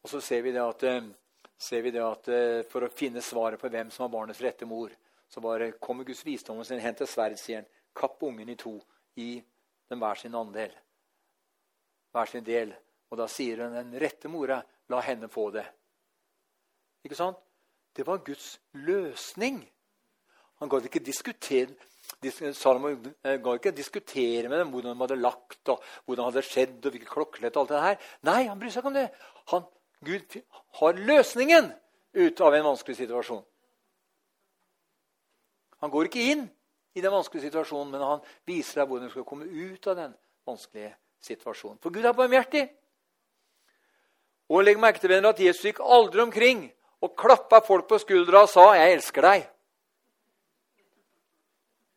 Og 0.04 0.12
så 0.12 0.20
ser 0.20 0.44
vi 0.44 0.52
det 0.52 0.60
at, 0.60 0.84
eh, 0.84 1.80
vi 1.80 1.96
det 1.96 2.04
at 2.04 2.28
eh, 2.28 2.60
for 2.68 2.84
å 2.84 2.92
finne 2.92 3.24
svaret 3.24 3.56
på 3.56 3.72
hvem 3.72 3.88
som 3.88 4.04
var 4.04 4.12
barnets 4.18 4.44
rette 4.44 4.68
mor, 4.68 4.92
så 5.34 5.42
bare 5.42 5.72
kommer 5.82 6.06
Guds 6.06 6.22
visdom 6.26 6.60
og 6.62 6.66
sin 6.66 6.78
hen 6.78 6.94
til 6.94 7.08
sverd, 7.10 7.34
sier 7.40 7.62
han, 7.62 7.70
kapp 7.94 8.22
ungen 8.22 8.52
i 8.52 8.58
to, 8.58 8.76
gi 9.18 9.40
dem 9.90 10.02
hver 10.02 10.20
sin 10.20 10.34
andel. 10.38 10.70
Hver 12.14 12.30
sin 12.30 12.44
del. 12.46 12.70
Og 13.10 13.18
da 13.18 13.26
sier 13.30 13.64
hun 13.64 13.74
den 13.74 13.96
rette 13.98 14.30
mora, 14.30 14.60
la 14.90 15.00
henne 15.02 15.26
få 15.30 15.48
det. 15.54 15.64
Ikke 17.02 17.18
sant? 17.18 17.40
Det 17.94 18.06
var 18.06 18.22
Guds 18.26 18.60
løsning. 18.78 19.58
Han 20.62 20.70
gadd 20.70 20.86
ikke 20.86 21.02
diskutere 21.02 21.74
Salomo 22.54 22.90
eh, 22.92 23.38
ga 23.40 23.54
ikke 23.56 23.72
diskutere 23.72 24.48
med 24.48 24.60
dem 24.60 24.70
hvordan 24.74 24.92
de 24.92 25.02
hadde 25.06 25.16
lagt, 25.22 25.70
og 25.72 25.82
hvordan 26.04 26.26
det 26.26 26.34
hadde 26.34 26.42
skjedd, 26.46 26.76
og 26.84 26.92
hvilke 26.92 27.08
klokkelett 27.08 27.56
og 27.56 27.64
alt 27.64 27.72
det 27.72 27.80
her. 27.80 28.10
Nei, 28.28 28.42
han 28.48 28.60
bryr 28.60 28.72
seg 28.72 28.82
ikke 28.82 28.92
om 28.92 28.98
det. 28.98 29.06
Han, 29.52 29.66
Gud 30.04 30.36
har 30.80 31.00
løsningen 31.10 31.70
ut 32.20 32.42
av 32.44 32.56
en 32.58 32.66
vanskelig 32.68 32.98
situasjon. 33.00 33.40
Han 35.84 35.92
går 35.92 36.08
ikke 36.08 36.28
inn 36.32 36.46
i 36.96 37.02
den 37.04 37.12
vanskelige 37.12 37.50
situasjonen, 37.50 37.90
men 37.92 38.00
han 38.00 38.22
viser 38.48 38.80
deg 38.80 38.88
hvordan 38.88 39.10
du 39.10 39.12
skal 39.12 39.26
komme 39.28 39.44
ut 39.44 39.88
av 39.90 39.98
den 39.98 40.14
vanskelige 40.48 40.94
situasjonen. 41.20 41.76
For 41.82 41.92
Gud 41.92 42.06
er 42.08 42.16
barmhjertig. 42.16 42.62
Og 44.48 44.64
legg 44.64 44.80
merke 44.80 45.02
til 45.02 45.12
venner, 45.12 45.34
at 45.34 45.42
Jesus 45.44 45.66
gikk 45.68 45.82
aldri 45.84 46.22
omkring 46.24 46.64
og 47.04 47.12
klappa 47.20 47.60
folk 47.66 47.84
på 47.90 47.98
skuldra 48.00 48.46
og 48.46 48.48
sa 48.48 48.72
'Jeg 48.72 48.92
elsker 48.92 49.22
deg'. 49.22 49.46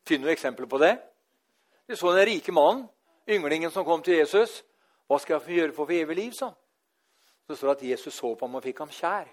Finner 0.04 0.26
du 0.26 0.32
eksempler 0.32 0.66
på 0.66 0.78
det? 0.78 0.98
Vi 1.86 1.96
så 1.96 2.12
den 2.12 2.26
rike 2.26 2.52
mannen, 2.52 2.88
ynglingen 3.28 3.70
som 3.70 3.84
kom 3.84 4.02
til 4.02 4.18
Jesus. 4.18 4.64
'Hva 5.08 5.18
skal 5.18 5.40
jeg 5.40 5.56
gjøre 5.56 5.72
for 5.72 5.84
å 5.84 5.86
få 5.86 5.92
evig 5.92 6.16
liv?' 6.16 6.40
han. 6.40 6.54
Så 7.46 7.56
står 7.56 7.68
det 7.68 7.76
at 7.76 7.90
Jesus 7.90 8.14
så 8.14 8.34
på 8.34 8.46
ham 8.46 8.54
og 8.54 8.62
fikk 8.62 8.78
ham 8.78 8.88
kjær. 8.88 9.28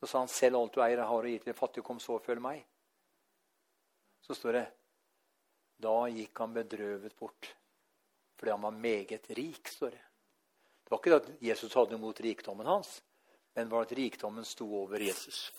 Så 0.00 0.06
sa 0.06 0.18
han, 0.18 0.28
'Selv 0.28 0.56
alt 0.56 0.74
du 0.74 0.80
eier, 0.80 1.04
har 1.04 1.22
å 1.22 1.26
gi 1.26 1.38
til 1.38 1.52
de 1.52 1.58
fattige, 1.58 1.84
kom 1.84 2.00
så 2.00 2.14
og 2.14 2.22
følg 2.22 2.40
meg.' 2.40 2.64
Så 4.26 4.34
står 4.34 4.52
det, 4.52 4.66
'Da 5.78 6.08
gikk 6.08 6.38
han 6.38 6.54
bedrøvet 6.54 7.14
bort, 7.16 7.52
fordi 8.38 8.50
han 8.50 8.62
var 8.62 8.70
meget 8.70 9.30
rik', 9.30 9.68
står 9.68 9.90
det. 9.90 10.02
Det 10.84 10.90
var 10.90 10.98
ikke 10.98 11.10
det 11.10 11.22
at 11.22 11.42
Jesus 11.42 11.74
hadde 11.74 11.94
imot 11.94 12.20
rikdommen 12.20 12.66
hans, 12.66 13.02
men 13.54 13.68
var 13.68 13.86
at 13.86 13.92
rikdommen 13.92 14.44
sto 14.44 14.66
over 14.82 14.98
Jesus. 15.02 15.52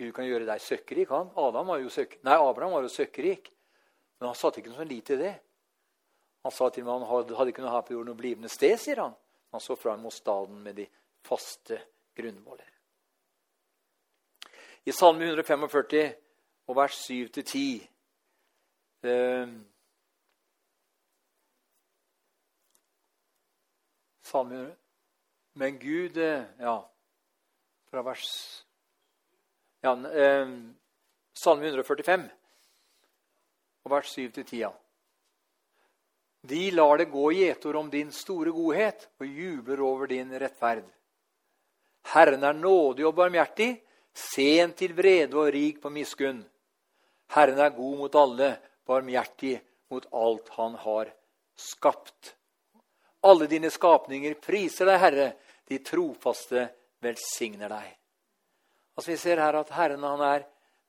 Gud 0.00 0.14
kan 0.16 0.24
gjøre 0.24 0.46
deg 0.48 0.62
søkkrik. 0.64 1.10
han. 1.12 1.30
Adam 1.36 1.66
var 1.66 1.80
jo 1.82 1.90
søk... 1.92 2.16
Nei, 2.24 2.36
Abraham 2.38 2.72
var 2.72 2.86
jo 2.86 2.88
søkkrik. 2.88 3.50
Men 4.18 4.30
han 4.30 4.38
satte 4.38 4.60
ikke 4.60 4.72
noe 4.72 4.80
sånn 4.80 4.88
lit 4.88 5.10
i 5.12 5.18
det. 5.20 5.34
Han 6.46 6.54
sa 6.56 6.70
til 6.72 6.86
meg 6.86 7.02
han 7.02 7.08
hadde, 7.10 7.48
ikke 7.52 7.64
noe 7.64 7.74
her 7.74 7.84
på 7.84 7.92
jorden 7.92 8.14
noe 8.14 8.20
blivende 8.20 8.48
sted, 8.48 8.78
sier 8.80 9.02
han. 9.02 9.16
Han 9.52 9.60
så 9.60 9.76
fram 9.76 10.00
mot 10.06 10.14
staden 10.14 10.62
med 10.64 10.78
de 10.80 10.86
faste 11.26 11.82
grunnvoller. 12.16 12.69
I 14.90 14.92
Salme 14.92 15.28
145 15.28 16.16
og 16.66 16.74
vers 16.74 16.96
7-10 17.06 17.60
eh, 19.06 19.50
Salme 24.26 24.62
Men 25.62 25.76
Gud 25.78 26.18
eh, 26.18 26.42
Ja, 26.58 26.74
fra 27.92 28.02
vers 28.08 28.24
ja, 29.84 29.92
eh, 29.94 30.56
Salme 31.38 31.70
145 31.70 32.24
og 33.84 33.92
vers 33.94 34.10
7-10. 34.18 34.56
Ja. 34.58 34.72
De 36.42 36.64
lar 36.74 36.98
det 36.98 37.12
gå 37.12 37.28
gjetord 37.36 37.78
om 37.78 37.92
din 37.92 38.10
store 38.12 38.50
godhet 38.52 39.06
og 39.20 39.38
jubler 39.38 39.84
over 39.86 40.10
din 40.10 40.34
rettferd. 40.34 40.82
Herren 42.10 42.44
er 42.44 42.58
nådig 42.58 43.06
og 43.06 43.14
barmhjertig, 43.16 43.70
sen 44.14 44.72
til 44.76 44.94
vrede 44.96 45.36
og 45.38 45.52
rik 45.54 45.80
på 45.82 45.90
miskunn. 45.92 46.42
Herren 47.34 47.60
er 47.62 47.76
god 47.76 47.96
mot 47.98 48.14
alle, 48.18 48.50
barmhjertig 48.86 49.60
mot 49.90 50.06
alt 50.12 50.48
han 50.56 50.74
har 50.74 51.12
skapt. 51.56 52.34
Alle 53.22 53.46
dine 53.46 53.70
skapninger 53.70 54.34
priser 54.40 54.88
deg, 54.88 55.00
Herre. 55.00 55.28
De 55.68 55.78
trofaste 55.84 56.64
velsigner 57.04 57.70
deg. 57.70 57.90
Altså 58.96 59.12
Vi 59.12 59.18
ser 59.20 59.42
her 59.42 59.60
at 59.60 59.70
Herren 59.74 60.02
han 60.02 60.24
er 60.26 60.46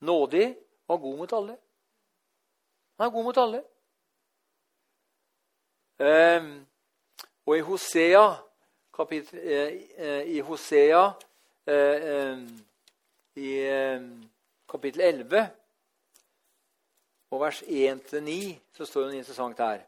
nådig 0.07 0.47
og 0.87 1.01
god 1.01 1.17
mot 1.17 1.33
alle. 1.33 1.57
Han 2.97 3.07
er 3.07 3.13
god 3.13 3.23
mot 3.23 3.37
alle. 3.37 3.61
Um, 6.01 6.49
og 7.45 7.57
i 7.57 7.61
Hosea, 7.61 8.25
kapittel, 8.93 9.39
uh, 9.39 10.23
i 10.25 10.39
Hosea 10.39 11.03
uh, 11.05 12.33
um, 12.33 12.47
i 13.39 13.51
um, 13.95 14.07
kapittel 14.67 15.01
11 15.07 15.45
og 17.31 17.39
vers 17.39 17.61
1-9 17.63 18.35
så 18.75 18.85
står 18.87 19.05
det 19.05 19.11
noe 19.13 19.21
interessant 19.21 19.61
her. 19.63 19.85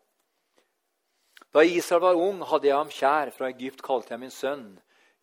Da 1.54 1.64
Israel 1.68 2.02
var 2.06 2.20
ung, 2.20 2.40
hadde 2.48 2.70
jeg 2.70 2.78
ham 2.78 2.94
kjær. 2.94 3.34
Fra 3.36 3.50
Egypt 3.52 3.84
kalte 3.84 4.14
jeg 4.14 4.22
min 4.22 4.32
sønn. 4.34 4.70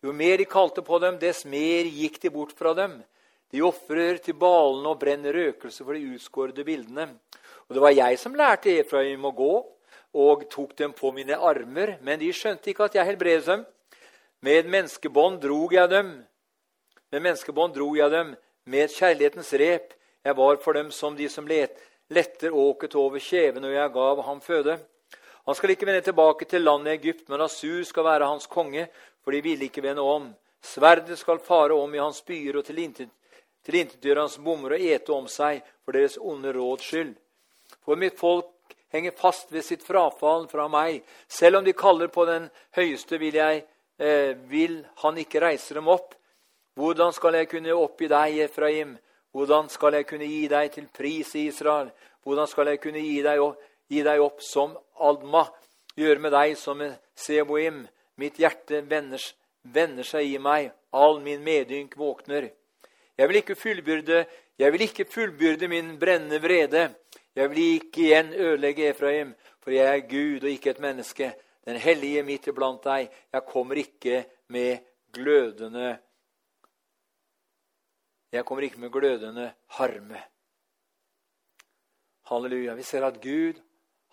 Jo 0.05 0.13
mer 0.15 0.37
de 0.37 0.45
kalte 0.49 0.83
på 0.85 0.99
dem, 1.01 1.17
dess 1.19 1.43
mer 1.49 1.89
gikk 1.89 2.21
de 2.21 2.31
bort 2.33 2.53
fra 2.57 2.75
dem. 2.77 2.99
De 3.51 3.59
ofrer 3.65 4.21
til 4.23 4.37
balene 4.39 4.93
og 4.93 5.01
brenner 5.01 5.35
røkelse 5.35 5.83
for 5.83 5.97
de 5.97 6.13
utskårede 6.15 6.63
bildene. 6.65 7.09
Og 7.67 7.75
det 7.75 7.83
var 7.83 7.97
jeg 7.97 8.19
som 8.21 8.37
lærte 8.37 8.77
Efraim 8.79 9.25
å 9.27 9.33
gå, 9.35 9.53
og 10.21 10.47
tok 10.51 10.75
dem 10.77 10.93
på 10.95 11.11
mine 11.15 11.35
armer. 11.35 11.97
Men 12.05 12.21
de 12.21 12.31
skjønte 12.35 12.71
ikke 12.71 12.87
at 12.87 12.95
jeg 12.95 13.07
helbredet 13.09 13.47
dem. 13.49 13.65
Med 14.41 14.69
menneskebånd 14.71 15.41
drog 15.43 15.73
jeg 15.73 15.89
dem. 15.91 16.15
Med 17.11 17.25
menneskebånd 17.25 17.73
dro 17.75 17.89
jeg 17.97 18.07
dem 18.11 18.29
med 18.71 18.91
kjærlighetens 18.93 19.49
rep. 19.59 19.89
Jeg 20.23 20.35
var 20.37 20.59
for 20.63 20.77
dem 20.77 20.91
som 20.95 21.15
de 21.17 21.25
som 21.29 21.47
let, 21.49 21.73
letter 22.07 22.53
åket 22.55 22.93
over 22.95 23.19
kjeven, 23.19 23.65
og 23.67 23.73
jeg 23.73 23.91
gav 23.91 24.21
ham 24.23 24.39
føde. 24.39 24.77
Han 25.43 25.57
skal 25.57 25.73
ikke 25.73 25.89
vende 25.89 26.05
tilbake 26.05 26.47
til 26.47 26.63
landet 26.63 26.93
Egypt, 26.93 27.25
men 27.27 27.43
Asur 27.43 27.83
skal 27.83 28.05
være 28.07 28.29
hans 28.29 28.47
konge, 28.47 28.85
for 29.23 29.35
de 29.35 29.41
ville 29.43 29.67
ikke 29.67 29.83
vende 29.83 30.05
om. 30.05 30.29
Sverdet 30.63 31.17
skal 31.19 31.41
fare 31.43 31.75
om 31.75 31.91
i 31.95 31.99
hans 31.99 32.21
byer 32.23 32.61
og 32.61 32.69
tilintetgjøre 32.69 34.23
hans 34.23 34.39
bommer 34.39 34.77
og 34.77 34.87
ete 34.93 35.11
om 35.11 35.27
seg 35.27 35.59
for 35.83 35.97
deres 35.97 36.15
onde 36.15 36.55
råds 36.55 36.87
skyld. 36.93 37.11
For 37.83 37.99
mitt 37.99 38.15
folk 38.21 38.77
henger 38.93 39.17
fast 39.19 39.51
ved 39.51 39.67
sitt 39.67 39.83
frafall 39.83 40.47
fra 40.47 40.69
meg. 40.71 41.01
Selv 41.27 41.59
om 41.59 41.67
de 41.67 41.75
kaller 41.75 42.07
på 42.07 42.23
den 42.29 42.47
høyeste, 42.77 43.19
vil, 43.19 43.35
jeg, 43.35 43.65
eh, 43.99 44.31
vil 44.47 44.79
han 45.03 45.19
ikke 45.19 45.43
reise 45.43 45.75
dem 45.75 45.91
opp. 45.91 46.15
Hvordan 46.75 47.11
skal 47.13 47.35
jeg 47.35 47.49
kunne 47.51 47.73
oppgi 47.75 48.07
deg, 48.07 48.37
Efraim? 48.45 48.95
Hvordan 49.31 49.69
skal 49.69 49.97
jeg 49.97 50.07
kunne 50.07 50.27
gi 50.27 50.45
deg 50.51 50.71
til 50.71 50.87
pris 50.93 51.35
i 51.35 51.47
Israel? 51.49 51.91
Hvordan 52.23 52.47
skal 52.47 52.71
jeg 52.71 52.79
kunne 52.83 53.03
gi 53.03 53.19
deg 53.23 53.43
opp? 53.43 53.59
Gi 53.91 54.03
deg 54.07 54.21
opp 54.23 54.39
som 54.39 54.77
Alma, 55.03 55.41
gjør 55.99 56.21
med 56.23 56.31
deg 56.31 56.53
som 56.55 56.79
Seboim. 57.15 57.81
Mitt 58.15 58.37
hjerte 58.39 58.79
vender, 58.87 59.23
vender 59.67 60.07
seg 60.07 60.29
i 60.29 60.37
meg, 60.39 60.69
all 60.95 61.19
min 61.19 61.43
medynk 61.43 61.97
våkner. 61.99 62.47
Jeg 63.19 63.27
vil 63.27 63.39
ikke 63.41 63.57
fullbyrde, 63.59 64.21
jeg 64.59 64.71
vil 64.71 64.85
ikke 64.85 65.07
fullbyrde 65.11 65.67
min 65.67 65.97
brennende 65.99 66.39
vrede. 66.39 66.85
Jeg 67.35 67.51
vil 67.51 67.59
ikke 67.81 68.05
igjen 68.05 68.31
ødelegge 68.33 68.87
Efraim, 68.93 69.33
for 69.59 69.75
jeg 69.75 69.87
er 69.87 70.07
Gud 70.07 70.45
og 70.45 70.53
ikke 70.53 70.71
et 70.71 70.79
menneske. 70.79 71.33
Den 71.67 71.75
hellige 71.75 72.23
midt 72.23 72.47
iblant 72.47 72.83
deg. 72.83 73.11
Jeg 73.33 73.45
kommer 73.47 73.75
ikke 73.75 74.23
med 74.47 74.79
glødende 75.11 75.97
Jeg 78.31 78.45
kommer 78.45 78.63
ikke 78.63 78.79
med 78.79 78.91
glødende 78.91 79.53
harme. 79.77 80.21
Halleluja. 82.31 82.75
Vi 82.75 82.83
ser 82.83 83.03
at 83.05 83.19
Gud 83.21 83.59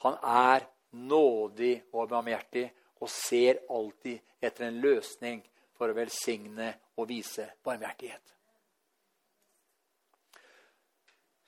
han 0.02 0.16
er 0.22 0.66
nådig 0.90 1.82
og 1.92 2.08
barmhjertig 2.08 2.64
og 3.00 3.10
ser 3.10 3.62
alltid 3.70 4.18
etter 4.42 4.66
en 4.66 4.80
løsning 4.82 5.42
for 5.78 5.90
å 5.90 5.94
velsigne 5.94 6.72
og 6.98 7.08
vise 7.10 7.46
barmhjertighet. 7.64 8.34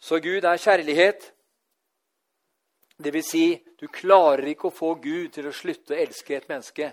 Så 0.01 0.21
Gud 0.23 0.45
er 0.45 0.57
kjærlighet. 0.57 1.33
Det 3.01 3.13
vil 3.13 3.25
si, 3.25 3.45
du 3.81 3.89
klarer 3.89 4.47
ikke 4.53 4.69
å 4.69 4.75
få 4.75 4.95
Gud 5.03 5.33
til 5.35 5.49
å 5.49 5.55
slutte 5.55 5.97
å 5.97 6.01
elske 6.01 6.37
et 6.37 6.49
menneske. 6.49 6.93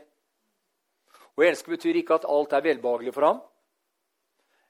Å 1.37 1.45
elske 1.45 1.71
betyr 1.71 1.99
ikke 2.01 2.17
at 2.17 2.25
alt 2.25 2.55
er 2.57 2.65
velbehagelig 2.65 3.13
for 3.13 3.27
ham. 3.27 3.41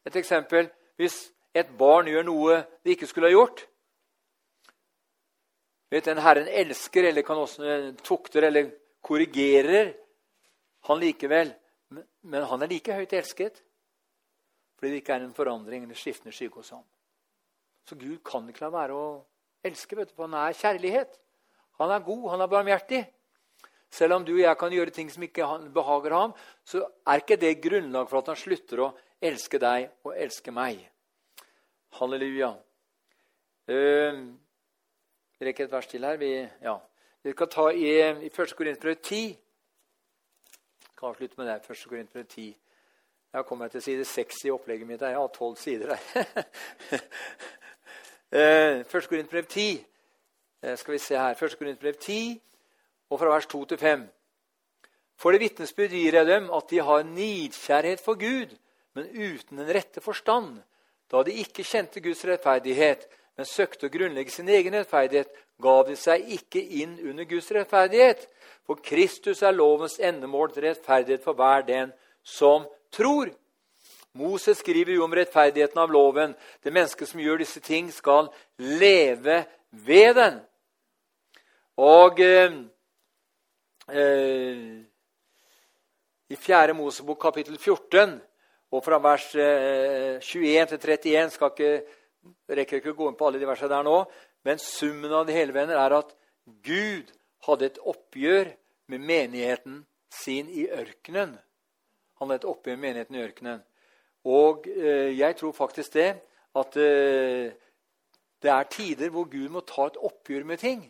Et 0.08 0.16
eksempel 0.16 0.70
hvis 0.98 1.18
et 1.58 1.70
barn 1.78 2.10
gjør 2.10 2.26
noe 2.28 2.62
det 2.84 2.96
ikke 2.96 3.10
skulle 3.10 3.32
ha 3.32 3.38
gjort, 3.38 3.66
Vet, 5.88 6.04
Den 6.04 6.20
Herren 6.20 6.50
elsker, 6.52 7.06
eller 7.08 7.24
kan 7.24 7.40
også 7.40 7.64
eh, 7.64 7.94
tukter 8.04 8.44
eller 8.44 8.74
korrigerer 9.00 9.94
han 10.90 11.00
likevel. 11.00 11.54
Men 12.28 12.44
han 12.44 12.64
er 12.64 12.72
like 12.72 12.96
høyt 12.96 13.16
elsket 13.16 13.64
fordi 14.78 14.92
det 14.94 15.00
ikke 15.02 15.16
er 15.16 15.24
en 15.26 15.34
forandring 15.34 15.88
eller 15.88 15.98
skiftende 15.98 16.36
skygge 16.36 16.60
hos 16.60 16.70
ham. 16.70 16.84
Så 17.88 17.96
Gud 17.98 18.20
kan 18.22 18.46
ikke 18.46 18.62
la 18.62 18.68
være 18.70 18.94
å 18.94 19.06
elske, 19.66 19.96
vet 19.98 20.12
du, 20.12 20.14
for 20.14 20.28
han 20.28 20.36
er 20.38 20.54
kjærlighet. 20.54 21.16
Han 21.82 21.94
er 21.96 22.04
god, 22.06 22.28
han 22.36 22.44
er 22.44 22.52
barmhjertig. 22.52 23.00
Selv 23.90 24.20
om 24.20 24.28
du 24.28 24.36
og 24.36 24.44
jeg 24.44 24.60
kan 24.60 24.76
gjøre 24.76 24.94
ting 24.94 25.10
som 25.10 25.26
ikke 25.26 25.48
behager 25.74 26.14
ham, 26.14 26.36
så 26.62 26.84
er 27.10 27.24
ikke 27.24 27.40
det 27.42 27.56
grunnlag 27.64 28.06
for 28.12 28.20
at 28.20 28.30
han 28.30 28.38
slutter 28.38 28.84
å 28.86 28.92
elske 29.22 29.60
deg 29.60 29.90
og 30.04 30.14
elske 30.18 30.52
meg. 30.52 30.84
Halleluja. 32.00 32.54
Uh, 33.68 34.22
vi 35.40 35.46
rekker 35.46 35.66
et 35.66 35.72
vers 35.72 35.88
til 35.88 36.06
her. 36.06 36.18
Vi, 36.18 36.32
ja. 36.62 36.78
vi 37.24 37.32
skal 37.32 37.50
ta 37.52 37.68
i, 37.70 37.90
i 38.26 38.32
1. 38.32 38.56
Korinterbrev 38.58 38.96
10. 38.96 39.26
Jeg 39.26 41.00
kan 41.00 41.10
avslutte 41.10 41.36
med 41.38 41.48
det. 41.48 41.62
1. 41.70 41.86
Korinterbrev 41.90 42.26
10. 42.26 42.48
Jeg 43.34 43.38
har 43.38 43.44
kommet 43.44 43.72
til 43.72 43.82
side 43.82 44.06
6 44.06 44.36
i 44.46 44.50
opplegget 44.50 44.88
mitt. 44.88 45.02
Jeg 45.02 45.16
har 45.16 45.28
tolv 45.28 45.56
sider 45.56 45.96
her. 45.96 46.26
1. 48.32 48.96
Eh, 48.96 49.02
Korinterbrev 49.10 49.46
10. 49.46 49.86
Eh, 50.64 50.78
skal 50.78 50.94
vi 50.94 50.98
se 50.98 51.18
her. 51.18 51.44
1. 51.44 51.58
Korinterbrev 51.58 51.94
10, 51.94 52.42
og 53.10 53.20
fra 53.20 53.34
vers 53.34 53.46
2 53.46 53.66
til 53.66 53.78
5. 53.78 54.10
For 55.16 55.32
det 55.32 55.42
vitnesbyrd 55.42 55.90
gir 55.90 56.14
jeg 56.14 56.26
dem 56.26 56.50
at 56.54 56.64
de 56.70 56.80
har 56.80 57.04
nidkjærhet 57.04 58.00
for 58.00 58.14
Gud, 58.14 58.58
men 58.98 59.10
uten 59.14 59.60
den 59.62 59.70
rette 59.70 60.02
forstand, 60.02 60.58
da 61.12 61.22
de 61.24 61.36
ikke 61.38 61.66
kjente 61.66 62.02
Guds 62.02 62.24
rettferdighet, 62.26 63.06
men 63.38 63.46
søkte 63.46 63.86
å 63.86 63.94
grunnlegge 63.94 64.34
sin 64.34 64.50
egen 64.50 64.74
rettferdighet, 64.74 65.30
gav 65.62 65.84
de 65.86 65.94
seg 66.00 66.26
ikke 66.34 66.62
inn 66.82 66.96
under 67.06 67.28
Guds 67.30 67.52
rettferdighet. 67.54 68.24
For 68.66 68.82
Kristus 68.82 69.44
er 69.46 69.54
lovens 69.54 70.00
endemål 70.02 70.50
til 70.56 70.66
rettferdighet 70.66 71.22
for 71.22 71.38
hver 71.38 71.62
den 71.68 71.94
som 72.26 72.66
tror. 72.94 73.30
Moses 74.18 74.64
skriver 74.64 74.96
jo 74.98 75.06
om 75.06 75.14
rettferdigheten 75.14 75.78
av 75.78 75.94
loven. 75.94 76.34
Det 76.66 76.74
mennesket 76.74 77.12
som 77.12 77.22
gjør 77.22 77.44
disse 77.44 77.62
ting, 77.62 77.92
skal 77.94 78.32
leve 78.58 79.44
ved 79.70 80.18
den. 80.18 80.40
Og 81.78 82.18
eh, 82.26 82.58
eh, 83.94 84.66
i 86.34 86.36
4. 86.36 86.74
Mosebok 86.74 87.22
kapittel 87.22 87.62
14 87.62 88.18
og 88.72 88.84
fra 88.84 89.00
vers 89.00 89.30
eh, 89.40 90.18
21 90.20 90.74
til 90.74 90.90
31 90.92 91.36
skal 91.36 91.54
ikke 91.54 91.72
rekker 92.58 92.82
ikke 92.82 92.94
å 92.94 92.98
gå 92.98 93.10
inn 93.10 93.20
på 93.20 93.28
alle 93.30 93.40
de 93.40 93.48
versene 93.48 93.72
der 93.72 93.86
nå, 93.88 94.00
men 94.48 94.60
summen 94.60 95.14
av 95.16 95.28
det 95.28 95.38
hele 95.38 95.56
venner 95.56 95.80
er 95.80 95.96
at 96.00 96.14
Gud 96.64 97.12
hadde 97.48 97.70
et 97.70 97.80
oppgjør 97.80 98.52
med 98.92 99.04
menigheten 99.04 99.82
sin 100.14 100.50
i 100.52 100.68
ørkenen. 100.72 101.36
Han 102.20 102.32
hadde 102.32 102.42
et 102.42 102.50
oppgjør 102.50 102.78
med 102.78 102.86
menigheten 102.90 103.18
i 103.18 103.24
ørkenen. 103.24 103.64
Og 104.28 104.68
eh, 104.72 105.14
jeg 105.16 105.38
tror 105.40 105.56
faktisk 105.56 105.96
det 105.96 106.10
at 106.58 106.78
eh, 106.82 107.54
det 108.44 108.52
er 108.54 108.72
tider 108.72 109.12
hvor 109.14 109.28
Gud 109.32 109.50
må 109.54 109.64
ta 109.68 109.88
et 109.88 110.00
oppgjør 110.10 110.48
med 110.48 110.60
ting. 110.62 110.84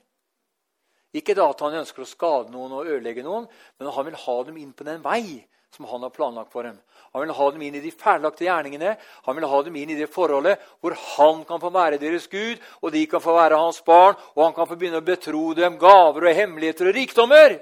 Ikke 1.16 1.36
da 1.38 1.48
at 1.50 1.62
han 1.64 1.78
ønsker 1.80 2.04
å 2.04 2.10
skade 2.10 2.52
noen 2.54 2.74
og 2.76 2.90
ødelegge 2.90 3.24
noen, 3.26 3.48
men 3.80 3.94
han 3.94 4.08
vil 4.10 4.20
ha 4.26 4.38
dem 4.48 4.58
inn 4.62 4.74
på 4.76 4.86
den 4.88 5.02
vei 5.06 5.46
som 5.74 5.88
han 5.90 6.04
har 6.04 6.14
planlagt 6.14 6.52
for 6.54 6.68
dem. 6.68 6.78
Han 7.18 7.26
vil 7.26 7.34
ha 7.34 7.46
dem 7.50 7.62
inn 7.66 7.76
i 7.80 7.82
de 7.82 7.90
ferdiglagte 7.90 8.46
gjerningene, 8.46 8.92
han 9.26 9.36
vil 9.36 9.46
ha 9.50 9.62
dem 9.66 9.78
inn 9.82 9.90
i 9.90 9.96
det 9.98 10.06
forholdet 10.14 10.62
hvor 10.86 10.94
han 11.18 11.40
kan 11.50 11.58
få 11.64 11.72
være 11.74 11.98
deres 11.98 12.28
Gud, 12.30 12.60
og 12.86 12.92
de 12.94 13.02
kan 13.10 13.24
få 13.24 13.34
være 13.34 13.58
hans 13.58 13.80
barn, 13.82 14.14
og 14.36 14.44
han 14.44 14.54
kan 14.54 14.68
få 14.70 14.78
begynne 14.78 15.02
å 15.02 15.08
betro 15.08 15.56
dem 15.58 15.80
gaver 15.82 16.28
og 16.30 16.38
hemmeligheter 16.38 16.92
og 16.92 16.94
rikdommer. 17.00 17.56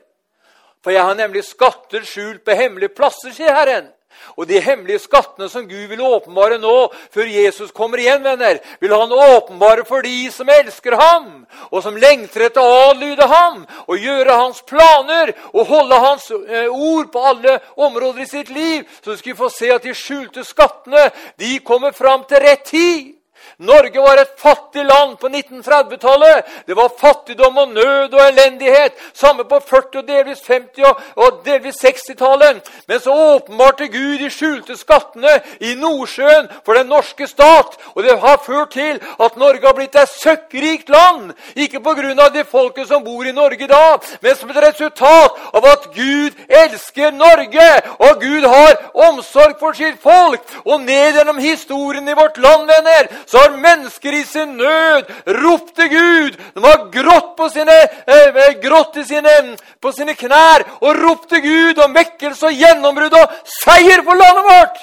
For 0.84 0.92
jeg 0.92 1.08
har 1.08 1.16
nemlig 1.16 1.46
skatter 1.48 2.04
skjult 2.04 2.44
på 2.44 2.58
hemmelige 2.60 2.98
plasser, 2.98 3.32
sier 3.32 3.56
Herren. 3.56 3.88
Og 4.36 4.48
de 4.50 4.60
hemmelige 4.62 5.04
skattene 5.06 5.50
som 5.50 5.68
Gud 5.68 5.88
vil 5.92 6.02
åpenbare 6.04 6.58
nå, 6.62 6.76
før 7.14 7.30
Jesus 7.30 7.72
kommer 7.76 8.02
igjen, 8.02 8.24
venner, 8.24 8.60
vil 8.82 8.94
han 8.96 9.12
åpenbare 9.12 9.86
for 9.88 10.06
de 10.06 10.30
som 10.34 10.50
elsker 10.50 10.98
ham, 11.00 11.46
og 11.72 11.84
som 11.84 11.98
lengter 12.00 12.48
etter 12.48 12.62
å 12.64 12.92
adlyde 12.92 13.28
ham, 13.32 13.64
og 13.88 14.02
gjøre 14.02 14.40
hans 14.42 14.62
planer 14.68 15.34
og 15.54 15.68
holde 15.70 16.00
hans 16.04 16.30
eh, 16.32 16.70
ord 16.70 17.12
på 17.14 17.26
alle 17.32 17.60
områder 17.76 18.26
i 18.26 18.30
sitt 18.30 18.50
liv, 18.54 18.84
så 19.02 19.16
skal 19.16 19.34
vi 19.34 19.40
få 19.40 19.52
se 19.54 19.72
at 19.74 19.86
de 19.86 19.96
skjulte 19.96 20.46
skattene 20.46 21.10
de 21.42 21.58
kommer 21.66 21.96
fram 21.96 22.28
til 22.30 22.44
rett 22.44 22.66
tid. 22.70 23.14
Norge 23.58 24.02
var 24.02 24.18
et 24.18 24.40
fattig 24.40 24.84
land 24.84 25.16
på 25.20 25.30
1930-tallet. 25.30 26.46
Det 26.68 26.76
var 26.76 26.92
fattigdom 27.00 27.58
og 27.58 27.70
nød 27.70 28.14
og 28.14 28.22
elendighet. 28.28 28.92
Samme 29.14 29.46
på 29.48 29.56
40- 29.56 30.02
og 30.02 30.08
delvis 30.08 30.42
50- 30.44 30.94
og 31.16 31.40
delvis 31.46 31.80
60-tallet. 31.86 32.72
Men 32.88 33.00
så 33.00 33.14
åpenbarte 33.14 33.88
Gud 33.88 34.20
de 34.20 34.30
skjulte 34.30 34.76
skattene 34.78 35.38
i 35.60 35.76
Nordsjøen 35.80 36.50
for 36.66 36.76
den 36.76 36.92
norske 36.92 37.28
stat. 37.28 37.78
Og 37.96 38.04
det 38.04 38.18
har 38.20 38.44
ført 38.44 38.76
til 38.76 39.00
at 39.24 39.38
Norge 39.40 39.64
har 39.64 39.78
blitt 39.78 39.96
et 39.96 40.12
søkkrikt 40.12 40.90
land. 40.90 41.32
Ikke 41.56 41.80
pga. 41.80 42.30
det 42.34 42.48
folket 42.48 42.88
som 42.88 43.04
bor 43.04 43.24
i 43.24 43.32
Norge 43.32 43.68
da, 43.68 43.98
men 44.22 44.36
som 44.36 44.50
et 44.50 44.64
resultat 44.68 45.40
av 45.54 45.66
at 45.66 45.88
Gud 45.96 46.36
elsker 46.50 47.12
Norge. 47.12 47.70
Og 48.00 48.22
Gud 48.22 48.44
har 48.44 48.92
omsorg 49.08 49.56
for 49.60 49.74
sitt 49.74 50.02
folk. 50.04 50.44
Og 50.66 50.82
ned 50.82 51.16
gjennom 51.16 51.40
historien 51.40 52.08
i 52.08 52.14
vårt 52.20 52.38
land, 52.38 52.68
venner, 52.68 53.08
så 53.26 53.45
har 53.46 53.58
mennesker 53.58 54.14
i 54.14 54.24
sin 54.26 54.58
nød 54.58 55.12
ropte 55.40 55.88
Gud. 55.88 56.38
De 56.54 56.64
har 56.66 56.90
grått 56.92 57.36
på 57.38 57.50
sine, 57.50 57.78
eh, 58.08 58.60
grått 58.62 58.98
sine, 59.08 59.58
på 59.80 59.92
sine 59.92 60.16
knær 60.16 60.66
og 60.82 60.96
ropte 61.00 61.42
Gud 61.42 61.80
om 61.84 61.94
vekkelse 61.94 62.50
og 62.50 62.60
gjennombrudd 62.64 63.18
og 63.22 63.40
seier 63.64 64.04
for 64.04 64.18
landet 64.20 64.50
vårt. 64.50 64.78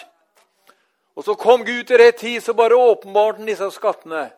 Og 1.16 1.24
så 1.24 1.34
kom 1.34 1.64
Gud 1.64 1.84
til 1.84 1.98
rett 1.98 2.18
tid, 2.18 2.40
så 2.40 2.54
bare 2.54 2.78
åpenbarte 2.78 3.42
han 3.42 3.46
disse 3.46 3.70
skattene. 3.70 4.30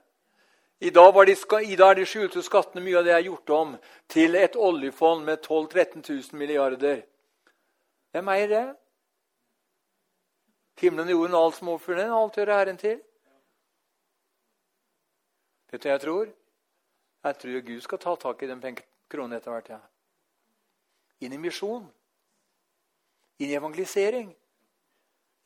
I 0.81 0.91
dag, 0.91 1.27
de, 1.27 1.37
I 1.62 1.77
dag, 1.77 1.91
er 1.91 1.95
de 1.95 2.07
skjulte 2.07 2.43
skattene 2.43 2.83
mye 2.85 2.99
av 2.99 3.05
det 3.07 3.12
er 3.14 3.27
gjort 3.29 3.51
om 3.51 3.77
til 4.11 4.35
et 4.37 4.57
oljefond 4.57 5.25
med 5.25 5.43
12 5.43 5.68
000-13 5.72 6.03
000 6.11 6.39
milliarder. 6.39 7.03
Hvem 8.12 8.29
eier 8.29 8.49
det? 8.49 8.64
Himmelen 10.83 11.11
jorden, 11.11 11.35
alt 11.39 11.57
som 11.57 11.68
overfører 11.68 12.03
den, 12.03 12.12
alt 12.12 12.37
hører 12.37 12.59
Herren 12.59 12.77
til. 12.77 12.99
Vet 15.75 15.83
du 15.83 15.89
hva 15.89 15.95
jeg 15.97 16.03
tror? 16.05 16.29
Jeg 17.25 17.39
tror 17.43 17.62
Gud 17.66 17.81
skal 17.83 17.99
ta 17.99 18.12
tak 18.22 18.43
i 18.45 18.47
den 18.47 18.77
kronen 19.11 19.35
etter 19.35 19.51
hvert. 19.51 19.72
Ja. 19.75 19.81
Inn 21.27 21.35
i 21.35 21.41
misjon. 21.43 21.89
Inn 23.43 23.51
i 23.51 23.57
evangelisering. 23.59 24.29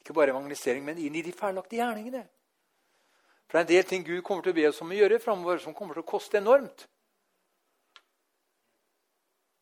Ikke 0.03 0.13
bare 0.19 0.35
evangelisering, 0.35 0.85
men 0.85 1.01
inn 1.01 1.17
i 1.17 1.25
de 1.25 1.33
ferdiglagte 1.33 1.81
gjerningene. 1.81 2.27
For 3.49 3.57
det 3.57 3.63
er 3.63 3.65
en 3.65 3.73
del 3.73 3.89
ting 3.89 4.05
Gud 4.05 4.21
kommer 4.21 4.45
til 4.45 4.53
å 4.53 4.61
be 4.61 4.69
oss 4.69 4.85
om 4.85 4.93
å 4.93 5.01
gjøre 5.01 5.23
framover, 5.25 5.65
som 5.65 5.73
kommer 5.73 5.97
til 5.97 6.05
å 6.05 6.11
koste 6.13 6.43
enormt. 6.43 6.85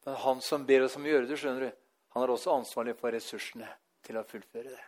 Men 0.02 0.22
han 0.26 0.42
som 0.42 0.66
ber 0.66 0.90
oss 0.90 0.98
om 0.98 1.06
å 1.06 1.14
gjøre 1.14 1.30
det, 1.30 1.38
skjønner 1.38 1.68
du, 1.68 1.82
han 2.16 2.26
er 2.26 2.34
også 2.34 2.58
ansvarlig 2.58 2.98
for 2.98 3.14
ressursene 3.14 3.70
til 4.02 4.18
å 4.18 4.26
fullføre 4.26 4.74
det. 4.74 4.86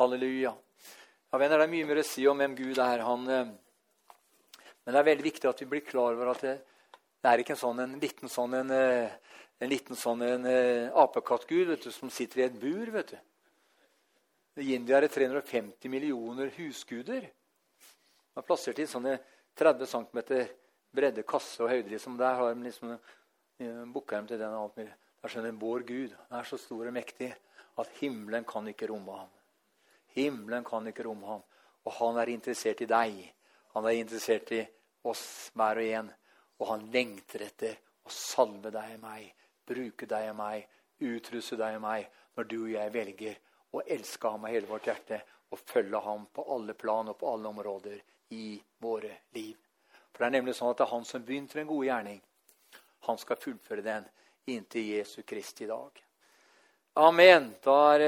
Halleluja. 0.00 0.56
Ja, 0.56 1.38
venner, 1.38 1.60
Det 1.60 1.68
er 1.68 1.76
mye 1.76 1.88
mer 1.90 2.00
å 2.00 2.12
si 2.16 2.24
om 2.28 2.40
hvem 2.40 2.56
Gud 2.56 2.80
er. 2.80 3.04
Han, 3.04 3.28
eh, 3.28 3.58
men 4.84 4.94
det 4.94 5.00
er 5.00 5.08
veldig 5.10 5.26
viktig 5.26 5.48
at 5.50 5.60
vi 5.62 5.68
blir 5.70 5.84
klar 5.86 6.14
over 6.16 6.32
at 6.32 6.44
det, 6.44 6.54
det 7.20 7.30
er 7.30 7.42
ikke 7.42 7.54
en, 7.56 7.62
sånn, 7.62 7.82
en 7.84 7.98
liten 8.00 8.32
sånn 8.32 8.56
en, 8.62 8.70
eh, 8.72 9.18
en 9.60 9.68
liten 9.68 9.98
sånn 9.98 10.22
en, 10.24 10.46
uh, 10.48 11.02
apekattgud 11.02 11.74
som 11.92 12.10
sitter 12.12 12.40
i 12.40 12.46
et 12.46 12.56
bur. 12.56 12.90
vet 12.94 13.12
du. 13.12 13.18
I 14.60 14.74
India 14.74 14.96
er 14.96 15.04
det 15.04 15.12
350 15.12 15.92
millioner 15.92 16.48
husguder. 16.56 17.26
De 17.28 18.40
er 18.40 18.46
plassert 18.46 18.80
i 18.80 18.88
sånne 18.88 19.18
30 19.60 19.90
cm 19.90 20.22
bredde 20.96 21.26
kasse 21.28 21.60
og 21.62 21.70
høyde. 21.70 21.90
Liksom. 21.92 22.16
Der 22.18 22.40
har 22.40 22.54
de 22.54 22.64
liksom 22.64 22.94
uh, 22.96 22.98
dem 23.60 24.26
til 24.26 24.38
den. 24.38 24.48
alt 24.48 24.76
mulig. 24.76 24.94
Der 25.20 25.28
skjønner 25.28 25.60
Vår 25.60 25.84
Gud 25.84 26.16
er 26.16 26.48
så 26.48 26.56
stor 26.56 26.86
og 26.88 26.96
mektig 26.96 27.34
at 27.80 27.92
himmelen 28.00 28.44
kan 28.48 28.66
ikke 28.68 28.88
romme 28.88 29.12
ham. 29.12 29.28
Himmelen 30.16 30.64
kan 30.64 30.88
ikke 30.88 31.04
romme 31.04 31.26
ham. 31.26 31.44
Og 31.84 31.92
han 32.00 32.16
er 32.16 32.32
interessert 32.32 32.80
i 32.80 32.88
deg. 32.88 33.20
Han 33.74 33.86
er 33.86 33.98
interessert 33.98 34.52
i 34.52 34.60
oss 35.06 35.50
hver 35.54 35.80
og 35.80 35.92
en. 35.98 36.10
Og 36.60 36.68
han 36.68 36.88
lengter 36.92 37.46
etter 37.46 37.78
å 38.04 38.12
salve 38.12 38.72
deg 38.74 38.96
og 38.96 39.04
meg, 39.04 39.30
bruke 39.66 40.08
deg 40.08 40.30
og 40.32 40.36
meg, 40.40 40.66
utruste 41.00 41.56
deg 41.60 41.78
og 41.78 41.84
meg, 41.84 42.08
når 42.36 42.48
du 42.50 42.56
og 42.60 42.72
jeg 42.74 42.92
velger 42.94 43.38
å 43.72 43.82
elske 43.86 44.32
ham 44.32 44.44
av 44.44 44.52
hele 44.52 44.68
vårt 44.68 44.88
hjerte 44.90 45.20
og 45.50 45.62
følge 45.66 46.00
ham 46.04 46.26
på 46.34 46.44
alle 46.54 46.74
plan 46.78 47.08
og 47.10 47.18
på 47.18 47.30
alle 47.30 47.48
områder 47.48 48.00
i 48.36 48.60
våre 48.82 49.16
liv. 49.34 49.56
For 50.10 50.22
det 50.22 50.28
er 50.28 50.36
nemlig 50.38 50.56
sånn 50.58 50.72
at 50.72 50.80
det 50.80 50.86
er 50.86 50.94
han 50.94 51.06
som 51.06 51.24
begynte 51.24 51.60
en 51.62 51.70
god 51.70 51.86
gjerning. 51.86 52.20
Han 53.08 53.18
skal 53.18 53.40
fullføre 53.40 53.84
den 53.86 54.06
inntil 54.50 54.92
Jesu 54.96 55.22
Kristi 55.26 55.66
dag. 55.70 56.02
Amen. 57.00 57.54
Da 57.62 57.78
er 57.94 58.04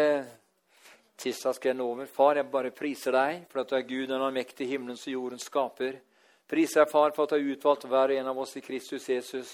Tirsdag 1.23 1.55
skal 1.55 1.71
jeg 1.71 1.79
nå 1.79 1.85
over. 1.87 2.07
Far, 2.11 2.35
jeg 2.35 2.51
bare 2.51 2.73
priser 2.75 3.15
deg 3.15 3.45
for 3.51 3.63
at 3.63 3.71
du 3.71 3.77
er 3.79 3.85
Gud, 3.87 4.09
den 4.11 4.25
allmektige 4.27 4.73
himmelens 4.73 5.05
og 5.07 5.13
jordens 5.15 5.45
skaper. 5.47 6.01
Priser 6.51 6.83
deg, 6.83 6.91
far, 6.91 7.13
for 7.15 7.25
at 7.25 7.35
du 7.35 7.37
har 7.37 7.53
utvalgt 7.55 7.87
hver 7.87 8.11
og 8.11 8.19
en 8.19 8.31
av 8.33 8.41
oss 8.43 8.57
i 8.59 8.63
Kristus 8.65 9.07
Jesus 9.07 9.53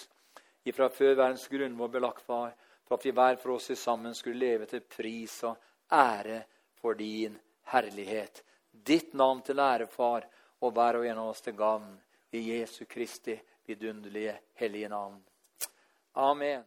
ifra 0.65 0.89
før 0.89 1.13
verdens 1.13 1.45
grunnvoll 1.53 1.91
belagt, 1.93 2.25
far, 2.25 2.55
for 2.89 2.97
at 2.97 3.05
vi 3.05 3.13
hver 3.13 3.37
for 3.43 3.59
oss 3.59 3.69
sammen 3.77 4.17
skulle 4.17 4.41
leve 4.41 4.69
til 4.71 4.81
pris 4.81 5.35
og 5.45 5.61
ære 5.93 6.41
for 6.81 6.97
din 6.97 7.37
herlighet. 7.75 8.43
Ditt 8.73 9.13
navn 9.13 9.45
til 9.45 9.61
ære, 9.61 9.91
far, 9.93 10.25
og 10.65 10.73
hver 10.73 11.03
og 11.03 11.07
en 11.07 11.21
av 11.21 11.35
oss 11.35 11.45
til 11.45 11.57
gavn. 11.59 11.93
I 12.33 12.41
Jesu 12.51 12.85
Kristi 12.89 13.37
vidunderlige, 13.69 14.39
hellige 14.61 14.89
navn. 14.89 15.21
Amen. 16.17 16.65